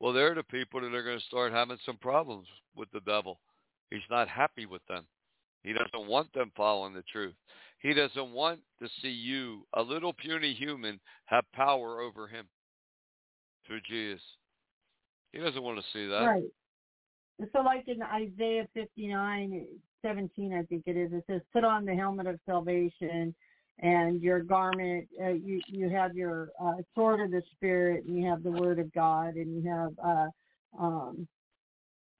Well, 0.00 0.12
they're 0.12 0.34
the 0.34 0.42
people 0.42 0.80
that 0.80 0.94
are 0.94 1.02
going 1.02 1.18
to 1.18 1.24
start 1.26 1.52
having 1.52 1.78
some 1.84 1.98
problems 1.98 2.46
with 2.74 2.90
the 2.92 3.00
devil. 3.00 3.38
He's 3.90 4.00
not 4.10 4.28
happy 4.28 4.66
with 4.66 4.82
them. 4.88 5.04
He 5.62 5.72
doesn't 5.72 6.08
want 6.08 6.32
them 6.32 6.52
following 6.56 6.94
the 6.94 7.04
truth. 7.10 7.34
He 7.78 7.92
doesn't 7.92 8.32
want 8.32 8.60
to 8.80 8.88
see 9.02 9.10
you, 9.10 9.66
a 9.74 9.82
little 9.82 10.12
puny 10.12 10.54
human, 10.54 10.98
have 11.26 11.44
power 11.52 12.00
over 12.00 12.26
him 12.26 12.46
through 13.66 13.80
Jesus. 13.88 14.22
He 15.32 15.38
doesn't 15.38 15.62
want 15.62 15.78
to 15.78 15.84
see 15.92 16.06
that. 16.06 16.24
Right. 16.24 16.44
So 17.52 17.60
like 17.60 17.84
in 17.88 18.02
Isaiah 18.02 18.66
59, 18.74 19.66
17, 20.02 20.54
I 20.54 20.62
think 20.62 20.84
it 20.86 20.96
is, 20.96 21.12
it 21.12 21.24
says, 21.26 21.40
put 21.52 21.64
on 21.64 21.84
the 21.84 21.94
helmet 21.94 22.26
of 22.26 22.38
salvation 22.46 23.34
and 23.80 24.22
your 24.22 24.40
garment, 24.40 25.08
uh, 25.22 25.30
you, 25.30 25.60
you 25.66 25.88
have 25.88 26.14
your 26.14 26.50
uh, 26.62 26.74
sword 26.94 27.20
of 27.20 27.30
the 27.30 27.42
Spirit, 27.56 28.04
and 28.04 28.16
you 28.16 28.26
have 28.28 28.42
the 28.42 28.50
word 28.50 28.78
of 28.78 28.92
God, 28.92 29.34
and 29.34 29.54
you 29.62 29.68
have 29.70 29.92
uh, 30.04 30.82
um, 30.82 31.28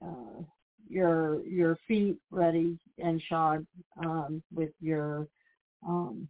uh, 0.05 0.42
your 0.88 1.44
your 1.46 1.78
feet 1.88 2.16
ready 2.30 2.78
and 2.98 3.22
shod 3.28 3.66
um, 4.05 4.42
with 4.52 4.70
your 4.80 5.26
um, 5.86 6.28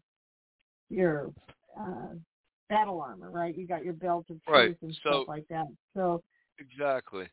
your 0.90 1.32
uh, 1.78 2.08
battle 2.68 3.00
armor, 3.00 3.30
right? 3.30 3.56
You 3.56 3.66
got 3.66 3.84
your 3.84 3.94
belt 3.94 4.26
of 4.30 4.42
truth 4.44 4.46
Right. 4.48 4.76
and 4.82 4.94
So- 5.02 5.10
stuff 5.10 5.28
like 5.28 5.48
that. 5.48 5.66
So 5.94 6.22
Exactly. 6.58 7.26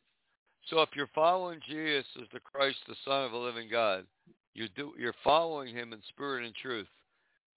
So 0.67 0.81
if 0.81 0.89
you're 0.95 1.09
following 1.13 1.59
Jesus 1.67 2.05
as 2.21 2.27
the 2.33 2.39
Christ, 2.39 2.77
the 2.87 2.95
Son 3.05 3.25
of 3.25 3.31
the 3.31 3.37
living 3.37 3.67
God, 3.69 4.05
you 4.53 4.67
do 4.75 4.93
you're 4.97 5.15
following 5.23 5.75
him 5.75 5.93
in 5.93 6.01
spirit 6.09 6.45
and 6.45 6.55
truth. 6.55 6.87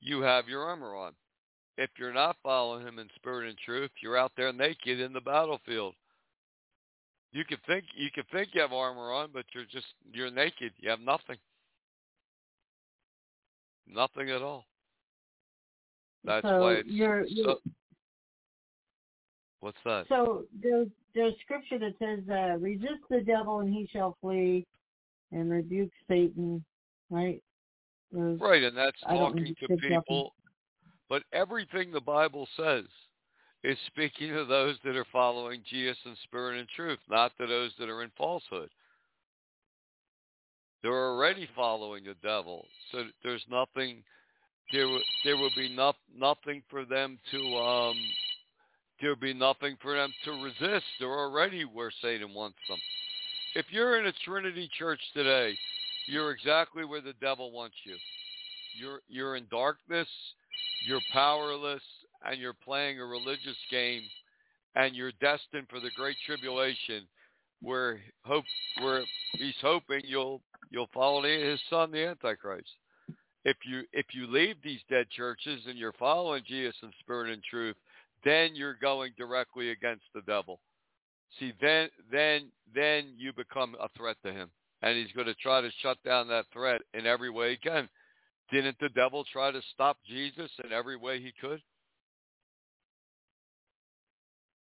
You 0.05 0.21
have 0.21 0.49
your 0.49 0.63
armor 0.65 0.95
on. 0.95 1.13
If 1.79 1.89
you're 1.99 2.13
not 2.13 2.37
following 2.43 2.87
him 2.87 2.99
in 2.99 3.09
spirit 3.17 3.49
and 3.49 3.59
truth, 3.65 3.91
you're 4.03 4.19
out 4.19 4.33
there 4.37 4.53
naked 4.53 5.01
in 5.01 5.15
the 5.15 5.21
battlefield. 5.21 5.95
You 7.33 7.43
can 7.47 7.57
think 7.67 7.85
you 7.97 8.11
can 8.15 8.25
think 8.31 8.51
you 8.53 8.61
have 8.61 8.73
armor 8.73 9.11
on, 9.13 9.31
but 9.33 9.47
you're 9.55 9.65
just 9.65 9.87
you're 10.13 10.31
naked. 10.31 10.73
You 10.77 10.91
have 10.91 11.01
nothing. 11.01 11.39
Nothing 13.89 14.31
at 14.31 14.43
all. 14.43 14.67
That's 16.23 16.47
so 16.47 16.61
why 16.61 16.73
it's 16.75 16.89
you're, 16.89 17.25
you're 17.25 17.47
so, 17.47 17.71
What's 19.61 19.79
that? 19.87 20.05
So 20.11 20.45
there's 20.63 20.89
there's 21.15 21.33
scripture 21.43 21.79
that 21.79 21.95
says, 21.99 22.21
uh, 22.31 22.59
"Resist 22.59 23.03
the 23.09 23.23
devil 23.23 23.61
and 23.61 23.73
he 23.73 23.89
shall 23.91 24.19
flee," 24.21 24.67
and 25.33 25.51
rebuke 25.51 25.91
Satan. 26.09 26.63
Right? 27.09 27.43
Right, 28.41 28.63
and 28.63 28.77
that's 28.77 29.01
talking 29.19 29.55
to 29.61 29.67
people. 30.07 30.35
But 31.09 31.23
everything 31.33 31.93
the 31.93 32.01
Bible 32.01 32.49
says 32.57 32.85
is 33.63 33.79
speaking 33.87 34.31
to 34.31 34.45
those 34.45 34.77
that 34.85 34.97
are 34.97 35.07
following 35.13 35.63
Jesus 35.69 35.97
in 36.05 36.17
spirit 36.25 36.59
and 36.59 36.69
truth, 36.69 36.99
not 37.09 37.33
to 37.39 37.47
those 37.47 37.73
that 37.79 37.89
are 37.89 38.03
in 38.03 38.11
falsehood. 38.17 38.69
They're 40.83 40.93
already 40.93 41.49
following 41.57 42.05
the 42.05 42.15
devil, 42.23 42.67
so 42.93 43.05
there's 43.23 43.45
nothing. 43.51 44.03
There, 44.73 44.87
will- 44.87 45.03
there 45.25 45.37
will 45.37 45.51
be 45.57 45.75
no, 45.75 45.95
nothing 46.15 46.63
for 46.69 46.85
them 46.85 47.19
to. 47.31 47.57
Um, 47.57 47.97
there 49.01 49.11
will 49.11 49.17
be 49.17 49.35
nothing 49.35 49.77
for 49.83 49.95
them 49.97 50.13
to 50.25 50.31
resist. 50.43 50.85
They're 50.99 51.09
already 51.09 51.65
where 51.65 51.91
Satan 52.03 52.33
wants 52.35 52.59
them. 52.69 52.79
If 53.55 53.67
you're 53.71 53.99
in 53.99 54.07
a 54.07 54.13
Trinity 54.25 54.69
church 54.79 55.01
today, 55.15 55.57
you're 56.07 56.31
exactly 56.31 56.85
where 56.85 57.01
the 57.01 57.15
devil 57.21 57.51
wants 57.53 57.77
you. 57.85 57.97
You're 58.79 59.01
you're 59.09 59.37
in 59.37 59.47
darkness, 59.51 60.09
you're 60.87 61.01
powerless, 61.13 61.83
and 62.25 62.41
you're 62.41 62.57
playing 62.65 63.01
a 63.01 63.05
religious 63.05 63.57
game, 63.71 64.03
and 64.75 64.95
you're 64.97 65.13
destined 65.21 65.69
for 65.71 65.81
the 65.81 65.91
great 65.97 66.17
tribulation, 66.27 67.07
where 67.61 68.01
hope 68.25 68.45
where 68.83 69.05
he's 69.33 69.55
hoping 69.63 70.01
you'll 70.05 70.41
you'll 70.71 70.91
follow 70.93 71.23
his 71.23 71.61
son, 71.71 71.91
the 71.91 72.07
Antichrist. 72.07 72.69
If 73.45 73.57
you 73.67 73.83
if 73.93 74.07
you 74.13 74.27
leave 74.27 74.57
these 74.63 74.81
dead 74.91 75.07
churches 75.11 75.61
and 75.67 75.79
you're 75.79 75.93
following 75.93 76.43
Jesus 76.47 76.75
in 76.83 76.91
spirit 77.01 77.33
and 77.33 77.43
truth, 77.43 77.77
then 78.25 78.55
you're 78.55 78.75
going 78.75 79.13
directly 79.17 79.71
against 79.71 80.05
the 80.15 80.23
devil. 80.23 80.61
See, 81.39 81.53
then 81.61 81.89
then 82.11 82.51
then 82.75 83.15
you 83.17 83.33
become 83.33 83.77
a 83.81 83.89
threat 83.97 84.17
to 84.25 84.33
him, 84.33 84.51
and 84.85 84.99
he's 84.99 85.13
going 85.13 85.27
to 85.27 85.35
try 85.35 85.63
to 85.63 85.71
shut 85.81 85.97
down 86.05 86.29
that 86.29 86.45
threat 86.53 86.83
in 86.93 87.07
every 87.07 87.31
way 87.31 87.53
he 87.53 87.57
can. 87.57 87.89
Didn't 88.53 88.77
the 88.81 88.91
devil 88.91 89.25
try 89.33 89.51
to 89.51 89.61
stop 89.73 89.97
Jesus 90.07 90.51
in 90.63 90.73
every 90.73 90.97
way 90.97 91.21
he 91.21 91.33
could? 91.41 91.61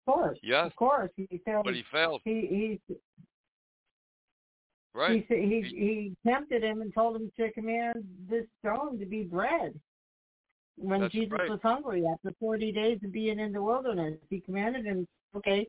of 0.08 0.14
course, 0.14 0.40
Yes, 0.42 0.66
of 0.68 0.76
course, 0.76 1.12
he 1.16 1.42
failed. 1.46 1.66
but 1.66 1.74
he 1.76 1.84
failed. 1.92 2.22
he 2.24 2.80
he 2.88 2.96
Right? 4.96 5.26
he, 5.28 5.36
he 5.36 5.62
he 5.76 6.30
tempted 6.30 6.64
him 6.64 6.82
and 6.82 6.94
told 6.94 7.16
him 7.16 7.32
to 7.38 7.52
command 7.52 8.06
this 8.30 8.46
stone 8.60 9.00
to 9.00 9.06
be 9.06 9.24
bread. 9.24 9.74
When 10.78 11.02
That's 11.02 11.14
Jesus 11.14 11.32
right. 11.38 11.50
was 11.50 11.60
hungry 11.64 12.06
after 12.06 12.32
forty 12.40 12.72
days 12.72 13.00
of 13.04 13.12
being 13.12 13.40
in 13.40 13.52
the 13.52 13.62
wilderness, 13.62 14.16
he 14.30 14.40
commanded 14.40 14.86
him, 14.86 15.08
okay, 15.36 15.68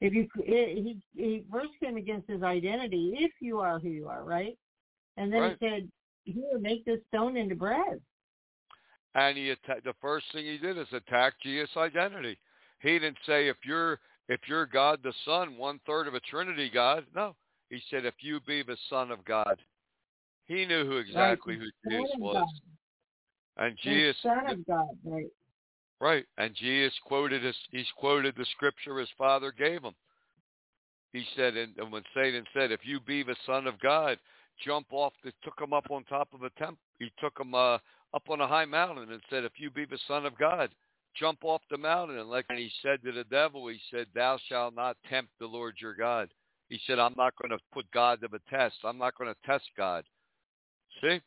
if 0.00 0.14
you 0.14 0.28
eh, 0.46 0.74
he 0.74 0.98
he 1.14 1.44
first 1.50 1.70
came 1.82 1.96
against 1.96 2.28
his 2.28 2.42
identity, 2.42 3.14
if 3.18 3.32
you 3.40 3.60
are 3.60 3.78
who 3.78 3.88
you 3.88 4.08
are, 4.08 4.24
right? 4.24 4.56
And 5.16 5.32
then 5.32 5.42
Right. 5.42 5.56
he 5.60 5.66
said, 5.68 5.90
here, 6.24 6.58
make 6.60 6.84
this 6.84 7.00
stone 7.08 7.36
into 7.36 7.54
bread. 7.54 8.00
and 9.14 9.36
he 9.36 9.50
atta- 9.50 9.82
the 9.84 9.94
first 10.00 10.26
thing 10.32 10.44
he 10.44 10.58
did 10.58 10.78
is 10.78 10.86
attack 10.92 11.34
Jesus' 11.42 11.76
identity. 11.76 12.38
He 12.80 12.98
didn't 12.98 13.18
say 13.26 13.48
if 13.48 13.56
you're 13.64 13.98
if 14.28 14.40
you're 14.46 14.66
God 14.66 15.00
the 15.02 15.12
Son, 15.24 15.56
one 15.58 15.80
third 15.86 16.06
of 16.06 16.14
a 16.14 16.20
Trinity 16.20 16.70
God. 16.72 17.04
No, 17.14 17.34
he 17.68 17.82
said 17.90 18.04
if 18.06 18.14
you 18.20 18.40
be 18.46 18.62
the 18.62 18.76
Son 18.88 19.10
of 19.10 19.24
God. 19.24 19.60
He 20.46 20.64
knew 20.66 20.84
who 20.84 20.96
exactly 20.96 21.56
Right, 21.56 21.70
who 21.84 21.90
Jesus 21.90 22.10
was, 22.18 22.48
and 23.56 23.76
the 23.76 23.80
Jesus 23.82 24.16
Son 24.22 24.46
of 24.50 24.66
God, 24.66 24.98
right? 25.04 25.26
Right, 26.00 26.24
and 26.38 26.54
Jesus 26.54 26.94
quoted 27.04 27.42
his 27.44 27.56
he's 27.70 27.90
quoted 27.96 28.34
the 28.36 28.46
scripture 28.52 28.98
his 28.98 29.08
Father 29.16 29.52
gave 29.52 29.82
him. 29.82 29.94
He 31.12 31.24
said, 31.36 31.56
and, 31.56 31.76
and 31.76 31.90
when 31.92 32.04
Satan 32.14 32.44
said, 32.54 32.70
"If 32.70 32.80
you 32.84 33.00
be 33.00 33.22
the 33.22 33.36
Son 33.46 33.66
of 33.66 33.78
God, 33.80 34.18
jump 34.64 34.86
off," 34.90 35.12
the, 35.24 35.32
took 35.42 35.60
him 35.60 35.72
up 35.72 35.90
on 35.90 36.04
top 36.04 36.28
of 36.32 36.42
a 36.42 36.50
temple. 36.50 36.78
He 36.98 37.12
took 37.20 37.38
him 37.38 37.54
uh, 37.54 37.78
up 38.14 38.28
on 38.28 38.40
a 38.40 38.46
high 38.46 38.64
mountain 38.64 39.10
and 39.10 39.22
said, 39.28 39.44
"If 39.44 39.52
you 39.56 39.70
be 39.70 39.84
the 39.84 39.98
Son 40.06 40.24
of 40.24 40.38
God, 40.38 40.70
jump 41.18 41.40
off 41.42 41.62
the 41.70 41.78
mountain." 41.78 42.18
And 42.18 42.30
like 42.30 42.46
and 42.48 42.58
he 42.58 42.70
said 42.82 43.02
to 43.04 43.12
the 43.12 43.24
devil, 43.24 43.66
he 43.68 43.80
said, 43.90 44.06
"Thou 44.14 44.38
shalt 44.48 44.74
not 44.74 44.96
tempt 45.08 45.32
the 45.40 45.46
Lord 45.46 45.76
your 45.80 45.94
God." 45.94 46.28
He 46.68 46.80
said, 46.86 47.00
"I'm 47.00 47.14
not 47.16 47.34
going 47.36 47.50
to 47.50 47.64
put 47.72 47.90
God 47.90 48.20
to 48.20 48.28
the 48.28 48.40
test. 48.48 48.76
I'm 48.84 48.98
not 48.98 49.18
going 49.18 49.32
to 49.34 49.46
test 49.46 49.68
God." 49.76 50.04
See, 51.00 51.20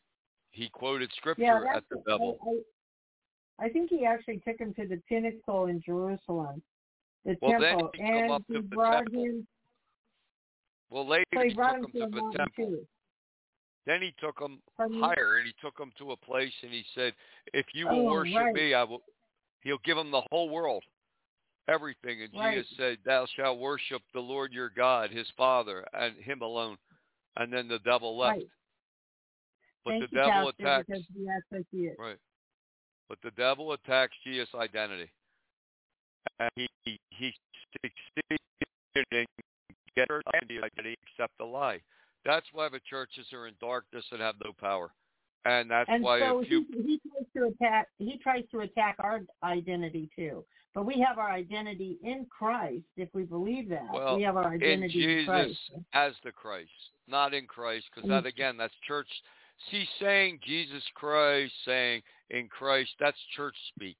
he 0.50 0.68
quoted 0.70 1.10
scripture 1.16 1.42
Yeah, 1.42 1.76
at 1.76 1.84
the 1.90 2.02
devil. 2.06 2.38
I, 2.42 2.50
I, 2.50 2.54
I 3.58 3.68
think 3.68 3.90
he 3.90 4.04
actually 4.04 4.40
took 4.46 4.58
him 4.58 4.74
to 4.74 4.86
the 4.86 5.00
pinnacle 5.08 5.66
in 5.66 5.80
Jerusalem, 5.80 6.62
the 7.24 7.36
Well, 7.40 7.60
then 7.60 7.70
temple, 7.70 7.90
he 7.94 8.02
and 8.02 8.44
he 8.48 8.54
to 8.54 8.62
brought 8.62 9.04
temple. 9.04 9.22
him. 9.22 9.46
Well, 10.90 11.08
later 11.08 11.24
So 11.34 11.40
he 11.40 11.48
he 11.48 11.54
brought 11.54 11.80
took 11.80 11.94
him 11.94 12.00
him 12.00 12.10
to 12.12 12.20
to 12.20 12.22
the 12.32 12.38
temple. 12.38 12.66
too. 12.66 12.86
Then 13.86 14.02
he 14.02 14.14
took 14.18 14.40
him 14.40 14.60
Pardon 14.76 15.00
higher, 15.00 15.36
and 15.36 15.46
he 15.46 15.54
took 15.60 15.78
him 15.78 15.92
to 15.98 16.12
a 16.12 16.16
place, 16.16 16.52
and 16.62 16.72
he 16.72 16.84
said, 16.94 17.14
"If 17.52 17.66
you 17.74 17.86
will 17.86 18.06
Oh, 18.06 18.12
worship 18.12 18.34
right. 18.34 18.54
me, 18.54 18.74
I 18.74 18.82
will." 18.82 19.02
He'll 19.62 19.78
give 19.78 19.96
him 19.96 20.10
the 20.10 20.22
whole 20.30 20.50
world, 20.50 20.84
everything. 21.68 22.22
And 22.22 22.32
Right. 22.34 22.56
Jesus 22.56 22.76
said, 22.76 22.98
"Thou 23.04 23.26
shalt 23.26 23.58
worship 23.58 24.02
the 24.12 24.20
Lord 24.20 24.52
your 24.52 24.68
God, 24.70 25.10
His 25.10 25.30
Father, 25.32 25.86
and 25.92 26.16
Him 26.16 26.42
alone." 26.42 26.78
And 27.36 27.52
then 27.52 27.68
the 27.68 27.78
devil 27.80 28.16
left. 28.16 28.38
Right. 28.38 28.50
But 29.84 29.92
Thank 29.92 30.00
the 30.02 30.06
you, 30.06 30.18
devil 30.18 30.48
Pastor, 30.48 30.62
attacks. 30.62 30.88
because 30.88 31.06
yes, 31.14 31.42
I 31.52 31.64
see 31.70 31.86
it. 31.88 31.98
Right. 31.98 32.18
But 33.08 33.18
the 33.22 33.30
devil 33.32 33.72
attacks 33.72 34.14
Jesus' 34.24 34.48
identity, 34.54 35.10
and 36.40 36.50
he 36.56 36.68
he, 36.84 36.98
he 37.10 37.32
succeeded 37.82 38.40
in 39.12 39.24
getting 39.96 40.62
identity 40.62 40.96
except 41.02 41.36
the 41.38 41.44
lie. 41.44 41.80
That's 42.24 42.46
why 42.52 42.68
the 42.68 42.80
churches 42.88 43.26
are 43.32 43.46
in 43.46 43.54
darkness 43.60 44.04
and 44.10 44.20
have 44.20 44.36
no 44.44 44.52
power. 44.58 44.90
and 45.44 45.70
that's 45.70 45.88
and 45.90 46.02
why 46.02 46.20
so 46.20 46.40
a 46.40 46.44
few. 46.44 46.64
he, 46.72 46.82
he 46.82 47.00
tries 47.10 47.26
to 47.36 47.54
attack. 47.54 47.88
He 47.98 48.18
tries 48.22 48.44
to 48.50 48.60
attack 48.60 48.96
our 48.98 49.20
identity 49.42 50.08
too. 50.16 50.44
But 50.74 50.86
we 50.86 51.04
have 51.06 51.18
our 51.18 51.30
identity 51.30 51.98
in 52.02 52.26
Christ 52.36 52.84
if 52.96 53.08
we 53.12 53.22
believe 53.22 53.68
that. 53.68 53.86
Well, 53.92 54.16
we 54.16 54.22
have 54.22 54.36
our 54.36 54.52
identity 54.52 55.04
in, 55.04 55.08
Jesus 55.08 55.26
Christ. 55.26 55.58
as 55.92 56.12
the 56.24 56.32
Christ, 56.32 56.70
not 57.06 57.32
in 57.32 57.46
Christ, 57.46 57.86
because 57.94 58.08
that 58.08 58.26
again, 58.26 58.56
that's 58.56 58.74
church. 58.86 59.08
See, 59.70 59.86
saying 60.00 60.40
Jesus 60.44 60.82
Christ, 60.94 61.52
saying 61.64 62.02
in 62.30 62.48
Christ, 62.48 62.90
that's 63.00 63.16
church 63.36 63.56
speak. 63.74 63.96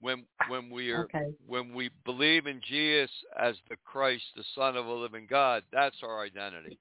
When 0.00 0.24
when 0.48 0.70
we 0.70 0.90
are 0.90 1.04
Okay. 1.04 1.32
when 1.46 1.74
we 1.74 1.90
believe 2.04 2.46
in 2.46 2.60
Jesus 2.68 3.10
as 3.40 3.56
the 3.70 3.76
Christ, 3.84 4.24
the 4.36 4.44
Son 4.54 4.76
of 4.76 4.86
a 4.86 4.92
living 4.92 5.26
God, 5.28 5.62
that's 5.72 5.96
our 6.02 6.22
identity. 6.22 6.78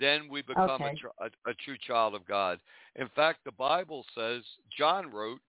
Then 0.00 0.28
we 0.28 0.42
become 0.42 0.82
a, 0.82 0.90
Okay. 0.90 0.94
tr- 0.96 1.06
a, 1.20 1.50
a 1.50 1.54
true 1.64 1.76
child 1.86 2.14
of 2.14 2.26
God. 2.26 2.60
In 2.96 3.08
fact, 3.14 3.40
the 3.44 3.52
Bible 3.52 4.04
says 4.16 4.42
John 4.76 5.10
wrote, 5.10 5.40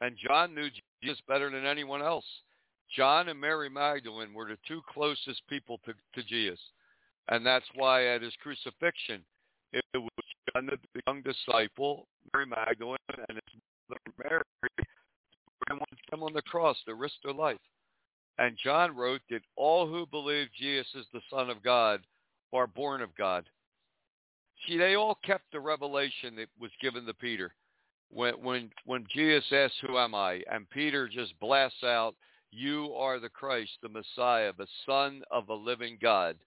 and 0.00 0.16
John 0.26 0.54
knew 0.54 0.68
Jesus 1.02 1.20
better 1.26 1.50
than 1.50 1.64
anyone 1.64 2.02
else. 2.02 2.26
John 2.94 3.28
and 3.28 3.40
Mary 3.40 3.70
Magdalene 3.70 4.34
were 4.34 4.46
the 4.46 4.58
two 4.68 4.82
closest 4.92 5.42
people 5.48 5.80
to, 5.84 5.94
to 6.14 6.28
Jesus. 6.28 6.60
And 7.28 7.44
that's 7.44 7.64
why 7.74 8.08
at 8.08 8.22
his 8.22 8.34
crucifixion, 8.42 9.24
it 9.72 9.84
was 9.94 10.23
John, 10.54 10.66
the 10.66 11.00
young 11.06 11.22
disciple, 11.22 12.06
Mary 12.32 12.46
Magdalene, 12.46 12.96
and 13.28 13.38
his 13.38 13.60
mother 13.88 14.00
Mary, 14.22 14.42
and 15.68 15.80
were 15.80 15.86
him 16.12 16.22
on 16.22 16.32
the 16.32 16.42
cross 16.42 16.76
to 16.86 16.94
risk 16.94 17.14
their 17.24 17.34
life. 17.34 17.58
And 18.38 18.58
John 18.62 18.94
wrote 18.94 19.22
that 19.30 19.42
all 19.56 19.86
who 19.86 20.06
believe 20.06 20.48
Jesus 20.58 20.86
is 20.94 21.06
the 21.12 21.20
Son 21.30 21.50
of 21.50 21.62
God 21.62 22.00
are 22.52 22.66
born 22.66 23.00
of 23.00 23.14
God. 23.16 23.48
See, 24.66 24.76
they 24.76 24.94
all 24.94 25.18
kept 25.24 25.50
the 25.52 25.60
revelation 25.60 26.36
that 26.36 26.48
was 26.58 26.70
given 26.80 27.04
to 27.06 27.14
Peter. 27.14 27.54
When 28.10 28.34
when 28.42 28.70
when 28.84 29.06
Jesus 29.12 29.44
asked, 29.52 29.80
"Who 29.80 29.98
am 29.98 30.14
I?" 30.14 30.44
and 30.50 30.70
Peter 30.70 31.08
just 31.08 31.38
blasts 31.40 31.82
out, 31.82 32.14
"You 32.50 32.94
are 32.94 33.18
the 33.18 33.28
Christ, 33.28 33.72
the 33.82 33.88
Messiah, 33.88 34.52
the 34.52 34.68
Son 34.86 35.24
of 35.30 35.48
a 35.48 35.54
living 35.54 35.98
God." 36.00 36.38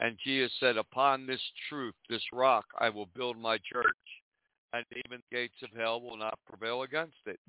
And 0.00 0.16
Jesus 0.24 0.52
said, 0.60 0.76
"Upon 0.76 1.26
this 1.26 1.42
truth, 1.68 1.94
this 2.08 2.22
rock, 2.32 2.66
I 2.78 2.88
will 2.88 3.06
build 3.06 3.36
my 3.36 3.58
church, 3.58 4.22
and 4.72 4.84
even 4.92 5.22
the 5.30 5.36
gates 5.36 5.60
of 5.62 5.70
hell 5.72 6.00
will 6.00 6.16
not 6.16 6.38
prevail 6.46 6.82
against 6.82 7.26
it." 7.26 7.40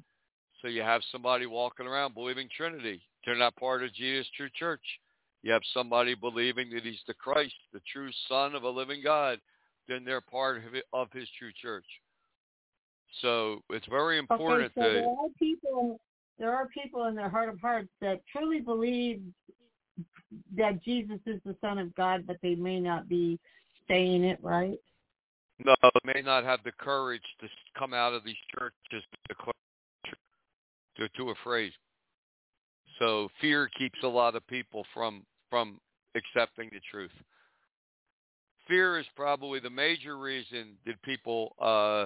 So 0.61 0.67
you 0.67 0.81
have 0.81 1.03
somebody 1.11 1.45
walking 1.45 1.87
around 1.87 2.13
believing 2.13 2.49
Trinity. 2.49 3.01
They're 3.23 3.35
not 3.35 3.55
part 3.55 3.83
of 3.83 3.93
Jesus' 3.93 4.29
true 4.31 4.49
church. 4.49 4.81
You 5.41 5.51
have 5.53 5.61
somebody 5.73 6.15
believing 6.15 6.69
that 6.71 6.83
he's 6.83 7.03
the 7.07 7.13
Christ, 7.13 7.55
the 7.71 7.81
true 7.81 8.11
Son 8.27 8.55
of 8.55 8.63
a 8.63 8.69
living 8.69 9.01
God. 9.01 9.39
Then 9.87 10.03
they're 10.03 10.21
part 10.21 10.57
of, 10.65 10.75
it, 10.75 10.85
of 10.91 11.11
his 11.11 11.29
true 11.37 11.53
church. 11.53 11.85
So 13.21 13.63
it's 13.69 13.87
very 13.87 14.17
important 14.17 14.65
okay, 14.65 14.81
so 14.81 14.83
to 14.83 14.93
there 14.93 15.07
are 15.07 15.29
people. 15.39 15.99
There 16.37 16.55
are 16.55 16.67
people 16.67 17.05
in 17.05 17.15
their 17.15 17.29
heart 17.29 17.49
of 17.49 17.59
hearts 17.59 17.89
that 18.01 18.21
truly 18.31 18.59
believe 18.59 19.21
that 20.57 20.83
Jesus 20.83 21.19
is 21.25 21.39
the 21.45 21.55
Son 21.61 21.77
of 21.77 21.93
God, 21.95 22.25
but 22.27 22.37
they 22.41 22.55
may 22.55 22.79
not 22.79 23.07
be 23.07 23.39
saying 23.87 24.23
it 24.23 24.39
right. 24.41 24.79
no, 25.63 25.75
they 25.83 26.13
may 26.13 26.21
not 26.21 26.43
have 26.43 26.59
the 26.63 26.71
courage 26.79 27.23
to 27.41 27.47
come 27.77 27.93
out 27.93 28.13
of 28.13 28.23
these 28.23 28.35
churches 28.57 29.03
to. 29.27 29.35
They're 30.97 31.09
too 31.15 31.29
afraid. 31.29 31.71
So 32.99 33.29
fear 33.39 33.69
keeps 33.77 33.97
a 34.03 34.07
lot 34.07 34.35
of 34.35 34.45
people 34.47 34.85
from 34.93 35.23
from 35.49 35.79
accepting 36.15 36.69
the 36.73 36.81
truth. 36.91 37.11
Fear 38.67 38.99
is 38.99 39.05
probably 39.15 39.59
the 39.59 39.69
major 39.69 40.17
reason 40.17 40.77
that 40.85 41.01
people 41.01 41.55
uh, 41.59 42.05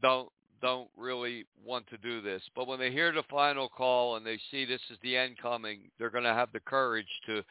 don't 0.00 0.28
don't 0.64 0.88
really 0.96 1.44
want 1.62 1.86
to 1.88 1.98
do 1.98 2.22
this. 2.22 2.42
But 2.56 2.66
when 2.66 2.78
they 2.78 2.90
hear 2.90 3.12
the 3.12 3.22
final 3.30 3.68
call 3.68 4.16
and 4.16 4.24
they 4.24 4.38
see 4.50 4.64
this 4.64 4.80
is 4.90 4.96
the 5.02 5.14
end 5.14 5.36
coming, 5.36 5.90
they're 5.98 6.08
going 6.08 6.24
to 6.24 6.32
have 6.32 6.50
the 6.52 6.60
courage 6.60 7.08
to 7.26 7.42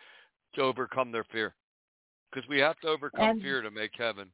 to 0.55 0.61
overcome 0.61 1.11
their 1.11 1.23
fear. 1.31 1.53
Because 2.31 2.47
we 2.49 2.57
have 2.59 2.79
to 2.79 2.87
overcome 2.87 3.29
And- 3.29 3.41
fear 3.41 3.61
to 3.61 3.69
make 3.71 3.91
heaven. 3.95 4.31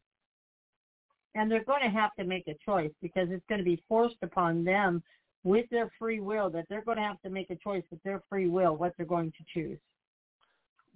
and 1.35 1.51
they're 1.51 1.63
going 1.63 1.81
to 1.83 1.89
have 1.89 2.13
to 2.15 2.23
make 2.23 2.47
a 2.47 2.55
choice 2.65 2.91
because 3.01 3.27
it's 3.29 3.45
going 3.47 3.59
to 3.59 3.65
be 3.65 3.81
forced 3.87 4.17
upon 4.23 4.63
them 4.63 5.03
with 5.43 5.69
their 5.69 5.89
free 5.99 6.19
will 6.19 6.49
that 6.49 6.65
they're 6.69 6.81
going 6.83 6.97
to 6.97 7.03
have 7.03 7.21
to 7.21 7.29
make 7.29 7.49
a 7.49 7.55
choice 7.57 7.83
with 7.91 8.01
their 8.03 8.21
free 8.29 8.47
will 8.47 8.75
what 8.75 8.93
they're 8.97 9.05
going 9.05 9.31
to 9.33 9.43
choose. 9.53 9.77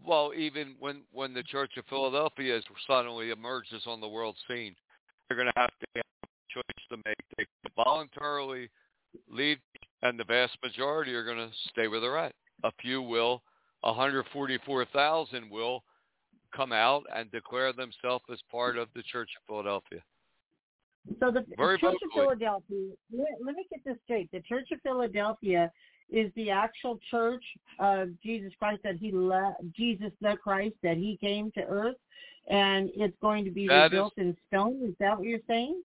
Well, 0.06 0.32
even 0.36 0.76
when 0.80 1.04
when 1.12 1.34
the 1.34 1.44
Church 1.44 1.74
of 1.78 1.86
Philadelphia 1.88 2.60
suddenly 2.88 3.30
emerges 3.30 3.84
on 3.86 4.00
the 4.02 4.08
world 4.08 4.36
scene, 4.48 4.76
they're 5.28 5.38
going 5.38 5.52
to 5.54 5.60
have 5.60 5.70
to 5.96 6.02
choice 6.54 6.64
to 6.90 6.98
make. 7.06 7.18
They 7.38 7.46
voluntarily 7.76 8.70
leave, 9.30 9.58
and 10.02 10.20
the 10.20 10.24
vast 10.24 10.58
majority 10.64 11.14
are 11.14 11.24
going 11.24 11.38
to 11.38 11.50
stay 11.70 11.88
where 11.88 12.00
they're 12.00 12.18
at. 12.18 12.34
A 12.64 12.72
few 12.82 13.02
will, 13.02 13.42
144,000 13.82 15.50
will 15.50 15.84
come 16.56 16.72
out 16.72 17.04
and 17.16 17.32
declare 17.32 17.74
themselves 17.74 18.24
as 18.32 18.40
part 18.52 18.78
of 18.78 18.88
the 18.96 19.04
Church 19.04 19.30
of 19.38 19.48
Philadelphia. 19.48 20.00
So 21.20 21.32
the 21.32 21.46
Very 21.58 21.78
Church 21.80 21.96
of. 21.96 22.12
Philadelphia, 22.14 22.92
let, 23.12 23.28
let 23.44 23.56
me 23.56 23.66
get 23.70 23.84
this 23.84 23.98
straight. 24.06 24.32
The 24.32 24.42
Church 24.42 24.70
of 24.72 24.80
Philadelphia 24.82 25.72
is 26.10 26.32
the 26.36 26.50
actual 26.52 27.00
church 27.10 27.44
of 27.80 28.10
Jesus 28.22 28.54
Christ 28.60 28.82
that 28.84 28.98
he 28.98 29.12
le- 29.12 29.56
Jesus 29.76 30.12
the 30.22 30.38
Christ 30.42 30.76
that 30.84 30.98
he 30.98 31.18
came 31.20 31.52
to 31.54 31.62
earth 31.62 31.96
and 32.48 32.92
it's 32.96 33.16
going 33.22 33.46
to 33.46 33.52
be 33.52 33.68
That 33.68 33.88
is- 33.88 33.92
rebuilt 33.92 34.14
in 34.18 34.38
stone. 34.48 34.82
Is 34.84 34.96
that 35.00 35.18
what 35.18 35.28
you're 35.28 35.40
saying? 35.48 35.82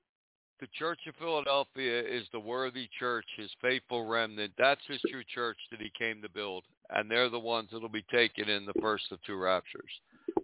The 0.60 0.66
Church 0.78 0.98
of 1.06 1.14
Philadelphia 1.16 2.00
is 2.00 2.26
the 2.32 2.40
worthy 2.40 2.88
church, 2.98 3.26
his 3.36 3.50
faithful 3.60 4.06
remnant. 4.06 4.52
That's 4.58 4.80
his 4.88 5.00
true 5.08 5.22
church 5.32 5.58
that 5.70 5.80
he 5.80 5.90
came 5.98 6.20
to 6.22 6.28
build. 6.28 6.64
And 6.90 7.10
they're 7.10 7.28
the 7.28 7.38
ones 7.38 7.68
that'll 7.72 7.88
be 7.88 8.04
taken 8.10 8.48
in 8.48 8.66
the 8.66 8.80
first 8.80 9.04
of 9.12 9.22
two 9.24 9.36
raptures. 9.36 9.90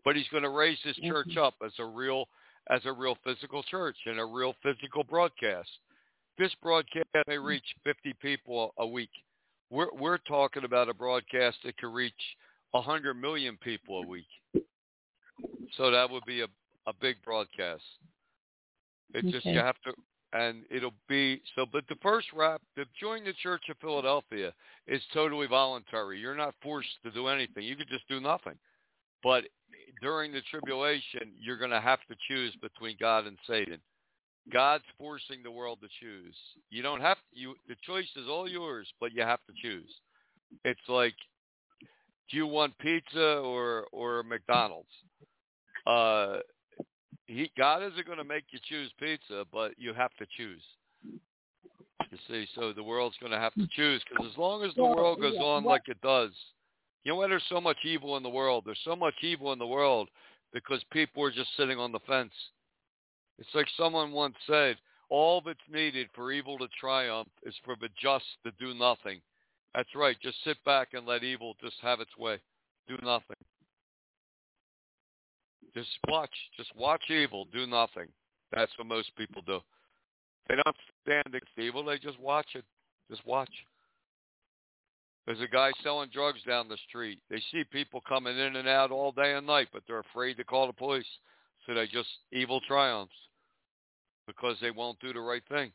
But 0.04 0.16
he's 0.16 0.28
going 0.28 0.42
to 0.42 0.50
raise 0.50 0.78
his 0.82 0.96
church 0.96 1.36
up 1.36 1.54
as 1.64 1.72
a 1.78 1.84
real 1.84 2.26
as 2.70 2.80
a 2.86 2.92
real 2.92 3.16
physical 3.24 3.62
church 3.64 3.96
and 4.06 4.18
a 4.18 4.24
real 4.24 4.54
physical 4.62 5.04
broadcast. 5.04 5.68
This 6.38 6.52
broadcast 6.62 7.06
may 7.26 7.36
reach 7.36 7.64
50 7.84 8.14
people 8.22 8.72
a 8.78 8.86
week. 8.86 9.10
We're 9.70 9.92
we're 9.98 10.18
talking 10.18 10.64
about 10.64 10.88
a 10.88 10.94
broadcast 10.94 11.58
that 11.64 11.76
could 11.78 11.92
reach 11.92 12.12
100 12.70 13.14
million 13.14 13.58
people 13.62 14.02
a 14.02 14.06
week. 14.06 14.26
So 15.76 15.90
that 15.90 16.08
would 16.10 16.24
be 16.24 16.42
a 16.42 16.46
a 16.86 16.92
big 17.00 17.16
broadcast. 17.24 17.82
It's 19.12 19.30
just 19.30 19.46
you 19.46 19.58
have 19.58 19.76
to, 19.84 19.92
and 20.32 20.64
it'll 20.70 20.94
be 21.08 21.40
so. 21.54 21.66
But 21.70 21.84
the 21.88 21.96
first 22.02 22.28
rap 22.34 22.60
to 22.76 22.84
join 23.00 23.24
the 23.24 23.34
Church 23.42 23.62
of 23.70 23.76
Philadelphia 23.80 24.52
is 24.86 25.02
totally 25.12 25.46
voluntary. 25.46 26.18
You're 26.18 26.34
not 26.34 26.54
forced 26.62 26.88
to 27.04 27.10
do 27.10 27.28
anything. 27.28 27.64
You 27.64 27.76
could 27.76 27.88
just 27.88 28.08
do 28.08 28.20
nothing. 28.20 28.54
But 29.22 29.44
during 30.02 30.32
the 30.32 30.42
tribulation, 30.50 31.32
you're 31.40 31.58
going 31.58 31.70
to 31.70 31.80
have 31.80 32.00
to 32.08 32.16
choose 32.28 32.54
between 32.60 32.96
God 33.00 33.26
and 33.26 33.38
Satan. 33.46 33.78
God's 34.52 34.84
forcing 34.98 35.42
the 35.42 35.50
world 35.50 35.78
to 35.80 35.88
choose. 36.00 36.36
You 36.70 36.82
don't 36.82 37.00
have 37.00 37.16
to, 37.16 37.40
you. 37.40 37.54
The 37.68 37.76
choice 37.86 38.08
is 38.16 38.28
all 38.28 38.48
yours, 38.48 38.86
but 39.00 39.14
you 39.14 39.22
have 39.22 39.40
to 39.46 39.54
choose. 39.62 39.90
It's 40.64 40.80
like, 40.88 41.14
do 42.30 42.36
you 42.36 42.46
want 42.46 42.76
pizza 42.78 43.38
or 43.38 43.86
or 43.92 44.22
McDonald's? 44.22 44.88
Uh, 45.86 46.38
he 47.26 47.50
God 47.56 47.82
isn't 47.82 48.06
going 48.06 48.18
to 48.18 48.24
make 48.24 48.44
you 48.50 48.58
choose 48.68 48.90
pizza, 48.98 49.44
but 49.52 49.72
you 49.78 49.94
have 49.94 50.14
to 50.18 50.26
choose. 50.36 50.62
You 51.02 52.18
see, 52.28 52.46
so 52.54 52.72
the 52.72 52.82
world's 52.82 53.16
going 53.20 53.32
to 53.32 53.38
have 53.38 53.54
to 53.54 53.66
choose 53.74 54.02
because 54.08 54.30
as 54.30 54.38
long 54.38 54.62
as 54.64 54.74
the 54.74 54.84
world 54.84 55.20
goes 55.20 55.36
on 55.36 55.64
like 55.64 55.88
it 55.88 56.00
does, 56.00 56.30
you 57.04 57.12
know 57.12 57.16
why 57.16 57.28
there's 57.28 57.42
so 57.48 57.60
much 57.60 57.78
evil 57.84 58.16
in 58.16 58.22
the 58.22 58.28
world? 58.28 58.64
There's 58.66 58.78
so 58.84 58.96
much 58.96 59.14
evil 59.22 59.52
in 59.52 59.58
the 59.58 59.66
world 59.66 60.08
because 60.52 60.82
people 60.90 61.22
are 61.24 61.30
just 61.30 61.50
sitting 61.56 61.78
on 61.78 61.92
the 61.92 62.00
fence. 62.06 62.32
It's 63.38 63.54
like 63.54 63.66
someone 63.76 64.12
once 64.12 64.36
said, 64.46 64.76
all 65.10 65.40
that's 65.40 65.58
needed 65.70 66.08
for 66.14 66.32
evil 66.32 66.58
to 66.58 66.68
triumph 66.78 67.28
is 67.44 67.54
for 67.64 67.76
the 67.80 67.88
just 68.00 68.24
to 68.44 68.52
do 68.58 68.74
nothing. 68.74 69.20
That's 69.74 69.94
right. 69.94 70.16
Just 70.22 70.42
sit 70.44 70.56
back 70.64 70.88
and 70.94 71.06
let 71.06 71.24
evil 71.24 71.56
just 71.62 71.76
have 71.82 72.00
its 72.00 72.16
way. 72.16 72.38
Do 72.88 72.96
nothing. 73.02 73.36
Just 75.74 75.90
watch. 76.08 76.30
Just 76.56 76.74
watch 76.76 77.02
evil. 77.10 77.46
Do 77.52 77.66
nothing. 77.66 78.08
That's 78.52 78.72
what 78.78 78.86
most 78.86 79.14
people 79.16 79.42
do. 79.42 79.60
They 80.48 80.54
don't 80.56 80.76
stand 81.02 81.26
against 81.26 81.58
evil. 81.58 81.84
They 81.84 81.98
just 81.98 82.20
watch 82.20 82.48
it. 82.54 82.64
Just 83.10 83.26
watch. 83.26 83.50
There's 85.26 85.40
a 85.40 85.48
guy 85.48 85.70
selling 85.82 86.10
drugs 86.12 86.40
down 86.46 86.68
the 86.68 86.76
street. 86.88 87.18
They 87.30 87.42
see 87.50 87.64
people 87.64 88.02
coming 88.06 88.38
in 88.38 88.56
and 88.56 88.68
out 88.68 88.90
all 88.90 89.10
day 89.10 89.34
and 89.34 89.46
night, 89.46 89.68
but 89.72 89.82
they're 89.86 90.00
afraid 90.12 90.36
to 90.36 90.44
call 90.44 90.66
the 90.66 90.72
police. 90.72 91.06
So 91.66 91.74
they 91.74 91.86
just 91.86 92.08
evil 92.30 92.60
triumphs 92.68 93.14
because 94.26 94.56
they 94.60 94.70
won't 94.70 95.00
do 95.00 95.12
the 95.12 95.20
right 95.20 95.42
thing. 95.48 95.72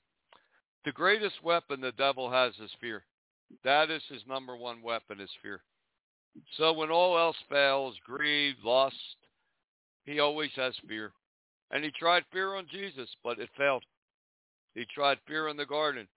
The 0.85 0.91
greatest 0.91 1.43
weapon 1.43 1.81
the 1.81 1.91
devil 1.93 2.31
has 2.31 2.53
is 2.63 2.71
fear. 2.79 3.03
That 3.63 3.89
is 3.89 4.03
his 4.07 4.21
number 4.27 4.55
one 4.55 4.81
weapon 4.83 5.19
is 5.19 5.29
fear. 5.41 5.61
So 6.57 6.71
when 6.73 6.91
all 6.91 7.17
else 7.17 7.35
fails, 7.49 7.95
greed, 8.05 8.55
lust, 8.63 8.95
he 10.09 10.19
always 10.19 10.51
has 10.55 10.73
fear. 10.87 11.11
And 11.71 11.83
he 11.83 11.91
tried 11.91 12.23
fear 12.31 12.55
on 12.55 12.65
Jesus, 12.71 13.09
but 13.23 13.39
it 13.39 13.49
failed. 13.57 13.83
He 14.75 14.85
tried 14.93 15.17
fear 15.27 15.47
in 15.49 15.57
the 15.57 15.65
garden. 15.65 16.07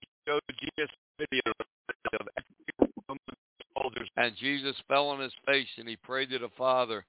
He 0.00 0.08
showed 0.26 0.40
Jesus 0.60 0.90
video 1.18 1.40
and 4.16 4.34
Jesus 4.36 4.74
fell 4.88 5.08
on 5.08 5.20
his 5.20 5.32
face 5.46 5.68
and 5.78 5.88
he 5.88 5.96
prayed 5.96 6.30
to 6.30 6.38
the 6.38 6.48
Father 6.56 7.04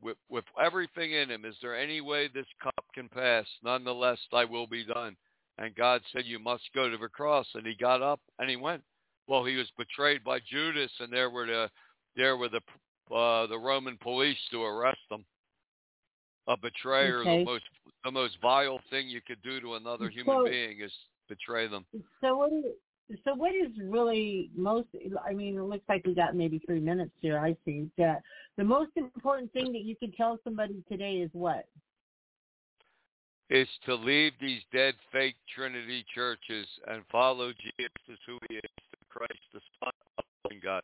with, 0.00 0.16
with 0.28 0.44
everything 0.62 1.12
in 1.12 1.30
him. 1.30 1.44
Is 1.44 1.54
there 1.60 1.78
any 1.78 2.00
way 2.00 2.28
this 2.28 2.46
cup 2.62 2.84
can 2.94 3.08
pass? 3.08 3.46
Nonetheless, 3.62 4.18
thy 4.32 4.44
will 4.44 4.66
be 4.66 4.84
done. 4.84 5.16
And 5.58 5.74
God 5.76 6.00
said, 6.12 6.24
you 6.24 6.38
must 6.38 6.62
go 6.74 6.88
to 6.88 6.96
the 6.96 7.08
cross. 7.08 7.46
And 7.54 7.66
he 7.66 7.74
got 7.74 8.02
up 8.02 8.20
and 8.38 8.48
he 8.48 8.56
went. 8.56 8.82
Well, 9.28 9.44
he 9.44 9.56
was 9.56 9.70
betrayed 9.78 10.24
by 10.24 10.40
Judas, 10.50 10.90
and 10.98 11.12
there 11.12 11.30
were 11.30 11.46
the 11.46 11.70
there 12.16 12.36
were 12.36 12.48
the 12.48 13.14
uh, 13.14 13.46
the 13.46 13.58
Roman 13.58 13.96
police 14.02 14.36
to 14.50 14.64
arrest 14.64 14.98
him. 15.10 15.24
A 16.48 16.56
betrayer, 16.56 17.20
Okay. 17.20 17.38
the 17.38 17.44
most 17.44 17.64
the 18.04 18.10
most 18.10 18.36
vile 18.40 18.80
thing 18.90 19.08
you 19.08 19.20
could 19.20 19.40
do 19.42 19.60
to 19.60 19.74
another 19.74 20.08
human 20.08 20.36
So- 20.38 20.44
being 20.44 20.80
is 20.80 20.92
betray 21.28 21.68
them. 21.68 21.86
So 22.20 22.36
what 22.36 22.52
is 22.52 22.64
so 23.24 23.34
what 23.34 23.54
is 23.54 23.70
really 23.78 24.50
most? 24.54 24.88
I 25.24 25.34
mean, 25.34 25.56
it 25.56 25.62
looks 25.62 25.88
like 25.88 26.04
we 26.06 26.14
got 26.14 26.34
maybe 26.34 26.58
three 26.60 26.80
minutes 26.80 27.12
here. 27.20 27.38
I 27.38 27.56
see 27.64 27.90
that 27.98 28.22
the 28.56 28.64
most 28.64 28.90
important 28.96 29.52
thing 29.52 29.72
that 29.72 29.82
you 29.82 29.94
could 29.96 30.14
tell 30.16 30.38
somebody 30.42 30.82
today 30.88 31.20
is 31.20 31.30
what? 31.32 31.66
is 33.50 33.68
to 33.84 33.94
leave 33.94 34.32
these 34.40 34.62
dead 34.72 34.94
fake 35.12 35.36
Trinity 35.54 36.02
churches 36.14 36.66
and 36.86 37.02
follow 37.12 37.52
Jesus 37.52 38.18
who 38.26 38.38
he 38.48 38.56
is, 38.56 38.70
the 38.98 39.04
Christ, 39.10 39.42
the 39.52 39.60
Son 39.78 39.92
of 40.16 40.62
God. 40.62 40.82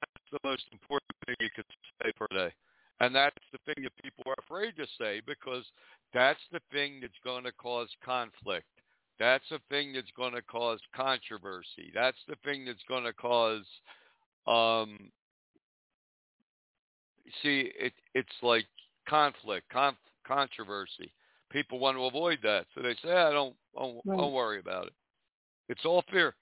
That's 0.00 0.30
the 0.30 0.46
most 0.46 0.64
important 0.72 1.10
thing 1.24 1.36
you 1.40 1.48
could 1.56 1.64
say 2.02 2.12
for 2.18 2.28
today. 2.28 2.52
And 3.00 3.14
that's 3.14 3.36
the 3.52 3.58
thing 3.64 3.84
that 3.84 4.02
people 4.02 4.24
are 4.26 4.34
afraid 4.38 4.76
to 4.76 4.86
say 4.98 5.20
because 5.26 5.64
that's 6.12 6.40
the 6.52 6.60
thing 6.72 6.98
that's 7.00 7.12
going 7.24 7.44
to 7.44 7.52
cause 7.52 7.88
conflict. 8.04 8.66
That's 9.18 9.44
the 9.50 9.60
thing 9.68 9.92
that's 9.92 10.10
going 10.16 10.34
to 10.34 10.42
cause 10.42 10.80
controversy. 10.94 11.92
That's 11.94 12.18
the 12.28 12.36
thing 12.44 12.64
that's 12.64 12.82
going 12.88 13.04
to 13.04 13.12
cause 13.12 13.64
um 14.46 15.10
see 17.42 17.70
it 17.78 17.92
it's 18.14 18.28
like 18.42 18.64
conflict, 19.06 19.68
conf, 19.70 19.96
controversy 20.26 21.12
people 21.50 21.78
want 21.78 21.96
to 21.96 22.04
avoid 22.04 22.38
that. 22.42 22.66
So 22.74 22.82
they 22.82 22.94
say, 23.02 23.12
I 23.12 23.30
don't, 23.30 23.54
don't, 23.74 24.00
Right. 24.04 24.18
don't 24.18 24.32
worry 24.32 24.60
about 24.60 24.86
it. 24.86 24.92
It's 25.68 25.84
all 25.84 26.04
fear. 26.10 26.34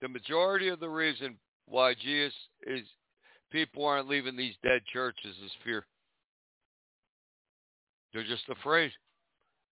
The 0.00 0.08
majority 0.08 0.68
of 0.68 0.80
the 0.80 0.88
reason 0.88 1.36
why 1.66 1.94
Jesus 1.94 2.34
is 2.66 2.86
people 3.54 3.86
aren't 3.86 4.08
leaving 4.08 4.36
these 4.36 4.56
dead 4.64 4.82
churches 4.92 5.36
is 5.44 5.52
fear. 5.62 5.86
They're 8.12 8.24
just 8.24 8.48
afraid. 8.48 8.90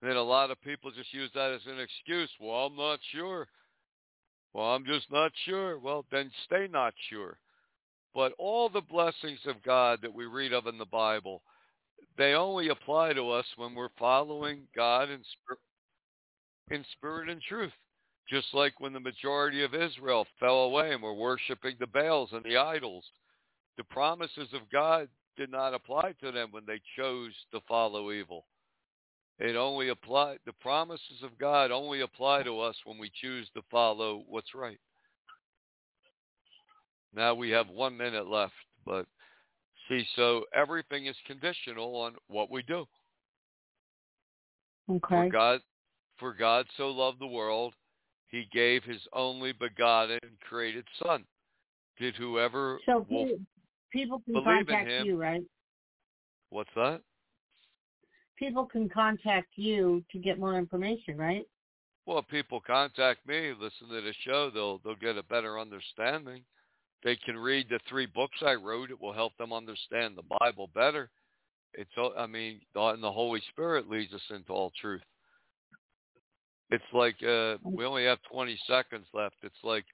And 0.00 0.08
then 0.08 0.16
a 0.16 0.22
lot 0.22 0.52
of 0.52 0.62
people 0.62 0.92
just 0.92 1.12
use 1.12 1.30
that 1.34 1.50
as 1.50 1.62
an 1.66 1.80
excuse. 1.80 2.30
Well, 2.40 2.66
I'm 2.66 2.76
not 2.76 3.00
sure. 3.12 3.48
Well, 4.54 4.66
I'm 4.66 4.84
just 4.84 5.10
not 5.10 5.32
sure. 5.46 5.80
Well, 5.80 6.04
then 6.12 6.30
stay 6.46 6.68
not 6.70 6.94
sure. 7.10 7.38
But 8.14 8.34
all 8.38 8.68
the 8.68 8.82
blessings 8.82 9.40
of 9.46 9.62
God 9.64 9.98
that 10.02 10.14
we 10.14 10.26
read 10.26 10.52
of 10.52 10.68
in 10.68 10.78
the 10.78 10.84
Bible, 10.84 11.42
they 12.16 12.34
only 12.34 12.68
apply 12.68 13.14
to 13.14 13.30
us 13.30 13.46
when 13.56 13.74
we're 13.74 13.88
following 13.98 14.60
God 14.76 15.10
in 15.10 15.22
spirit, 15.24 15.60
in 16.70 16.84
spirit 16.92 17.28
and 17.28 17.42
truth. 17.42 17.72
Just 18.30 18.54
like 18.54 18.78
when 18.78 18.92
the 18.92 19.00
majority 19.00 19.64
of 19.64 19.74
Israel 19.74 20.24
fell 20.38 20.64
away 20.64 20.92
and 20.92 21.02
were 21.02 21.14
worshiping 21.14 21.74
the 21.80 21.86
Baals 21.88 22.30
and 22.32 22.44
the 22.44 22.56
idols, 22.56 23.04
the 23.76 23.84
promises 23.84 24.48
of 24.52 24.62
God 24.70 25.08
did 25.36 25.50
not 25.50 25.74
apply 25.74 26.14
to 26.22 26.30
them 26.30 26.48
when 26.50 26.64
they 26.66 26.80
chose 26.96 27.32
to 27.52 27.60
follow 27.66 28.12
evil. 28.12 28.46
It 29.38 29.56
only 29.56 29.88
applied 29.88 30.38
the 30.44 30.52
promises 30.52 31.22
of 31.22 31.38
God 31.38 31.70
only 31.70 32.02
apply 32.02 32.42
to 32.42 32.60
us 32.60 32.76
when 32.84 32.98
we 32.98 33.10
choose 33.20 33.48
to 33.54 33.62
follow 33.70 34.24
what's 34.28 34.54
right. 34.54 34.78
Now 37.14 37.34
we 37.34 37.50
have 37.50 37.68
one 37.68 37.96
minute 37.96 38.28
left, 38.28 38.52
but 38.86 39.06
See, 39.88 40.06
so 40.16 40.44
everything 40.54 41.06
is 41.06 41.16
conditional 41.26 41.96
on 41.96 42.14
what 42.28 42.50
we 42.50 42.62
do. 42.62 42.86
Okay. 44.88 45.00
For 45.08 45.28
God, 45.30 45.60
for 46.18 46.34
God 46.34 46.66
so 46.76 46.88
loved 46.88 47.20
the 47.20 47.26
world, 47.26 47.74
He 48.28 48.48
gave 48.52 48.84
His 48.84 49.00
only 49.12 49.52
begotten 49.52 50.20
created 50.48 50.84
Son. 51.02 51.24
Did 51.98 52.14
whoever 52.16 52.78
So 52.86 53.06
will, 53.10 53.26
pe- 53.26 53.38
people 53.93 54.20
can 54.24 54.34
believe 54.34 54.66
contact 54.66 54.90
you, 55.05 55.20
right? 55.20 55.43
what's 56.51 56.70
that? 56.74 57.01
People 58.38 58.66
can 58.66 58.88
contact 58.88 59.49
you 59.57 60.05
to 60.11 60.18
get 60.18 60.38
more 60.38 60.57
information, 60.59 61.16
right? 61.16 61.47
Well, 62.07 62.18
if 62.18 62.28
people 62.28 62.61
contact 62.61 63.26
me, 63.26 63.53
listen 63.59 63.88
to 63.88 64.01
the 64.01 64.12
show, 64.24 64.51
they'll 64.51 64.78
they'll 64.78 64.97
get 64.97 65.16
a 65.16 65.22
better 65.22 65.61
understanding. 65.61 66.43
They 67.05 67.16
can 67.16 67.36
read 67.36 67.66
the 67.68 67.78
three 67.88 68.07
books 68.07 68.38
I 68.45 68.55
wrote. 68.55 68.90
It 68.90 69.01
will 69.01 69.12
help 69.12 69.36
them 69.36 69.53
understand 69.53 70.16
the 70.16 70.36
Bible 70.40 70.70
better. 70.74 71.11
It's 71.74 71.90
all, 71.97 72.12
I 72.16 72.26
mean, 72.26 72.61
the- 72.74 72.80
and 72.80 73.03
the 73.03 73.11
Holy 73.11 73.40
Spirit 73.51 73.88
leads 73.88 74.12
us 74.12 74.22
into 74.30 74.53
all 74.53 74.72
truth. 74.80 75.03
It's 76.70 76.84
like 76.93 77.16
uh, 77.22 77.59
we 77.62 77.84
only 77.84 78.05
have 78.05 78.18
20 78.30 78.59
seconds 78.66 79.07
left. 79.12 79.36
It's 79.43 79.55
like 79.62 79.84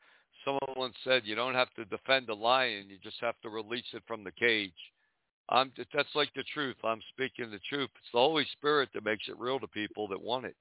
someone 0.48 0.78
once 0.78 0.94
said, 1.04 1.22
you 1.24 1.34
don't 1.34 1.54
have 1.54 1.72
to 1.74 1.84
defend 1.84 2.28
a 2.28 2.34
lion, 2.34 2.86
you 2.88 2.96
just 3.02 3.20
have 3.20 3.34
to 3.42 3.48
release 3.48 3.84
it 3.92 4.02
from 4.06 4.24
the 4.24 4.32
cage. 4.32 4.72
I'm 5.50 5.72
that's 5.94 6.14
like 6.14 6.28
the 6.34 6.44
truth. 6.52 6.76
I'm 6.84 7.00
speaking 7.08 7.50
the 7.50 7.58
truth. 7.68 7.88
It's 7.96 8.12
the 8.12 8.18
Holy 8.18 8.46
Spirit 8.52 8.90
that 8.92 9.04
makes 9.04 9.24
it 9.28 9.38
real 9.38 9.58
to 9.60 9.66
people 9.66 10.06
that 10.08 10.20
want 10.20 10.44
it. 10.44 10.54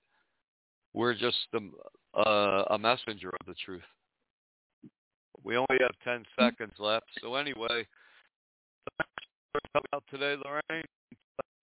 We're 0.93 1.13
just 1.13 1.37
the, 1.51 1.69
uh, 2.17 2.63
a 2.69 2.77
messenger 2.77 3.29
of 3.29 3.45
the 3.45 3.55
truth. 3.65 3.81
We 5.43 5.57
only 5.57 5.77
have 5.81 5.91
10 6.03 6.23
seconds 6.39 6.73
left. 6.79 7.05
So 7.21 7.35
anyway, 7.35 7.85
thanks 8.97 9.27
for 9.51 9.59
coming 9.73 9.87
out 9.93 10.03
today, 10.09 10.41
Lorraine. 10.43 10.85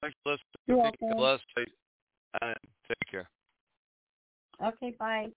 Thanks 0.03 0.17
for 0.23 0.37
You're 0.67 0.77
listening. 0.77 0.95
Be 1.01 1.15
welcome. 1.15 1.19
take 2.89 3.11
care. 3.11 3.29
Okay, 4.63 4.95
bye. 4.99 5.33